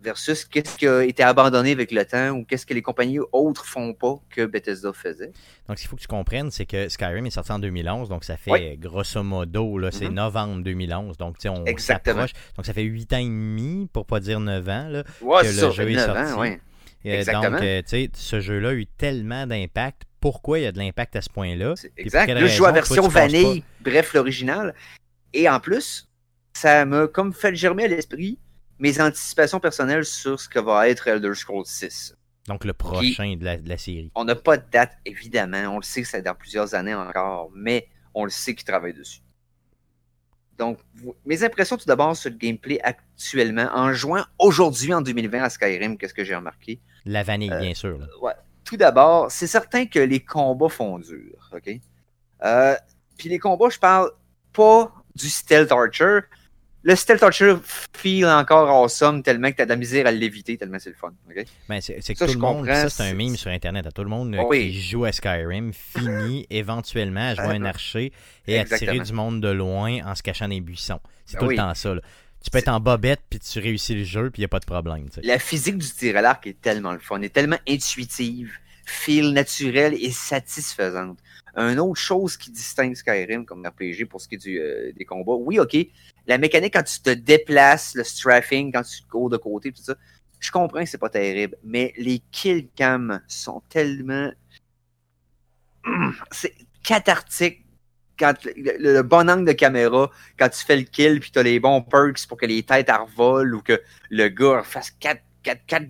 [0.00, 3.64] versus qu'est-ce qui a été abandonné avec le temps ou qu'est-ce que les compagnies autres
[3.64, 5.32] font pas que Bethesda faisait?
[5.66, 8.24] Donc, ce qu'il faut que tu comprennes, c'est que Skyrim est sorti en 2011, donc
[8.24, 10.14] ça fait grosso modo, là, c'est mm-hmm.
[10.14, 12.32] novembre 2011, donc on s'approche.
[12.56, 15.72] Donc, ça fait 8 ans et demi, pour pas dire 9 ans, là, que le
[15.72, 16.32] jeu est sorti.
[16.32, 20.07] Ans, donc, euh, tu sais, ce jeu-là a eu tellement d'impact.
[20.20, 21.74] Pourquoi il y a de l'impact à ce point-là?
[21.96, 22.28] Exact.
[22.28, 24.74] Là, je joue à version vanille, bref, l'original.
[25.32, 26.08] Et en plus,
[26.52, 28.38] ça m'a comme fait germer à l'esprit
[28.78, 32.14] mes anticipations personnelles sur ce que va être Elder Scrolls 6.
[32.46, 34.10] Donc le prochain de, la, série.
[34.14, 35.74] On n'a pas de date, évidemment.
[35.74, 38.94] On le sait que c'est dans plusieurs années encore, mais on le sait qu'il travaille
[38.94, 39.20] dessus.
[40.56, 40.78] Donc,
[41.24, 45.96] mes impressions tout d'abord sur le gameplay actuellement, en jouant aujourd'hui en 2020 à Skyrim,
[45.96, 46.80] qu'est-ce que j'ai remarqué?
[47.04, 48.00] La vanille, bien sûr.
[48.20, 48.32] Ouais.
[48.68, 51.70] Tout d'abord, c'est certain que les combats font dur, OK?
[52.44, 52.76] Euh,
[53.16, 54.10] puis les combats, je parle
[54.52, 56.20] pas du stealth archer,
[56.82, 57.56] le Stealth Archer
[57.92, 60.96] feel encore awesome tellement que tu as de la misère à l'éviter, tellement c'est le
[60.96, 61.12] fun.
[61.68, 64.08] Ben, c'est que tout le monde, ça c'est un meme sur Internet, à tout le
[64.08, 68.12] monde oh qui joue à Skyrim finit éventuellement à jouer un archer
[68.46, 71.00] et à tirer du monde de loin en se cachant les buissons.
[71.26, 71.94] C'est ben tout le temps ça.
[72.42, 74.60] Tu peux être en bobette puis tu réussis le jeu puis il n'y a pas
[74.60, 75.06] de problème.
[75.22, 78.52] La physique du tir à l'arc est tellement le fun, est tellement intuitive,
[78.86, 81.18] feel naturel et satisfaisante.
[81.56, 85.34] Une autre chose qui distingue Skyrim comme RPG pour ce qui est euh, des combats,
[85.34, 85.76] oui, ok,
[86.26, 89.96] la mécanique quand tu te déplaces, le strafing, quand tu cours de côté, tout ça,
[90.38, 94.30] je comprends que c'est pas terrible, mais les kill cams sont tellement.
[96.30, 97.64] C'est cathartique
[98.18, 101.60] quand le, bon angle de caméra, quand tu fais le kill puis tu as les
[101.60, 103.80] bons perks pour que les têtes revolent ou que
[104.10, 105.86] le gars fasse 4, 4, 4,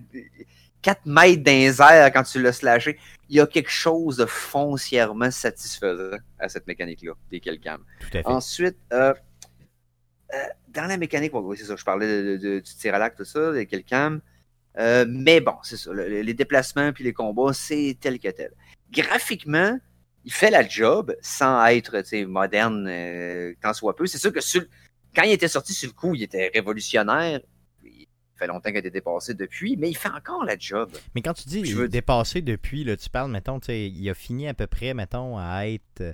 [0.81, 2.97] 4 mètres airs quand tu l'as slashé.
[3.29, 7.83] Il y a quelque chose de foncièrement satisfaisant à cette mécanique-là, des killcams.
[8.25, 9.13] Ensuite, euh,
[10.33, 10.37] euh,
[10.69, 13.65] dans la mécanique, c'est ça, je parlais de, du tir à l'arc, tout ça, des
[13.65, 14.21] killcams.
[14.77, 15.91] Euh, mais bon, c'est ça.
[15.93, 18.51] les déplacements puis les combats, c'est tel que tel.
[18.91, 19.77] Graphiquement,
[20.25, 24.05] il fait la job sans être moderne euh, tant soit peu.
[24.05, 24.39] C'est sûr que
[25.15, 27.39] quand il était sorti sur le coup, il était révolutionnaire.
[27.83, 30.91] Il fait longtemps qu'il a été dépassé depuis, mais il fait encore la job.
[31.15, 31.89] Mais quand tu dis je veux...
[31.89, 36.01] dépassé depuis, là, tu parles, mettons, il a fini à peu près, mettons, à être
[36.01, 36.13] euh,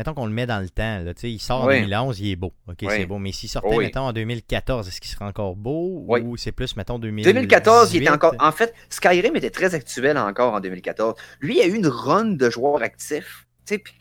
[0.00, 2.54] mettons qu'on le met dans le temps, là, il sort en 2011, il est beau.
[2.66, 3.18] OK, c'est beau.
[3.18, 6.98] Mais s'il sortait, mettons, en 2014, est-ce qu'il serait encore beau ou c'est plus, mettons,
[6.98, 7.34] 2018?
[7.34, 8.34] 2014, il était encore.
[8.38, 11.16] En fait, Skyrim était très actuel encore en 2014.
[11.40, 13.98] Lui, il a eu une run de joueurs actifs, tu sais, puis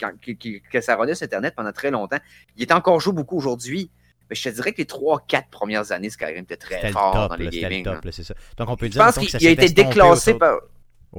[0.71, 2.19] que ça rodait sur Internet pendant très longtemps.
[2.55, 3.91] Il est encore joué beaucoup aujourd'hui.
[4.29, 7.49] Mais je te dirais que les 3-4 premières années, Skyrim était très fort dans les
[7.49, 7.83] gaming.
[7.83, 8.33] Top, ça.
[8.57, 10.59] Donc on peut dire je pense qu'il a été déclassé par.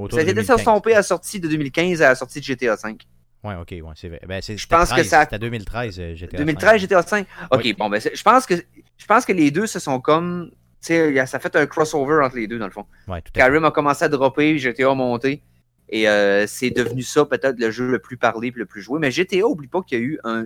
[0.09, 2.97] Ça a été déclassé à la sortie de 2015 à la sortie de GTA V.
[3.43, 4.21] Ouais, ok, ouais, c'est vrai.
[4.27, 5.23] Ben, je pense que ça.
[5.23, 7.27] C'était 2013 GTA 2013 GTA 5.
[7.51, 10.93] Ok, bon, ben, je pense que je pense que les deux se sont comme, tu
[10.93, 12.85] sais, ça fait un crossover entre les deux dans le fond.
[13.07, 15.41] Ouais, tout Karim a commencé à dropper, GTA a monté,
[15.89, 18.99] et euh, c'est devenu ça peut-être le jeu le plus parlé et le plus joué.
[18.99, 20.45] Mais GTA, oublie pas qu'il y a eu un,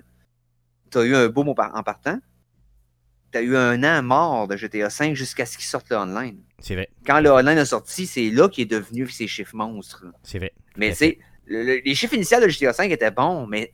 [0.90, 2.20] t'as eu un beau mot en partant.
[3.32, 6.42] T'as eu un an mort de GTA 5 jusqu'à ce qu'il sorte le online.
[6.60, 6.90] C'est vrai.
[7.06, 10.06] Quand le online a sorti, c'est là qu'il est devenu ces chiffres monstres.
[10.24, 10.54] C'est vrai.
[10.78, 13.74] Mais c'est les chiffres initiaux de GTA V étaient bons, mais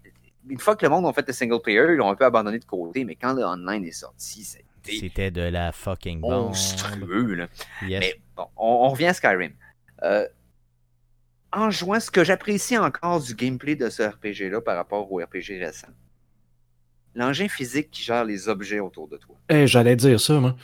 [0.50, 2.60] une fois que le monde a fait le single player, ils l'ont un peu abandonné
[2.60, 3.06] de côté.
[3.06, 4.66] Mais quand le online est sorti, c'était.
[4.84, 7.36] C'était de la fucking monstrueux.
[7.36, 7.48] Là.
[7.84, 9.54] Mais bon, on, revient à Skyrim.
[10.02, 10.28] Euh,
[11.54, 15.60] en jouant, ce que j'apprécie encore du gameplay de ce RPG-là par rapport au RPG
[15.60, 15.90] récent,
[17.14, 19.36] l'engin physique qui gère les objets autour de toi.
[19.50, 20.56] Eh, J'allais dire ça, moi.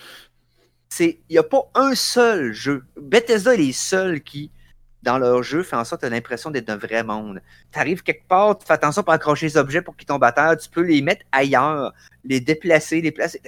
[0.99, 2.85] Il n'y a pas un seul jeu.
[2.99, 4.49] Bethesda est les seuls qui
[5.07, 7.41] dans leur jeu fait en sorte que tu as l'impression d'être un vrai monde.
[7.71, 10.33] Tu arrives quelque part, tu fais attention pour accrocher les objets pour qu'ils tombent à
[10.33, 11.93] terre, tu peux les mettre ailleurs,
[12.25, 13.41] les déplacer, les placer.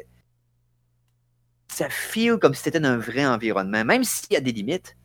[1.68, 4.96] Ça feel comme si c'était un vrai environnement, même s'il y a des limites.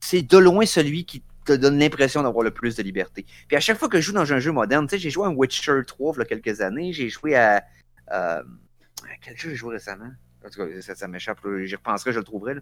[0.00, 3.26] C'est de loin celui qui te donne l'impression d'avoir le plus de liberté.
[3.46, 5.26] Puis à chaque fois que je joue dans un jeu moderne, tu sais, j'ai joué
[5.26, 7.62] à Witcher 3 il y a quelques années, j'ai joué à.
[8.12, 8.42] Euh,
[9.20, 10.10] quel jeu j'ai joué récemment?
[10.42, 12.54] En tout cas, ça, m'échappe, j'y repenserai, je le trouverai.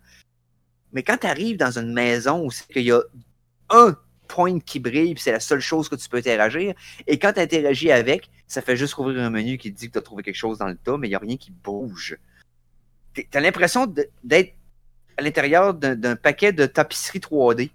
[0.93, 3.01] Mais quand tu arrives dans une maison où il y a
[3.71, 3.97] un
[4.29, 6.75] point qui brille, puis c'est la seule chose que tu peux interagir,
[7.07, 9.93] et quand tu interagis avec, ça fait juste ouvrir un menu qui te dit que
[9.93, 12.19] tu as trouvé quelque chose dans le tas, mais il n'y a rien qui bouge.
[13.15, 13.87] Tu as l'impression
[14.25, 14.55] d'être
[15.17, 17.71] à l'intérieur d'un paquet de tapisseries 3D.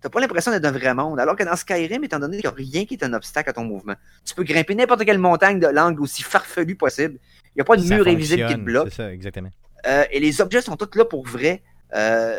[0.00, 1.20] T'as pas l'impression d'être dans un vrai monde.
[1.20, 3.52] Alors que dans Skyrim, étant donné qu'il n'y a rien qui est un obstacle à
[3.52, 3.94] ton mouvement,
[4.24, 7.18] tu peux grimper n'importe quelle montagne de l'angle aussi farfelu possible.
[7.46, 8.88] Il n'y a pas de mur invisible qui te bloque.
[8.90, 9.50] C'est ça, exactement.
[9.86, 11.62] Euh, et les objets sont tous là pour vrai.
[11.94, 12.38] Euh,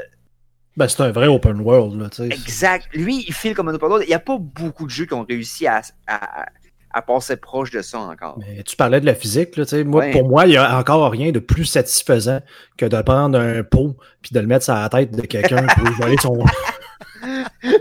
[0.76, 2.00] ben, c'est un vrai open world.
[2.00, 2.88] Là, exact.
[2.94, 4.06] Lui, il file comme un open world.
[4.06, 7.82] Il n'y a pas beaucoup de jeux qui ont réussi à, à, passer proche de
[7.82, 8.40] ça encore.
[8.40, 9.56] Mais tu parlais de la physique.
[9.56, 12.40] Là, moi, Pour moi, il n'y a encore rien de plus satisfaisant
[12.78, 15.90] que de prendre un pot puis de le mettre sur la tête de quelqu'un pour
[16.00, 16.44] voler son.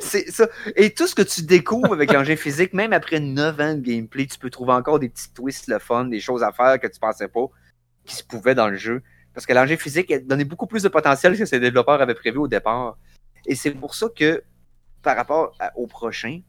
[0.00, 0.46] c'est ça.
[0.76, 4.26] Et tout ce que tu découvres avec l'engin physique, même après 9 ans de gameplay,
[4.26, 7.00] tu peux trouver encore des petits twists, le fun, des choses à faire que tu
[7.00, 7.46] pensais pas
[8.04, 9.02] qui se pouvaient dans le jeu.
[9.34, 12.48] Parce que l'engin physique donnait beaucoup plus de potentiel que ses développeurs avaient prévu au
[12.48, 12.98] départ.
[13.46, 14.42] Et c'est pour ça que,
[15.02, 16.40] par rapport au prochain,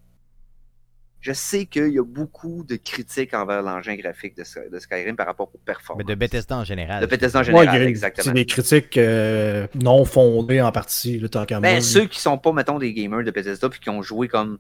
[1.24, 5.50] je sais qu'il y a beaucoup de critiques envers l'engin graphique de, Skyrim par rapport
[5.54, 6.04] aux performances.
[6.06, 7.02] Mais de Bethesda en général.
[7.02, 8.26] De Bethesda en général, exactement.
[8.26, 12.38] C'est des critiques euh, non fondées en partie, le tant qu'à ben, Ceux qui sont
[12.38, 14.60] pas, mettons, des gamers de Bethesda puis qui ont joué comme.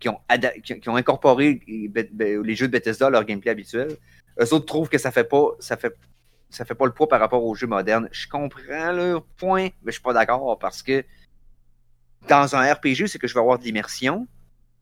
[0.00, 0.18] qui ont,
[0.64, 3.96] qui ont incorporé les jeux de Bethesda à leur gameplay habituel,
[4.40, 5.50] eux autres trouvent que ça fait pas.
[5.60, 5.96] Ça fait
[6.52, 8.08] ça fait pas le poids par rapport aux jeux modernes.
[8.12, 11.04] Je comprends leur point, mais je suis pas d'accord parce que
[12.28, 14.28] dans un RPG, c'est que je veux avoir de l'immersion.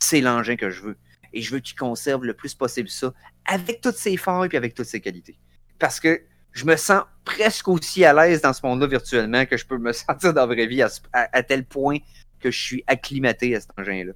[0.01, 0.97] C'est l'engin que je veux.
[1.33, 3.13] Et je veux qu'il conserve le plus possible ça,
[3.45, 5.39] avec toutes ses failles et avec toutes ses qualités.
[5.79, 6.21] Parce que
[6.53, 9.93] je me sens presque aussi à l'aise dans ce monde-là virtuellement que je peux me
[9.93, 11.99] sentir dans la vraie vie à, tel point
[12.41, 14.13] que je suis acclimaté à cet engin-là.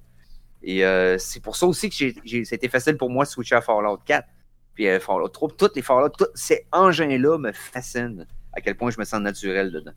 [0.61, 3.99] Et euh, c'est pour ça aussi que c'était facile pour moi de switcher à Fallout
[4.05, 4.27] 4.
[4.75, 8.91] Puis euh, Fallout 3, toutes les Fallout, tous ces engins-là me fascinent à quel point
[8.91, 9.93] je me sens naturel dedans.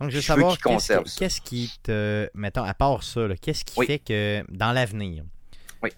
[0.00, 2.28] Donc, je veux savoir, qu'est-ce qui te.
[2.34, 5.24] Mettons, à part ça, qu'est-ce qui fait que dans l'avenir,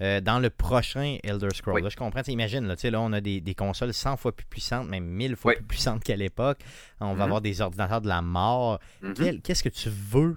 [0.00, 3.40] euh, dans le prochain Elder Scrolls, là, je comprends, imagine, là, là, on a des,
[3.40, 6.58] des, consoles 100 fois plus puissantes, même 1000 fois plus puissantes qu'à l'époque.
[7.00, 7.24] On va mm-hmm.
[7.24, 8.80] avoir des ordinateurs de la mort.
[9.02, 9.40] Mm-hmm.
[9.40, 10.36] Qu'est-ce que tu veux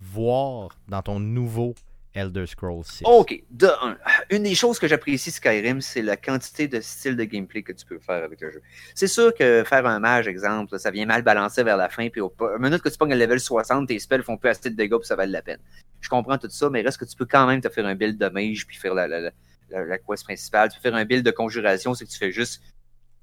[0.00, 1.74] voir dans ton nouveau
[2.14, 3.04] Elder Scrolls 6.
[3.04, 3.42] OK.
[3.50, 3.96] De un,
[4.30, 7.86] une des choses que j'apprécie Skyrim, c'est la quantité de style de gameplay que tu
[7.86, 8.62] peux faire avec le jeu.
[8.94, 12.20] C'est sûr que faire un mage, exemple, ça vient mal balancer vers la fin, puis
[12.20, 14.96] au minute que tu pognes le level 60, tes spells font plus assez de dégâts,
[14.96, 15.60] puis ça vale la peine.
[16.00, 18.18] Je comprends tout ça, mais reste que tu peux quand même te faire un build
[18.18, 19.30] de mage, puis faire la, la,
[19.70, 20.70] la, quest principale.
[20.70, 22.62] Tu peux faire un build de conjuration, c'est que tu fais juste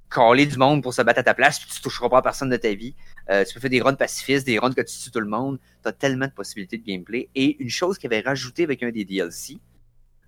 [0.10, 2.50] caler du monde pour se battre à ta place, puis tu toucheras pas à personne
[2.50, 2.96] de ta vie.
[3.30, 5.60] Euh, tu peux faire des runs pacifistes, des runs que tu tues tout le monde.
[5.84, 7.30] Tu as tellement de possibilités de gameplay.
[7.36, 9.58] Et une chose qu'il avait rajouté avec un des DLC,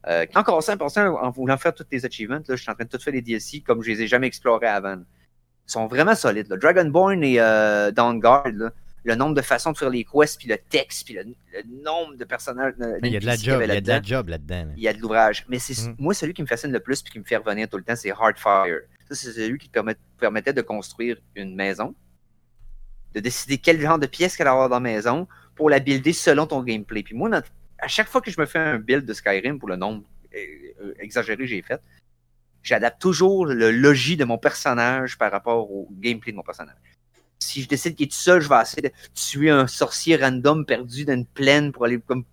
[0.07, 2.89] euh, encore ça, en voulant faire tous les achievements, là, je suis en train de
[2.89, 4.95] tout faire les DLC comme je les ai jamais explorés avant.
[4.97, 6.47] Ils sont vraiment solides.
[6.49, 6.57] Là.
[6.57, 8.71] Dragonborn et euh, Dawnguard, là,
[9.03, 11.25] le nombre de façons de faire les quests, puis le texte, puis le,
[11.83, 12.73] nombre de personnages.
[13.03, 14.67] il y a de la job, il y a de la job là-dedans.
[14.75, 15.45] Il y a de l'ouvrage.
[15.49, 15.95] Mais c'est mm.
[15.99, 17.95] moi, celui qui me fascine le plus puis qui me fait revenir tout le temps,
[17.95, 18.79] c'est Hardfire.
[19.11, 21.95] C'est celui qui permet, permettait de construire une maison,
[23.13, 26.47] de décider quel genre de pièces qu'elle avoir dans la maison pour la builder selon
[26.47, 27.03] ton gameplay.
[27.03, 27.29] Puis moi,
[27.79, 30.03] à chaque fois que je me fais un build de Skyrim pour le nombre
[30.35, 30.39] euh,
[30.81, 31.81] euh, exagéré que j'ai fait,
[32.61, 36.75] j'adapte toujours le logis de mon personnage par rapport au gameplay de mon personnage
[37.39, 40.65] si je décide qu'il est tout seul, je vais essayer de tuer un sorcier random
[40.65, 42.25] perdu dans une plaine pour aller comme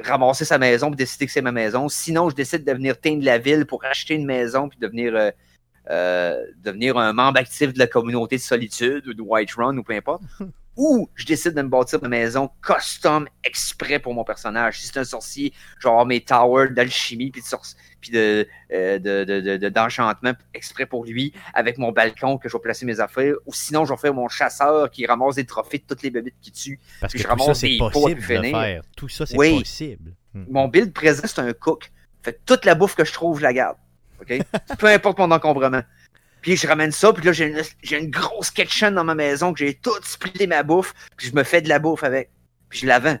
[0.00, 1.88] ramasser sa maison pour décider que c'est ma maison.
[1.88, 5.30] Sinon, je décide de venir teindre la ville pour acheter une maison puis devenir, euh,
[5.90, 9.94] euh, devenir un membre actif de la communauté de solitude ou de Whiterun ou peu
[9.94, 10.22] importe.
[10.76, 14.80] ou je décide de me bâtir ma maison custom exprès pour mon personnage.
[14.80, 17.56] Si c'est un sorcier, genre mes towers d'alchimie puis de,
[18.00, 23.00] puis de, euh, d'enchantement exprès pour lui, avec mon balcon que je vais placer mes
[23.00, 23.34] affaires.
[23.46, 26.36] Ou sinon, je vais faire mon chasseur qui ramasse des trophées de toutes les bébites
[26.40, 26.80] qui tuent.
[27.00, 28.82] Parce que je ramasse ça, des possible de faire.
[28.96, 30.14] Tout ça, c'est possible.
[30.32, 30.44] Hmm.
[30.48, 31.90] Mon build présent, c'est un cook.
[32.22, 33.76] Fait toute la bouffe que je trouve, je la garde.
[34.78, 35.82] Peu importe mon encombrement.
[36.42, 37.62] Puis je ramène ça, puis là, j'ai une,
[37.98, 41.44] une, grosse kitchen dans ma maison que j'ai tout splitté ma bouffe, puis je me
[41.44, 42.30] fais de la bouffe avec.
[42.68, 43.18] Puis je la vends.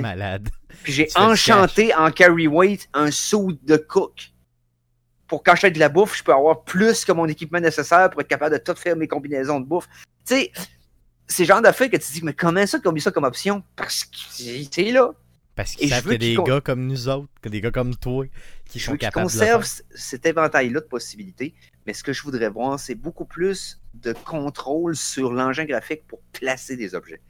[0.00, 0.48] Malade.
[0.82, 4.30] Puis j'ai enchanté en carry weight un saut de cook.
[5.26, 8.08] Pour quand je fais de la bouffe, je peux avoir plus que mon équipement nécessaire
[8.10, 9.88] pour être capable de tout faire mes combinaisons de bouffe.
[10.24, 10.52] Tu sais,
[11.26, 13.62] c'est le genre d'affaires que tu dis, mais comment ça, comme ça comme option?
[13.74, 14.16] Parce que
[14.70, 15.10] c'est là.
[15.56, 17.96] Parce qu'ils savent qu'il y a des gars comme nous autres, que des gars comme
[17.96, 18.26] toi,
[18.66, 21.54] qui sont capables de conserve cet éventail-là de possibilités.
[21.86, 26.20] Mais ce que je voudrais voir, c'est beaucoup plus de contrôle sur l'engin graphique pour
[26.32, 27.22] placer des objets.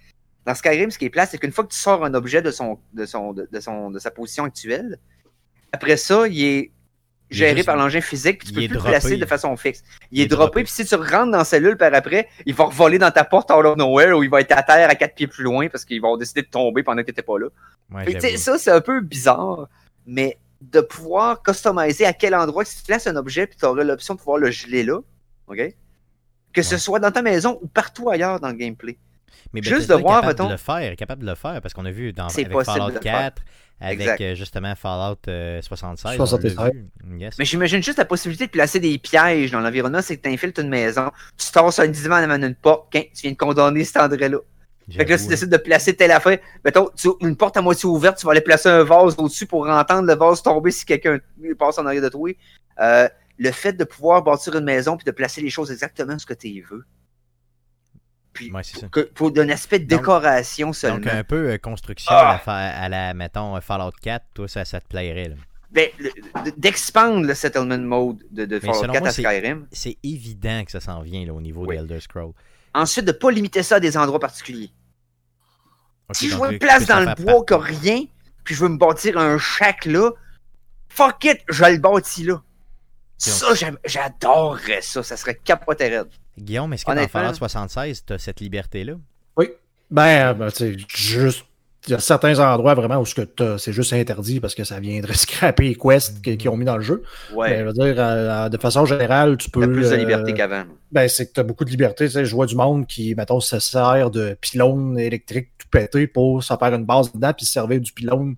[0.45, 2.51] Dans Skyrim, ce qui est plat, c'est qu'une fois que tu sors un objet de,
[2.51, 4.99] son, de, son, de, son, de sa position actuelle,
[5.71, 6.73] après ça, il est
[7.31, 9.83] géré par l'engin physique, puis tu peux plus le placer de façon fixe.
[10.11, 12.99] Il, est droppé, puis si tu rentres dans la cellule par après, il va voler
[12.99, 15.27] dans ta porte out of nowhere ou il va être à terre à quatre pieds
[15.27, 18.37] plus loin parce qu'il va décider de tomber pendant que tu n'étais pas là.
[18.37, 19.69] ça, c'est un peu bizarre,
[20.07, 23.85] mais de pouvoir customiser à quel endroit, si tu places un objet, puis tu auras
[23.85, 25.01] l'option de pouvoir le geler là,
[25.49, 25.75] OK?
[26.53, 28.97] Que ce soit dans ta maison ou partout ailleurs dans le gameplay.
[29.53, 31.91] Mais Juste de voir, capable de le faire, capable de le faire, parce qu'on a
[31.91, 33.43] vu dans avec Fallout 4,
[33.81, 35.19] avec euh, justement Fallout
[35.61, 36.19] 76.
[36.21, 36.71] Euh,
[37.39, 40.61] Mais j'imagine juste la possibilité de placer des pièges dans l'environnement, c'est que tu infiltres
[40.61, 44.39] une maison, tu un divan avant une porte, tu viens de condamner cet endroit-là.
[44.91, 46.91] Fait que là, si tu décides de placer telle affaire, mettons,
[47.21, 50.15] une porte à moitié ouverte, tu vas aller placer un vase au-dessus pour entendre le
[50.15, 51.19] vase tomber si quelqu'un
[51.59, 52.31] passe en arrière de toi.
[52.81, 53.09] Euh,
[53.39, 56.35] le fait de pouvoir bâtir une maison puis de placer les choses exactement ce que
[56.35, 56.85] tu veux,
[59.15, 60.99] pour un aspect de décoration seulement.
[60.99, 62.41] Donc un peu euh, construction ah!
[62.47, 65.35] à, la, mettons, Fallout 4, toi, ça, ça te plairait.
[65.71, 65.91] Ben,
[66.57, 69.67] d'expandre le settlement mode de, Fallout 4 à Skyrim.
[69.73, 71.77] C'est évident que ça s'en vient là, au niveau oui.
[71.77, 72.33] d'Elder Scrolls.
[72.75, 74.71] Ensuite, de ne pas limiter ça à des endroits particuliers.
[76.13, 78.05] si je vois une place dans le bois qui rien,
[78.45, 80.11] puis je veux me bâtir un shack là,
[80.89, 82.43] fuck it, je le bâtis là.
[83.19, 83.55] Ça,
[83.85, 85.03] j'adorerais ça.
[85.03, 86.03] Ça serait capoté
[86.39, 88.95] Guillaume, est-ce que dans Fallout 76, tu as cette liberté-là?
[89.37, 89.51] Oui.
[89.91, 91.45] Ben, ben tu juste.
[91.89, 95.69] Il y a certains endroits vraiment où c'est juste interdit parce que ça viendrait scraper
[95.69, 97.05] les quests qu'ils ont mis dans le jeu.
[97.33, 97.51] Ouais.
[97.51, 99.63] Ben, je veux dire, euh, de façon générale, tu peux.
[99.63, 100.65] As plus de liberté euh, qu'avant.
[100.91, 102.07] Ben, c'est que tu as beaucoup de liberté.
[102.07, 106.09] Tu sais, je vois du monde qui, mettons, se sert de pylônes électriques tout pété
[106.09, 108.35] pour s'en faire une base dedans puis servir du pylône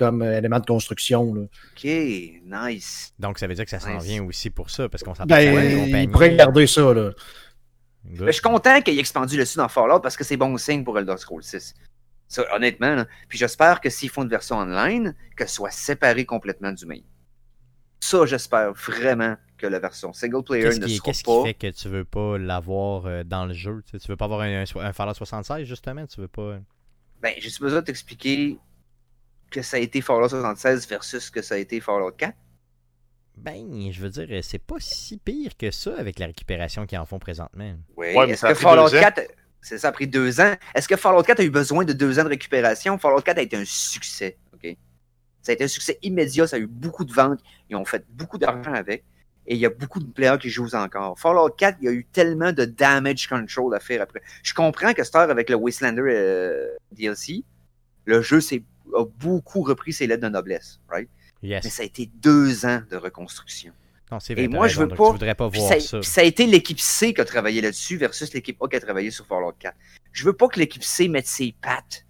[0.00, 1.30] comme euh, élément de construction.
[1.30, 3.12] OK, nice.
[3.18, 6.02] Donc, ça veut dire que ça s'en vient aussi pour ça, parce qu'on s'en ben,
[6.02, 6.94] Il pourrait garder ça.
[6.94, 7.10] Là.
[8.04, 10.56] Ben, je suis content qu'il ait expandu le dessus dans Fallout parce que c'est bon
[10.56, 11.74] signe pour Elder Scrolls 6.
[12.28, 13.04] Ça, honnêtement.
[13.28, 17.00] Puis j'espère que s'ils font une version online, qu'elle soit séparée complètement du main.
[18.00, 21.88] Ça, j'espère vraiment que la version single player ne sera Qu'est-ce qui fait que tu
[21.88, 23.82] veux pas l'avoir euh, dans le jeu?
[23.90, 26.06] Tu, veux pas avoir un, un, Fallout 76, justement?
[26.06, 26.56] Tu veux pas...
[27.20, 28.58] Ben, j'ai besoin de t'expliquer
[29.50, 32.34] que ça a été Fallout 76 versus que ça a été Fallout 4?
[33.36, 37.06] Ben, je veux dire, c'est pas si pire que ça avec la récupération qu'ils en
[37.06, 37.74] font présentement.
[37.96, 39.20] Oui, est-ce que Fallout 4,
[39.62, 40.54] c'est ça, a pris deux ans?
[40.74, 42.98] Est-ce que Fallout 4 a eu besoin de deux ans de récupération?
[42.98, 44.76] Fallout 4 a été un succès, OK?
[45.42, 47.40] Ça a été un succès immédiat, ça a eu beaucoup de ventes,
[47.70, 49.04] ils ont fait beaucoup d'argent avec,
[49.46, 51.18] et il y a beaucoup de players qui jouent encore.
[51.18, 54.20] Fallout 4, il y a eu tellement de damage control à faire après.
[54.42, 57.42] Je comprends que Star avec le Wastelander euh, DLC,
[58.04, 58.62] le jeu s'est
[58.94, 61.08] a beaucoup repris ses lettres de noblesse, right?
[61.42, 63.72] Mais ça a été deux ans de reconstruction.
[64.12, 64.44] Non, c'est vrai.
[64.44, 66.00] Et moi, je veux pas- voudrais pas voir ça, ça.
[66.00, 68.80] puis ça a été l'équipe C qui a travaillé là-dessus versus l'équipe A qui a
[68.80, 69.74] travaillé sur Fallout 4.
[70.12, 72.04] Je veux pas que l'équipe C mette ses pattes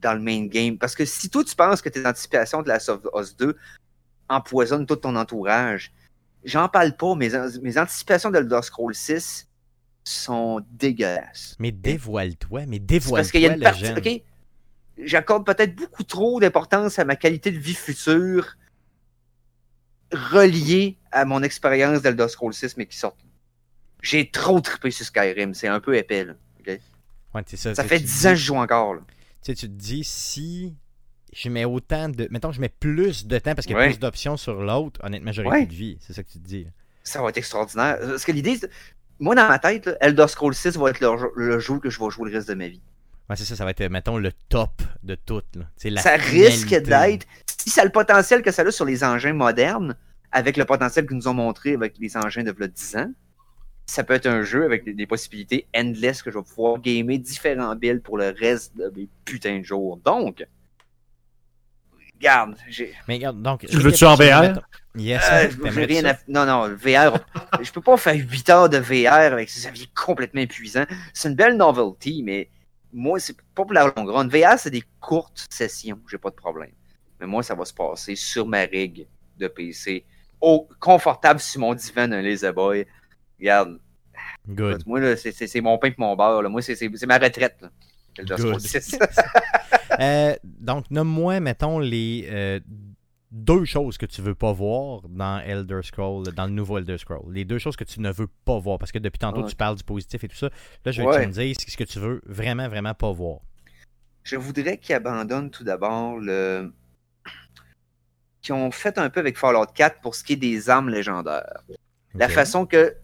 [0.00, 0.78] dans le main game.
[0.78, 3.56] Parce que si toi, tu penses que tes anticipations de la of Us 2
[4.28, 5.92] empoisonnent tout ton entourage,
[6.44, 7.14] j'en parle pas.
[7.16, 7.30] Mes,
[7.62, 9.48] mes anticipations de Elder Scroll 6
[10.04, 11.56] sont dégueulasses.
[11.58, 13.80] Mais dévoile-toi, mais dévoile-toi, parce qu'il y a une partie.
[13.80, 14.20] jeune.
[15.04, 18.56] J'accorde peut-être beaucoup trop d'importance à ma qualité de vie future
[20.12, 23.16] reliée à mon expérience d'Elder Scroll 6, mais qui sort.
[24.02, 25.54] J'ai trop trippé sur Skyrim.
[25.54, 26.24] C'est un peu épais.
[26.24, 26.34] Là.
[26.60, 26.80] OK?
[27.34, 28.94] Ouais, ça, Ça fait sais, tu 10 dis- ans que je joue encore.
[28.94, 29.00] Là.
[29.08, 30.74] Tu sais, tu te dis, si
[31.32, 32.26] je mets autant de.
[32.30, 33.88] Mettons, je mets plus de temps parce qu'il y a Ouais.
[33.90, 35.66] plus d'options sur l'autre, honnêtement, j'aurais Ouais.
[35.66, 35.98] plus de vie.
[36.00, 36.66] C'est ça que tu te dis.
[37.02, 37.98] Ça va être extraordinaire.
[38.00, 38.58] Parce que l'idée,
[39.18, 41.98] moi, dans ma tête, là, Elder Scroll 6 va être le, le jeu que je
[42.02, 42.82] vais jouer le reste de ma vie.
[43.28, 45.42] Ouais, c'est ça, ça va être, mettons, le top de tout.
[45.54, 45.64] Là.
[45.84, 47.26] La ça risque d'être,
[47.60, 49.96] si ça a le potentiel que ça a sur les engins modernes,
[50.32, 53.10] avec le potentiel qu'ils nous ont montré avec les engins de v'là 10 ans,
[53.86, 57.18] ça peut être un jeu avec des, des possibilités endless que je vais pouvoir gamer
[57.18, 59.98] différents builds pour le reste de mes putains de jours.
[59.98, 60.46] Donc,
[62.14, 63.66] regarde, j'ai Mais regarde, donc.
[63.66, 64.60] Tu le veux-tu en VR?
[64.94, 66.18] Yes, euh, rien à...
[66.26, 67.18] Non, non, le VR,
[67.62, 70.84] je peux pas faire 8 heures de VR avec ça, ça devient complètement épuisant.
[71.14, 72.48] C'est une belle novelty, mais
[72.92, 74.28] moi, c'est pas pour la longue run.
[74.28, 76.70] VR, c'est des courtes sessions, j'ai pas de problème.
[77.20, 79.06] Mais moi, ça va se passer sur ma rig
[79.38, 80.04] de PC,
[80.40, 82.86] au, confortable sur mon divan d'un Laser Boy.
[83.38, 83.78] Regarde,
[84.48, 84.82] Good.
[84.86, 86.42] moi, là, c'est- mon pain et mon beurre.
[86.42, 86.48] là.
[86.48, 87.56] Moi, c'est ma retraite.
[87.60, 87.70] Là.
[88.24, 88.60] Good.
[88.60, 88.98] 6.
[90.00, 92.60] Euh, donc, nomme-moi, mettons, les euh,
[93.30, 97.32] deux choses que tu veux pas voir dans Elder Scroll, dans le nouveau Elder Scroll.
[97.32, 98.78] Les deux choses que tu ne veux pas voir.
[98.78, 99.48] Parce que depuis tantôt, Ouais.
[99.48, 100.48] tu parles du positif et tout ça.
[100.84, 101.20] Là, je Ouais.
[101.22, 103.40] tu me dises ce que tu veux vraiment, vraiment pas voir.
[104.24, 106.72] Je voudrais qu'ils abandonnent tout d'abord le.
[108.40, 111.62] qu'ils ont fait un peu avec Fallout 4 pour ce qui est des armes légendaires.
[112.14, 112.94] La façon que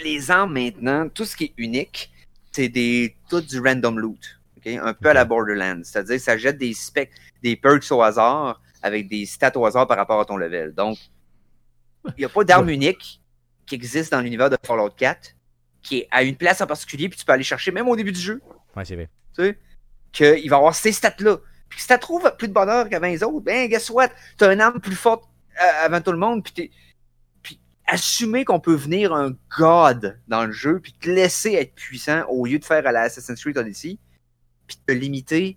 [0.00, 2.12] les armes maintenant, tout ce qui est unique,
[2.52, 4.38] c'est des tout du random loot.
[4.66, 5.24] Un peu à la.
[5.24, 5.82] Borderlands.
[5.82, 7.10] C'est-à-dire ça jette des specs,
[7.42, 10.74] des perks au hasard avec des stats au hasard par rapport à ton level.
[10.74, 10.98] Donc,
[12.06, 13.20] il n'y a pas d'arme unique
[13.66, 15.34] qui existe dans l'univers de Fallout 4
[15.82, 18.12] qui est à une place en particulier, puis tu peux aller chercher même au début
[18.12, 18.40] du jeu
[18.76, 19.08] Ouais, c'est vrai.
[19.34, 19.58] tu sais,
[20.12, 21.38] qu'il va avoir ces stats-là.
[21.68, 24.08] Puis si tu trouves plus de bonheur qu'avant les autres, ben, guess what?
[24.38, 25.24] Tu as une arme plus forte
[25.60, 26.70] euh, avant tout le monde, puis t'es-
[27.42, 32.24] Puis assumer qu'on peut venir un god dans le jeu, puis te laisser être puissant
[32.28, 33.98] au lieu de faire à la Assassin's Creed Odyssey,
[34.66, 35.56] puis te limiter.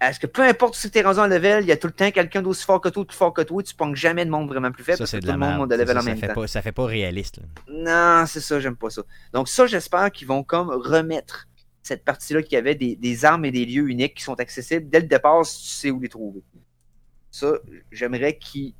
[0.00, 0.06] Ouais.
[0.06, 1.92] À ce que peu importe si t'es rendu en level, il y a tout le
[1.92, 4.48] temps quelqu'un d'aussi fort que toi, plus fort que toi, tu ponges jamais de monde
[4.48, 6.18] vraiment plus faible Ça, parce que tout le monde C'est level ça, en ça même
[6.18, 6.34] fait temps.
[6.34, 7.38] pas, ça fait pas réaliste.
[7.38, 8.20] là.
[8.22, 9.02] Non, c'est ça, j'aime pas ça.
[9.32, 11.46] Donc ça, j'espère qu'ils vont comme remettre
[11.82, 14.88] cette partie-là qu'il y avait des, des armes et des lieux uniques qui sont accessibles
[14.88, 16.42] dès le départ si tu sais où les trouver.
[17.30, 17.54] Ça,
[17.92, 18.74] j'aimerais qu'ils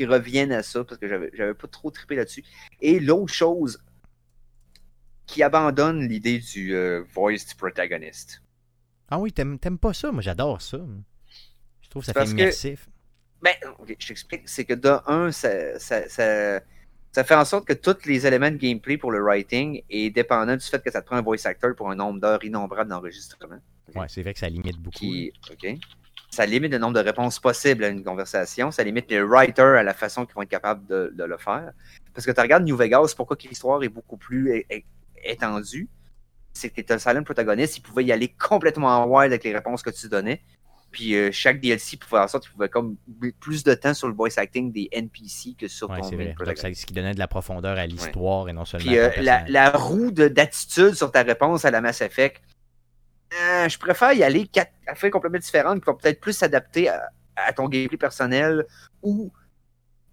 [0.00, 2.44] reviennent à ça parce que j'avais j'avais pas trop trippé là-dessus.
[2.80, 3.78] Et l'autre chose,
[5.26, 8.42] qui abandonne l'idée du euh, voiced protagonist.
[9.10, 10.10] Ah oui, t'aimes pas ça?
[10.12, 10.78] Moi, j'adore ça.
[11.82, 12.88] Je trouve que ça Parce fait que- immersif.
[13.42, 13.52] Ben,
[13.98, 14.48] je t'explique.
[14.48, 16.60] C'est que de un, ça, ça, ça,
[17.12, 20.56] ça fait en sorte que tous les éléments de gameplay pour le writing est dépendant
[20.56, 23.58] du fait que ça te prend un voice actor pour un nombre d'heures innombrable d'enregistrement.
[23.94, 24.96] Ouais, c'est vrai que ça limite beaucoup.
[24.98, 25.76] Qui, ok.
[26.30, 28.70] Ça limite le nombre de réponses possibles à une conversation.
[28.70, 31.70] Ça limite les writers à la façon qu'ils vont être capables de, de le faire.
[32.14, 34.64] Parce que tu regardes New Vegas, pourquoi l'histoire est beaucoup plus
[35.22, 35.88] étendue?
[36.54, 39.52] C'est que tu un silent protagoniste, il pouvait y aller complètement en wild avec les
[39.52, 40.40] réponses que tu donnais.
[40.92, 43.94] Puis euh, chaque DLC pouvait faire en sorte qu'il pouvait comme mettre plus de temps
[43.94, 46.32] sur le voice acting des NPC que sur Ouais, ton main.
[46.38, 49.44] Donc, ce qui donnait de la profondeur à l'histoire et non seulement Puis euh, la,
[49.48, 52.40] la roue de- d'attitude sur ta réponse à la Mass Effect,
[53.32, 57.08] euh, je préfère y aller quatre affaires complètement différentes qui vont peut-être plus s'adapter à,
[57.34, 58.64] à ton gameplay personnel
[59.02, 59.32] ou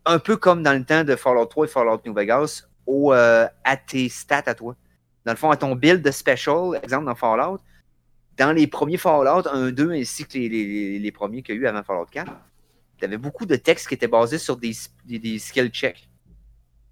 [0.07, 3.47] un peu comme dans le temps de Fallout 3 et Fallout New Vegas, au, euh,
[3.63, 4.75] à tes stats à toi.
[5.25, 7.59] Dans le fond, à ton build de special, exemple dans Fallout,
[8.37, 11.61] dans les premiers Fallout 1, 2 ainsi que les, les- les premiers qu'il y a
[11.61, 12.31] eu avant Fallout 4,
[12.97, 14.71] tu avais beaucoup de textes qui étaient basés sur des,
[15.05, 16.07] des, des skill checks.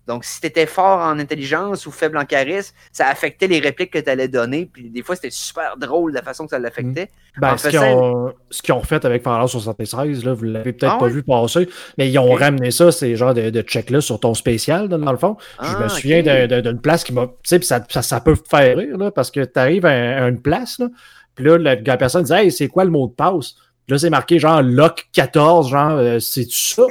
[0.10, 3.92] Donc, si tu étais fort en intelligence ou faible en charisme, ça affectait les répliques
[3.94, 4.66] que tu allais donner.
[4.74, 7.10] Puis des fois, c'était super drôle la façon que ça l'affectait.
[7.38, 8.34] Ben, En ce qu'ils ont,
[8.72, 11.12] ont fait avec Fallout 76, là, vous l'avez peut-être Ah pas ouais?
[11.12, 14.90] vu passer, mais ils ont ramené ça, ces genres de, de check-là sur ton spécial,
[14.90, 15.38] dans le fond.
[15.62, 17.28] je Ah, me souviens d'un- d'un- d'une place qui m'a.
[17.28, 20.28] Tu sais, ça, ça, ça peut faire rire, là, parce que tu arrives à, à
[20.28, 20.88] une place, là,
[21.36, 23.54] puis là, la, la personne dit Hey, c'est quoi le mot de passe?
[23.86, 26.84] Puis là, c'est marqué genre lock 14, genre, euh, c'est-tu ça?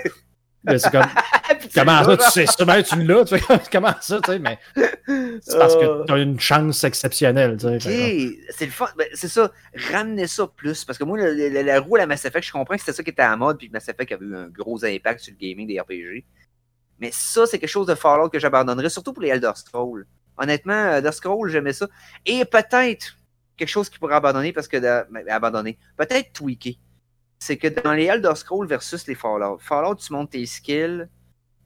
[0.77, 1.03] C'est comme,
[1.75, 4.59] comment ça, tu sais ben, tu l'as, tu fais, comment ça, tu sais, mais
[5.41, 8.39] c'est parce que tu as une chance exceptionnelle, tu sais.
[8.51, 8.89] C'est le fun.
[8.97, 9.51] Ben, c'est ça,
[9.93, 10.85] ramener ça plus.
[10.85, 12.93] Parce que moi, le- le- la roue à la Mass Effect, je comprends que c'était
[12.93, 15.21] ça qui était à la mode, puis que Mass Effect avait eu un gros impact
[15.21, 16.25] sur le gaming des RPG.
[17.01, 20.05] Mais ça, c'est quelque chose de Fallout que j'abandonnerais, surtout pour les Elder Scrolls.
[20.37, 21.89] Honnêtement, Elder Scrolls, j'aimais ça.
[22.27, 23.17] Et peut-être
[23.57, 24.77] quelque chose qui pourrait abandonner parce que.
[24.77, 25.79] De, ben, abandonner.
[25.97, 26.75] Peut-être tweaker.
[27.41, 31.09] C'est que dans les Elder Scrolls versus les Fallout, Fallout, tu montes tes skills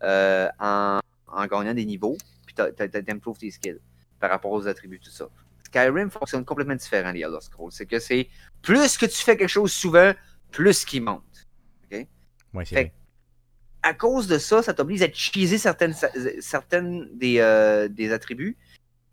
[0.02, 2.16] euh, en, en, gagnant des niveaux,
[2.46, 3.80] puis t'improves tes skills
[4.20, 5.28] par rapport aux attributs, tout ça.
[5.66, 7.72] Skyrim fonctionne complètement différent, les Elder Scrolls.
[7.72, 8.28] C'est que c'est
[8.60, 10.12] plus que tu fais quelque chose souvent,
[10.50, 11.46] plus qu'il monte.
[11.90, 12.06] OK?
[12.54, 12.92] Ouais, c'est
[13.82, 15.94] à cause de ça, ça t'oblige à cheeser certaines,
[16.40, 18.56] certaines des, euh, des attributs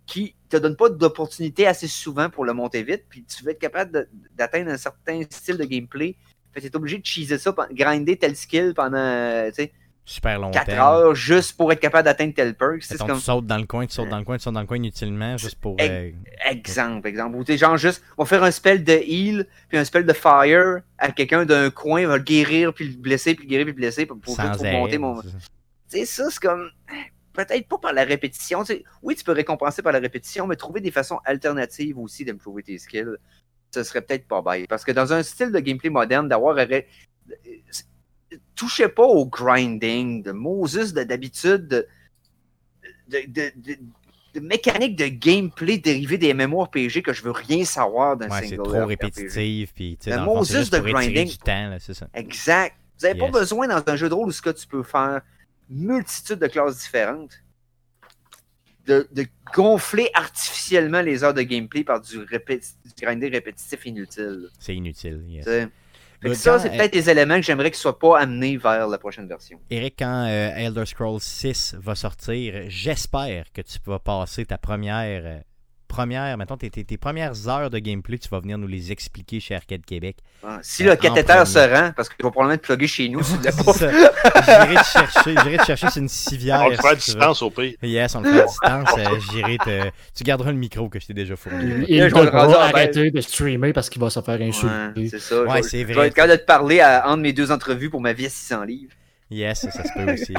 [0.05, 3.59] qui te donnent pas d'opportunité assez souvent pour le monter vite, puis tu veux être
[3.59, 6.15] capable d'atteindre un certain style de gameplay.
[6.51, 9.49] Fait que tu es obligé de cheeser ça, grinder tel skill pendant,
[10.09, 10.59] super longtemps.
[10.65, 12.81] 4 heures juste pour être capable d'atteindre tel perk.
[12.81, 13.17] C'est comme...
[13.17, 14.77] Tu sautes dans le coin, tu sautes dans le coin, tu sautes dans le coin
[14.77, 15.77] inutilement juste pour.
[15.79, 16.11] Euh,
[16.49, 17.37] exemple, exemple.
[17.37, 20.81] Ou genre juste, on va faire un spell de heal, puis un spell de fire
[20.97, 23.77] à quelqu'un d'un coin, va le guérir, puis le blesser, puis le guérir, puis le
[23.77, 25.21] blesser pour, pour, monter mon.
[25.21, 25.29] Tu
[25.87, 26.69] sais, ça, c'est comme.
[27.33, 28.63] Peut-être pas par la répétition.
[29.01, 32.77] oui, tu peux récompenser par la répétition, mais trouver des façons alternatives aussi d'improver tes
[32.77, 33.15] skills,
[33.71, 34.67] ce serait peut-être pas bête.
[34.67, 36.57] Parce que dans un style de gameplay moderne, d'avoir
[38.55, 41.87] touchez pas au grinding de Moses d'habitude de,
[43.07, 46.35] de, de, mécanique de gameplay dérivée des
[46.71, 48.63] PG que je veux rien savoir d'un ouais, single.
[48.63, 49.73] C'est trop répétitif.
[49.73, 51.31] Puis, le Moses de grinding.
[52.13, 52.75] Exact.
[52.99, 55.21] Vous n'avez pas besoin dans un jeu de rôle où ce que tu peux faire
[55.69, 57.41] multitude de classes différentes
[58.85, 62.25] de, gonfler artificiellement les heures de gameplay par du,
[62.99, 64.49] grinding répétitif inutile.
[64.59, 65.69] C'est inutile, yes
[66.33, 69.27] ça, c'est peut-être des éléments que j'aimerais qu'ils ne soient pas amenés vers la prochaine
[69.27, 69.59] version.
[69.69, 75.43] Eric, quand euh, Elder Scrolls 6 va sortir, j'espère que tu vas passer ta première
[75.89, 79.39] euh, première, mettons, tes, tes, premières heures de gameplay, tu vas venir nous les expliquer
[79.39, 80.17] chez Arcade Québec.
[80.43, 84.75] Ah, si le cathéter se rend, parce qu'il va probablement te plugger chez nous, J'irai
[84.75, 86.61] te chercher, j'irai te chercher, c'est une civière.
[86.65, 87.73] On le fait à distance au pire.
[87.81, 88.89] Yes, on le fait à distance.
[88.97, 89.89] Euh, j'irai te.
[90.15, 91.85] Tu garderas le micro que je t'ai déjà fourni.
[91.87, 95.01] Il va arrêter de streamer parce qu'il va se faire insulter.
[95.01, 95.43] Ouais, c'est ça.
[95.43, 95.93] Ouais, c'est vrai.
[95.93, 98.13] Je vais être capable de te parler à un de mes deux entrevues pour ma
[98.13, 98.93] vie à 600 livres.
[99.31, 100.33] Yes, ça, se peut aussi.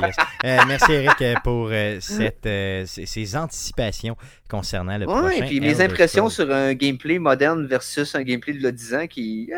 [0.45, 2.49] Euh, merci Eric euh, pour euh, cette,
[2.87, 4.17] ces, anticipations
[4.49, 5.45] concernant le ouais, prochain.
[5.45, 9.07] et puis mes impressions sur un gameplay moderne versus un gameplay de le 10 ans
[9.07, 9.49] qui.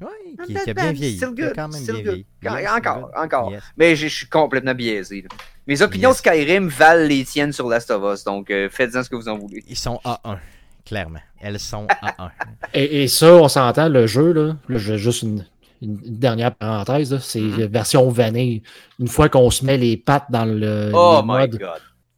[0.00, 1.16] oui, qui, a bien vieilli.
[1.16, 2.68] Still good, quand même bien vieilli.
[2.68, 3.52] encore, encore.
[3.78, 5.24] Mais je suis complètement biaisé.
[5.66, 9.28] Mes opinions Skyrim valent les tiennes sur Last of Us, donc faites-en ce que vous
[9.28, 9.64] en voulez.
[9.66, 10.36] Ils sont A1,
[10.84, 11.20] clairement.
[11.40, 12.30] Elles sont A1.
[12.74, 15.46] et, et, ça, on s'entend, le jeu, là, là je juste une,
[15.82, 17.66] une, dernière parenthèse, c'est mm-hmm.
[17.66, 18.62] version vanille.
[18.98, 21.60] Une fois qu'on se met les pattes dans le oh mode,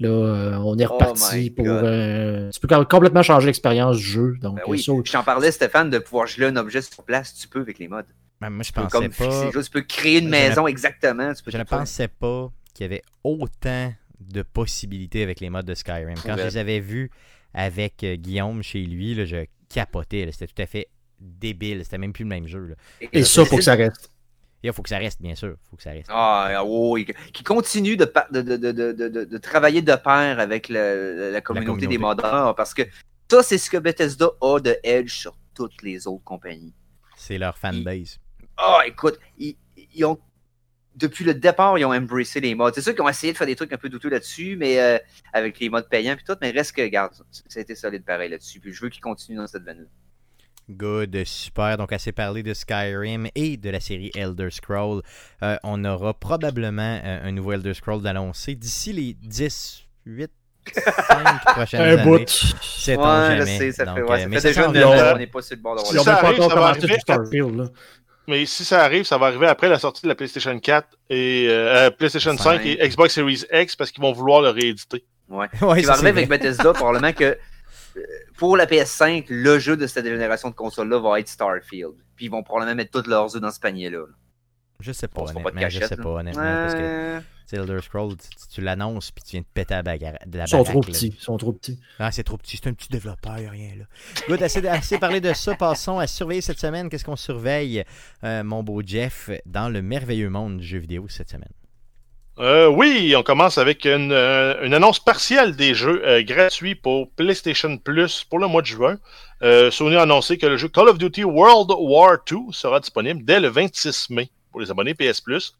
[0.00, 1.66] là, euh, on est oh reparti pour.
[1.66, 4.34] Euh, tu peux complètement changer l'expérience du jeu.
[4.40, 4.78] Donc, ben oui.
[4.78, 7.88] je t'en parlais, Stéphane, de pouvoir geler un objet sur place, tu peux avec les
[7.88, 8.06] modes.
[8.40, 9.62] Ben, moi, je pensais pas.
[9.62, 11.32] tu peux créer une maison exactement.
[11.46, 16.16] je ne pensais pas qu'il y avait autant de possibilités avec les modes de Skyrim.
[16.24, 17.10] Quand je les avais vus
[17.52, 20.28] avec euh, Guillaume chez lui, là, je capotais.
[20.32, 20.88] C'était tout à fait
[21.20, 21.84] débile.
[21.84, 22.74] C'était même plus le même jeu.
[23.00, 24.10] Et, ça, il faut que ça reste.
[24.62, 25.56] Il faut que ça reste, bien sûr.
[25.68, 26.08] faut que ça reste.
[26.10, 27.06] Ah, oui.
[27.34, 32.72] Qui continue de, de, de, de, travailler de pair avec la, communauté des modeurs parce
[32.72, 32.82] que
[33.30, 36.74] ça, c'est ce que Bethesda a de Edge sur toutes les autres compagnies.
[37.16, 38.18] C'est leur fanbase.
[38.56, 39.56] Ah, écoute, ils,
[40.04, 40.18] ont
[40.94, 42.74] depuis le départ, ils ont embrassé les modes.
[42.74, 44.98] C'est sûr qu'ils ont essayé de faire des trucs un peu douteux là-dessus, mais euh,
[45.32, 48.30] avec les modes payants et tout, mais reste que, regarde, ça a été solide pareil
[48.30, 48.60] là-dessus.
[48.60, 49.86] Puis je veux qu'ils continuent dans cette veine-là.
[50.70, 51.76] Good, super.
[51.76, 55.02] Donc, assez parlé de Skyrim et de la série Elder Scroll.
[55.42, 60.30] Euh, on aura probablement euh, un nouveau Elder Scroll d'annoncer d'ici les 10, 8,
[60.72, 62.02] 5 prochaines un années.
[62.02, 62.28] Bout.
[62.62, 63.72] C'est ouais, jamais.
[63.72, 65.84] ça Donc, fait, ouais, ça fait déjà une on n'est pas sur le bord de
[65.86, 67.70] si va arriver Starfield,
[68.26, 71.46] Mais si ça arrive, ça va arriver après la sortie de la PlayStation 4 et
[71.50, 75.04] euh, PlayStation 5 et Xbox Series X parce qu'ils vont vouloir le rééditer.
[75.28, 75.48] Ouais.
[75.60, 77.36] ouais qui va arriver avec Bethesda, probablement que
[78.36, 81.94] pour la PS5, le jeu de cette génération de consoles-là va être Starfield.
[82.16, 84.04] Puis ils vont probablement mettre tous leurs œufs dans ce panier-là.
[84.80, 85.68] Je sais pas, honnêtement.
[85.68, 86.42] je sais pas, honnêtement.
[86.42, 87.22] Parce que
[87.52, 88.16] Elder Scrolls,
[88.52, 90.14] tu, l'annonces puis tu viens de péter la bagarre.
[90.26, 91.14] Ils sont trop petits.
[91.16, 91.78] Ils sont trop petits.
[91.98, 92.56] Ah, c'est trop petit.
[92.56, 93.84] C'est un petit développeur, il a rien là.
[94.28, 95.54] Good, assez, assez parlé de ça.
[95.54, 96.88] Passons à surveiller cette semaine.
[96.88, 97.84] Qu'est-ce qu'on surveille,
[98.24, 101.52] euh, mon beau Jeff, dans le merveilleux monde du jeu vidéo cette semaine?
[102.38, 107.08] Euh, oui, on commence avec une, euh, une annonce partielle des jeux euh, gratuits pour
[107.12, 108.98] PlayStation Plus pour le mois de juin.
[109.70, 113.40] Sony a annoncé que le jeu Call of Duty World War II sera disponible dès
[113.40, 115.54] le 26 mai pour les abonnés PS Plus.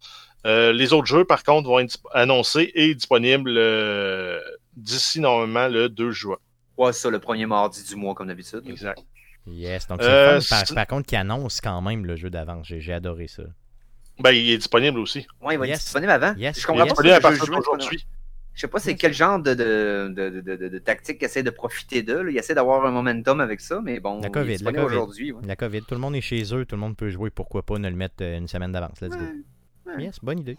[0.44, 3.60] les autres jeux, par contre, vont être annoncés et disponibles
[4.74, 6.38] d'ici normalement le 2 juin.
[6.78, 8.62] Ouais, c'est ça, le premier mardi du mois, comme d'habitude.
[8.66, 9.04] Exact.
[9.46, 12.66] Yes, donc c'est par, par, contre qui annonce quand même le jeu d'avance.
[12.66, 13.42] J'ai adoré ça.
[14.20, 15.26] Ben, il est disponible aussi.
[15.42, 15.76] Ouais, il va Yes.
[15.78, 16.34] être disponible avant.
[16.36, 16.60] Yes.
[16.60, 16.94] Je comprends Yes.
[16.94, 18.06] pas Disponible à partir d'aujourd'hui.
[18.54, 21.42] Je sais pas c'est quel genre de, de, de, de, de- de tactique qu'il essaie
[21.42, 22.24] de profiter d'eux.
[22.30, 24.82] Il essaie d'avoir un momentum avec ça, mais bon, La il COVID, est la disponible
[24.84, 24.94] COVID.
[24.96, 25.32] aujourd'hui.
[25.32, 25.42] ouais.
[25.44, 27.78] La COVID, tout le monde est chez eux, tout le monde peut jouer, pourquoi pas
[27.78, 29.00] ne le mettre euh, une semaine d'avance?
[29.00, 29.24] Let's go.
[29.86, 30.04] Ouais, ouais.
[30.04, 30.56] Yes, bonne idée.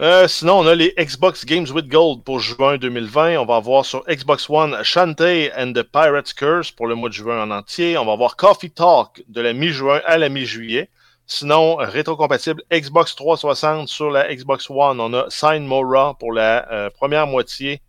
[0.00, 3.36] Euh, sinon, on a les Xbox Games with Gold pour juin 2020.
[3.38, 7.14] On va avoir sur Xbox One Shantae and the Pirate's Curse pour le mois de
[7.14, 7.98] juin en entier.
[7.98, 10.88] On va avoir Coffee Talk de la mi-juin à la mi-juillet.
[11.34, 15.00] Sinon, rétrocompatible Xbox 360 sur la Xbox One.
[15.00, 17.80] On a Sign Mora pour la euh, première moitié,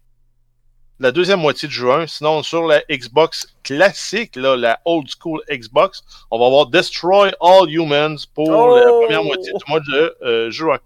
[0.99, 2.05] la deuxième moitié de juin.
[2.05, 7.67] Sinon, sur la Xbox classique, là, la old school Xbox, on va avoir Destroy All
[7.67, 8.75] Humans pour Oh!
[8.77, 10.77] la première moitié du mois de euh, juin.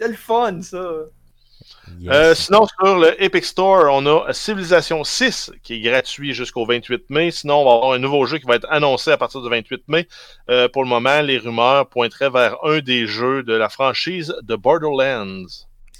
[0.00, 0.82] Le fun, ça.
[2.00, 2.12] Yes.
[2.14, 7.10] Euh, sinon, sur le Epic Store, on a Civilization 6 qui est gratuit jusqu'au 28
[7.10, 7.30] mai.
[7.30, 9.82] Sinon, on va avoir un nouveau jeu qui va être annoncé à partir du 28
[9.88, 10.06] mai.
[10.50, 14.56] Euh, pour le moment, les rumeurs pointeraient vers un des jeux de la franchise de
[14.56, 15.46] Borderlands.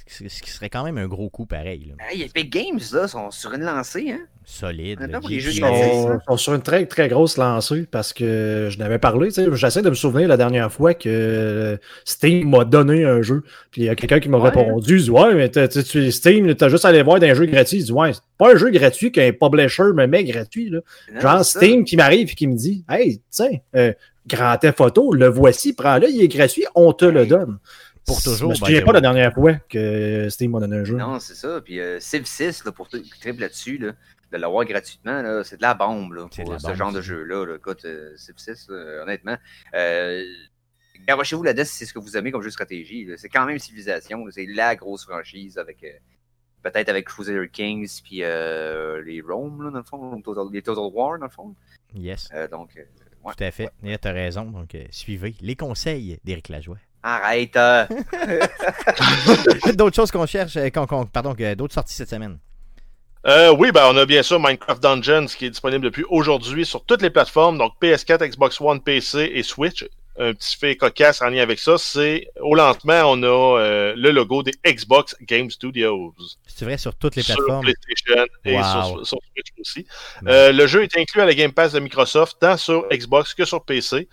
[0.07, 1.93] Ce qui serait quand même un gros coup pareil.
[1.99, 2.05] là.
[2.09, 4.27] Hey, Epic Games, là, sont sur une lancée, hein?
[4.51, 4.99] Solide.
[5.29, 5.89] Les jeux gratuits.
[5.91, 9.29] sont, sont sur une très très grosse lancée parce que je n'avais parlé.
[9.29, 13.43] tu sais, J'essaie de me souvenir la dernière fois que Steam m'a donné un jeu.
[13.71, 14.49] Puis il y a quelqu'un qui m'a Ouais.
[14.49, 17.35] répondu il dit, Ouais, mais t'as- tu- tu- Steam, t'as juste à aller voir d'un
[17.35, 17.79] jeu gratuit.
[17.81, 20.71] Il dit Ouais, c'est pas un jeu gratuit qu'un publisher me met gratuit.
[20.71, 20.81] Là.
[21.15, 21.45] Non, Genre.
[21.45, 23.93] Steam qui m'arrive et qui me dit Hey, tiens, euh,
[24.27, 27.59] Grand Photo, le voici, prends-le, il est gratuit, on te le donne.
[28.07, 30.97] Pour toujours, Je souviens the pas la dernière fois que Steam m'a donné un jeu.
[30.97, 31.61] Non, c'est ça.
[31.63, 33.93] Puis euh, Civ 6, là, pour triple là-dessus, là,
[34.33, 37.47] de l'avoir gratuitement, c'est de la bombe là, pour la ce bombe, genre de jeu-là.
[37.47, 37.57] Là.
[37.57, 39.37] Écoute, euh, Civ 6, là, honnêtement.
[39.75, 40.23] Euh,
[41.07, 43.09] Garochez-vous là-dedans si c'est ce que vous aimez comme jeu de stratégie.
[43.17, 44.25] C'est quand même Civilisation.
[44.31, 45.83] C'est la grosse franchise avec.
[45.85, 45.91] euh,
[46.61, 50.21] Peut-être avec Crusader Kings puis euh, les Rome, là, dans le fond,
[50.53, 51.55] les Total War, dans le fond.
[51.95, 53.33] Yes, Euh, donc, ouais.
[53.37, 53.71] tout à fait.
[53.85, 54.43] Et tu as raison.
[54.47, 56.79] Donc, suivez les conseils d'Éric Lajoie.
[57.05, 57.55] Arrête!
[59.77, 60.59] d'autres choses qu'on cherche,
[61.13, 62.41] pardon, d'autres sorties cette semaine.
[63.27, 66.85] Euh, oui, ben, on a bien sûr Minecraft Dungeons qui est disponible depuis aujourd'hui sur
[66.85, 69.85] toutes les plateformes, donc PS4, Xbox One, PC et Switch.
[70.21, 73.27] Un petit fait cocasse en lien avec ça, c'est au lancement, on a
[73.61, 76.13] euh, le logo des Xbox Game Studios.
[76.47, 77.63] C'est vrai sur toutes les sur plateformes.
[77.63, 78.63] PlayStation et Wow.
[78.65, 79.87] sur, sur Switch aussi.
[80.27, 83.45] Euh, le jeu est inclus à la Game Pass de Microsoft, tant sur Xbox que
[83.45, 84.09] sur PC.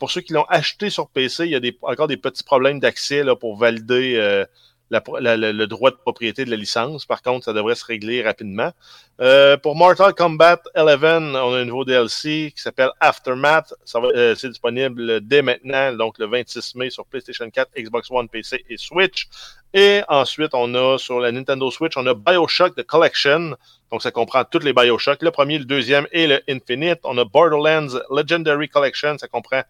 [0.00, 2.80] Pour ceux qui l'ont acheté sur PC, il y a des, encore des petits problèmes
[2.80, 4.44] d'accès pour valider
[4.92, 7.06] le droit de propriété de la licence.
[7.06, 8.72] Par contre, ça devrait se régler rapidement.
[9.20, 13.74] Euh, pour Mortal Kombat 11, on a un nouveau DLC qui s'appelle Aftermath.
[13.94, 18.64] Euh, c'est disponible dès maintenant, donc le 26 mai sur PlayStation 4, Xbox One, PC
[18.68, 19.28] et Switch.
[19.74, 23.56] Et ensuite, on a sur la Nintendo Switch, on a Bioshock The Collection.
[23.90, 25.22] Donc, ça comprend tous les Bioshock.
[25.22, 27.00] Le premier, le deuxième et le Infinite.
[27.04, 29.16] On a Borderlands Legendary Collection.
[29.18, 29.62] Ça comprend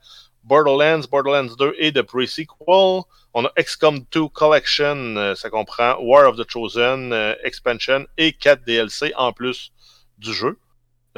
[0.44, 3.02] Borderlands, Borderlands 2 et The Pre-Sequel.
[3.34, 5.16] On a XCOM 2 Collection.
[5.16, 9.72] euh, Ça comprend War of the Chosen, euh, Expansion et 4 DLC en plus
[10.18, 10.58] du jeu.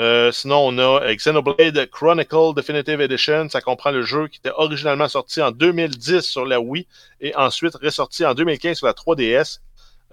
[0.00, 3.48] Euh, sinon, on a Xenoblade Chronicle Definitive Edition.
[3.48, 6.86] Ça comprend le jeu qui était originalement sorti en 2010 sur la Wii
[7.20, 9.60] et ensuite ressorti en 2015 sur la 3DS.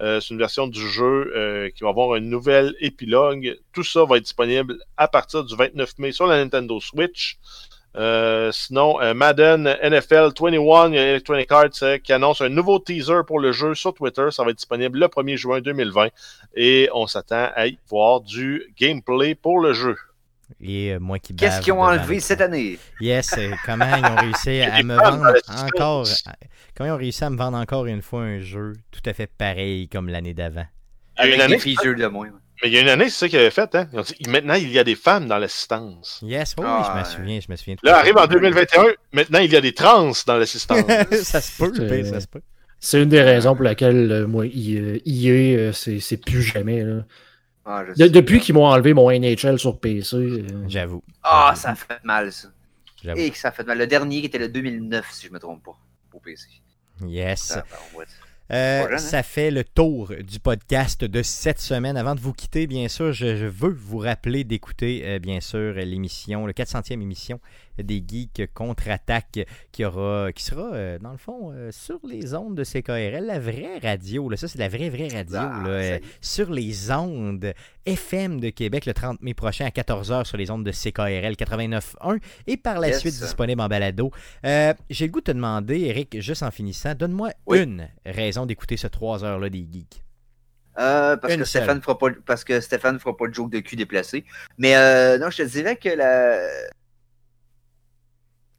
[0.00, 3.58] Euh, c'est une version du jeu euh, qui va avoir un nouvel épilogue.
[3.72, 7.38] Tout ça va être disponible à partir du 29 mai sur la Nintendo Switch.
[7.94, 12.48] Euh, sinon, euh, Madden NFL 21, il y a Electronic Arts euh, qui annonce un
[12.48, 14.28] nouveau teaser pour le jeu sur Twitter.
[14.30, 16.08] Ça va être disponible le 1er juin 2020
[16.56, 19.96] et on s'attend à y voir du gameplay pour le jeu.
[20.60, 22.78] Et moi qui Qu'est-ce qu'ils ont enlevé cette année?
[23.00, 26.06] Yes, comment ils ont réussi à me vendre encore.
[26.76, 29.26] Comment ils ont réussi à me vendre encore une fois un jeu tout à fait
[29.26, 30.66] pareil comme l'année d'avant?
[31.16, 32.28] Avec des features de moins.
[32.28, 32.41] ouais.
[32.62, 33.74] Mais il y a une année, c'est ça qu'ils avaient fait.
[33.74, 33.88] Hein?
[34.28, 36.20] Maintenant, il y a des femmes dans l'assistance.
[36.22, 37.04] Yes, oui, Ah, je me ouais.
[37.10, 37.76] souviens, je me souviens.
[37.76, 40.78] tout Là, arrive en 2021, maintenant, il y a des trans dans l'assistance.
[41.22, 42.40] ça se peut, C'est- ben, ça se peut.
[42.80, 46.82] C'est une des raisons pour laquelle euh, moi, I- EA, euh, c'est c'est plus jamais.
[46.82, 47.04] Là.
[47.64, 48.10] Ah, je De- sais.
[48.10, 51.02] depuis qu'ils m'ont enlevé mon NHL sur PC, euh, J'avoue.
[51.22, 52.48] Ah, ça fait mal, ça.
[53.04, 53.20] J'avoue.
[53.20, 53.78] Et que ça fait mal.
[53.78, 55.76] Le dernier qui était le 2009, si je me trompe pas,
[56.12, 56.46] au PC.
[57.06, 57.40] Yes.
[57.40, 57.64] Ça,
[57.94, 58.04] on va-
[58.52, 58.98] Euh, hein?
[58.98, 61.96] ça fait le tour du podcast de cette semaine.
[61.96, 65.72] Avant de vous quitter, bien sûr, je, je veux vous rappeler d'écouter, euh, bien sûr,
[65.72, 67.40] l'émission, le 400e émission
[67.78, 72.54] des Geeks contre-attaque qui, aura, qui sera, euh, dans le fond, euh, sur les ondes
[72.56, 74.28] de CKRL, la vraie radio.
[74.28, 75.38] Là, ça, c'est la vraie, vraie radio.
[75.38, 77.52] Ah, là, euh, sur les ondes
[77.86, 82.18] FM de Québec le 30 mai prochain à 14h sur les ondes de CKRL 89.1
[82.46, 83.00] et par la Yes.
[83.00, 84.10] suite disponible en balado.
[84.44, 87.60] Euh, J'ai le goût de te demander, Eric, juste en finissant, donne-moi Oui.
[87.62, 90.02] une raison d'écouter ce 3 heures-là des geeks.
[90.78, 91.44] Euh, parce, que.
[91.44, 94.24] Stéphane fera pas, parce que Stéphane fera pas de joke de cul déplacé.
[94.56, 96.38] Mais euh, non, je te dirais que la.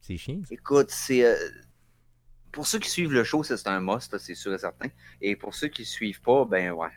[0.04, 0.40] C'est chiant.
[0.44, 0.54] ça.
[0.54, 1.26] Écoute, c'est.
[1.26, 1.36] euh,
[2.52, 4.88] pour ceux qui suivent le show, c'est un must, c'est sûr et certain.
[5.20, 6.92] Et pour ceux qui ne suivent pas, ben ouais.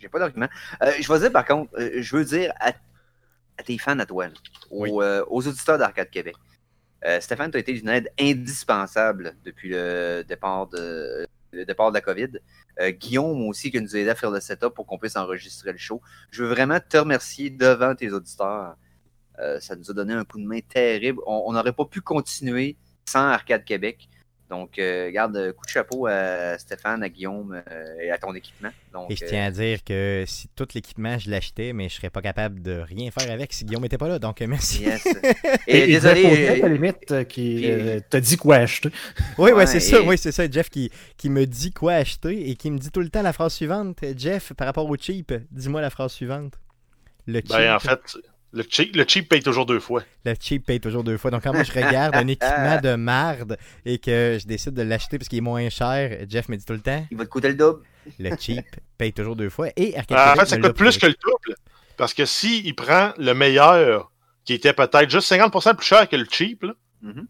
[0.00, 0.48] J'ai pas d'argument.
[0.82, 2.72] Euh, je vais dire par contre, euh, je veux dire à,
[3.62, 4.26] tes fans à toi,
[4.70, 6.34] aux, euh, aux, auditeurs d'Arcade Québec.
[7.20, 12.02] Stéphane, tu as été une aide indispensable depuis le départ de, le départ de la
[12.02, 12.32] COVID.
[12.90, 15.78] Guillaume aussi qui nous a aidé à faire le setup pour qu'on puisse enregistrer le
[15.78, 16.02] show.
[16.30, 18.76] Je veux vraiment te remercier devant tes auditeurs.
[19.60, 21.20] Ça nous a donné un coup de main terrible.
[21.26, 22.76] On n'aurait pas pu continuer
[23.06, 24.08] sans Arcade Québec.
[24.50, 28.34] Donc, euh, garde euh, coup de chapeau à Stéphane, à Guillaume euh, et à ton
[28.34, 28.70] équipement.
[29.08, 32.20] et je tiens à dire que si tout l'équipement, je l'achetais, mais je serais pas
[32.20, 34.18] capable de rien faire avec si Guillaume n'était pas là.
[34.18, 34.86] Donc, merci.
[35.68, 36.48] et, désolé.
[36.48, 37.64] à la limite, qui
[38.10, 38.90] t'a dit quoi acheter.
[39.38, 40.02] Oui, ouais, c'est ça.
[40.02, 40.50] Oui, c'est ça.
[40.50, 43.32] Jeff qui, qui me dit quoi acheter et qui me dit tout le temps la
[43.32, 44.00] phrase suivante.
[44.16, 46.54] Jeff, par rapport au cheap, dis-moi la phrase suivante.
[47.28, 47.50] Le cheap.
[47.50, 48.00] Ben, en fait,
[48.52, 50.02] le cheap, le cheap paye toujours deux fois.
[50.24, 51.30] Le cheap paye toujours deux fois.
[51.30, 55.18] Donc, quand moi je regarde un équipement de marde et que je décide de l'acheter
[55.18, 57.48] parce qu'il est moins cher, Jeff me dit tout le temps Il va te coûter
[57.48, 57.82] le double.
[58.18, 58.64] Le cheap
[58.98, 59.68] paye toujours deux fois.
[59.76, 60.02] Et En
[60.36, 61.56] fait, ça coûte plus que le double.
[61.96, 64.10] Parce que s'il il prend le meilleur,
[64.44, 66.64] qui était peut-être juste 50% plus cher que le cheap,
[67.04, 67.26] mm-hmm.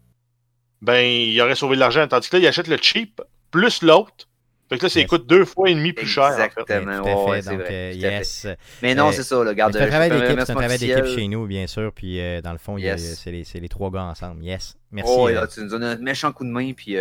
[0.81, 2.07] ben, il aurait sauvé de l'argent.
[2.07, 3.21] Tandis que là, il achète le cheap
[3.51, 4.27] plus l'autre
[4.71, 6.31] fait que là, ça coûte deux fois et demi plus cher.
[6.31, 7.03] Exactement.
[7.03, 7.49] tout à fait.
[7.49, 8.47] Donc, euh, yes.
[8.81, 9.43] Mais non, euh, c'est ça.
[9.43, 11.91] Là, garde, c'est un travail d'équipe, c'est un travail d'équipe chez nous, bien sûr.
[11.93, 13.19] Puis euh, dans le fond, yes.
[13.21, 14.41] c'est les, les, trois gars ensemble.
[14.41, 14.77] Yes.
[14.91, 15.11] Merci.
[15.13, 16.71] Oh, là, tu nous donnes un méchant coup de main.
[16.71, 16.95] Puis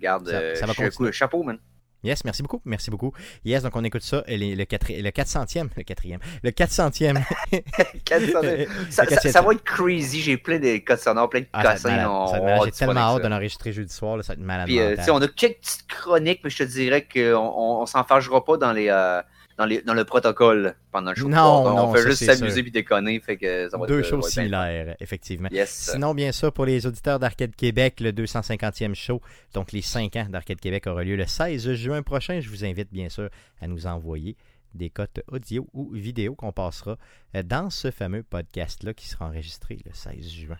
[0.00, 1.58] garde, ça, ça va chapeau, man.
[2.04, 3.12] Yes, merci beaucoup, merci beaucoup.
[3.44, 7.22] Yes, donc on écoute ça, le, le, le 400e, le quatrième, le 400e.
[8.90, 12.64] ça, ça, va être crazy, j'ai plein de codes sonores, plein de ah, cossins.
[12.64, 14.66] J'ai tellement hâte de l'enregistrer jeudi soir, là, ça va être malade.
[14.66, 18.04] Puis, euh, on a quelques petites chroniques, mais je te dirais qu'on on, on s'en
[18.04, 18.88] fâchera pas dans les...
[18.88, 19.20] Euh,
[19.58, 21.28] dans, le protocole pendant le show.
[21.28, 23.18] Non, on, fait juste s'amuser et déconner.
[23.18, 25.48] Fait que ça va Deux choses similaires, effectivement.
[25.66, 29.20] Sinon, bien sûr, pour les auditeurs d'Arcade Québec, le 250e show,
[29.54, 32.40] donc les 5 ans d'Arcade Québec, aura lieu le 16 juin prochain.
[32.40, 33.28] Je vous invite bien sûr
[33.60, 34.36] à nous envoyer
[34.74, 36.96] des cotes audio ou vidéo qu'on passera euh,
[37.44, 40.56] dans ce fameux podcast-là qui sera enregistré le 16 juin.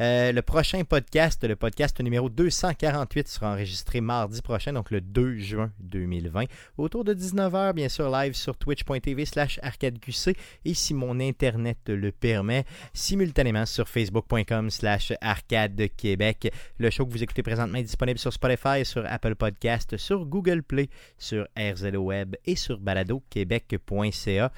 [0.00, 5.38] Euh, le prochain podcast, le podcast numéro 248, sera enregistré mardi prochain, donc le 2
[5.38, 6.44] juin 2020,
[6.76, 12.12] autour de 19h, bien sûr, live sur twitch.tv slash arcadeqc et si mon Internet le
[12.12, 16.52] permet, simultanément sur facebook.com slash arcadequebec.
[16.78, 20.62] Le show que vous écoutez présentement est disponible sur Spotify, sur Apple Podcast, sur Google
[20.62, 20.88] Play,
[21.18, 24.52] sur RZO Web et sur Balado Québec québec.ca.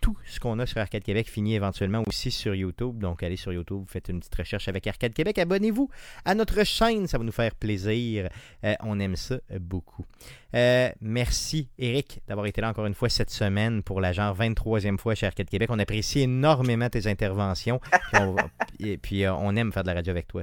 [0.00, 2.98] Tout ce qu'on a sur Arcade Québec finit éventuellement aussi sur YouTube.
[2.98, 5.38] Donc, allez sur YouTube, faites une petite recherche avec Arcade Québec.
[5.38, 5.90] Abonnez-vous
[6.24, 8.28] à notre chaîne, ça va nous faire plaisir.
[8.64, 10.04] Euh, on aime ça beaucoup.
[10.54, 14.98] Euh, merci, Eric, d'avoir été là encore une fois cette semaine pour la genre 23e
[14.98, 15.68] fois chez Arcade Québec.
[15.72, 17.80] On apprécie énormément tes interventions.
[18.80, 20.42] et puis, euh, on aime faire de la radio avec toi.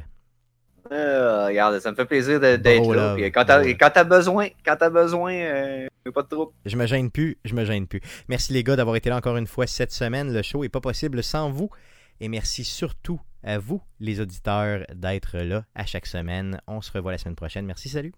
[0.89, 3.15] Regarde, ça me fait plaisir d'être là.
[3.31, 6.51] quand t'as as besoin, quand as besoin, pas de trouble.
[6.65, 8.01] Je me gêne plus, je me gêne plus.
[8.27, 10.33] Merci les gars d'avoir été là encore une fois cette semaine.
[10.33, 11.69] Le show est pas possible sans vous.
[12.19, 16.61] Et merci surtout à vous, les auditeurs, d'être là à chaque semaine.
[16.67, 17.65] On se revoit la semaine prochaine.
[17.65, 18.13] Merci, salut.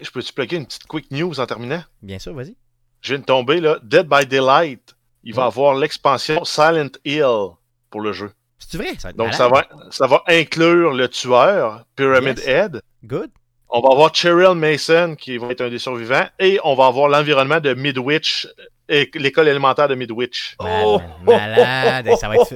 [0.00, 1.82] je peux-tu plugger une petite quick news en terminant?
[2.02, 2.56] Bien sûr, vas-y.
[3.02, 3.78] Je viens de tomber, là.
[3.82, 4.94] Dead by Daylight.
[5.22, 7.54] Il va avoir l'expansion Silent Hill
[7.90, 8.32] pour le jeu.
[8.58, 8.94] C'est vrai?
[8.98, 12.82] Ça Donc, ça va, ça va inclure le tueur, Pyramid Head.
[13.04, 13.30] Good.
[13.72, 17.08] On va avoir Cheryl Mason, qui va être un des survivants, et on va avoir
[17.08, 18.48] l'environnement de Midwich,
[18.88, 20.56] l'école élémentaire de Midwich.
[20.58, 22.08] Oh, malade.
[22.20, 22.48] ça, va être,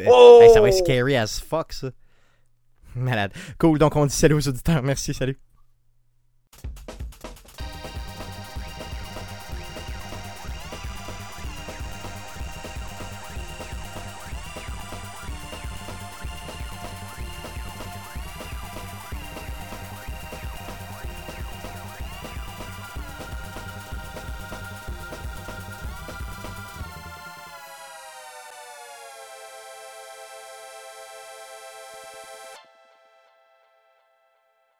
[0.53, 1.91] ça va être scary as fuck, ça.
[2.97, 3.33] Malade.
[3.59, 3.79] Cool.
[3.79, 4.83] Donc, on dit salut aux auditeurs.
[4.83, 5.15] Merci.
[5.15, 5.39] Salut.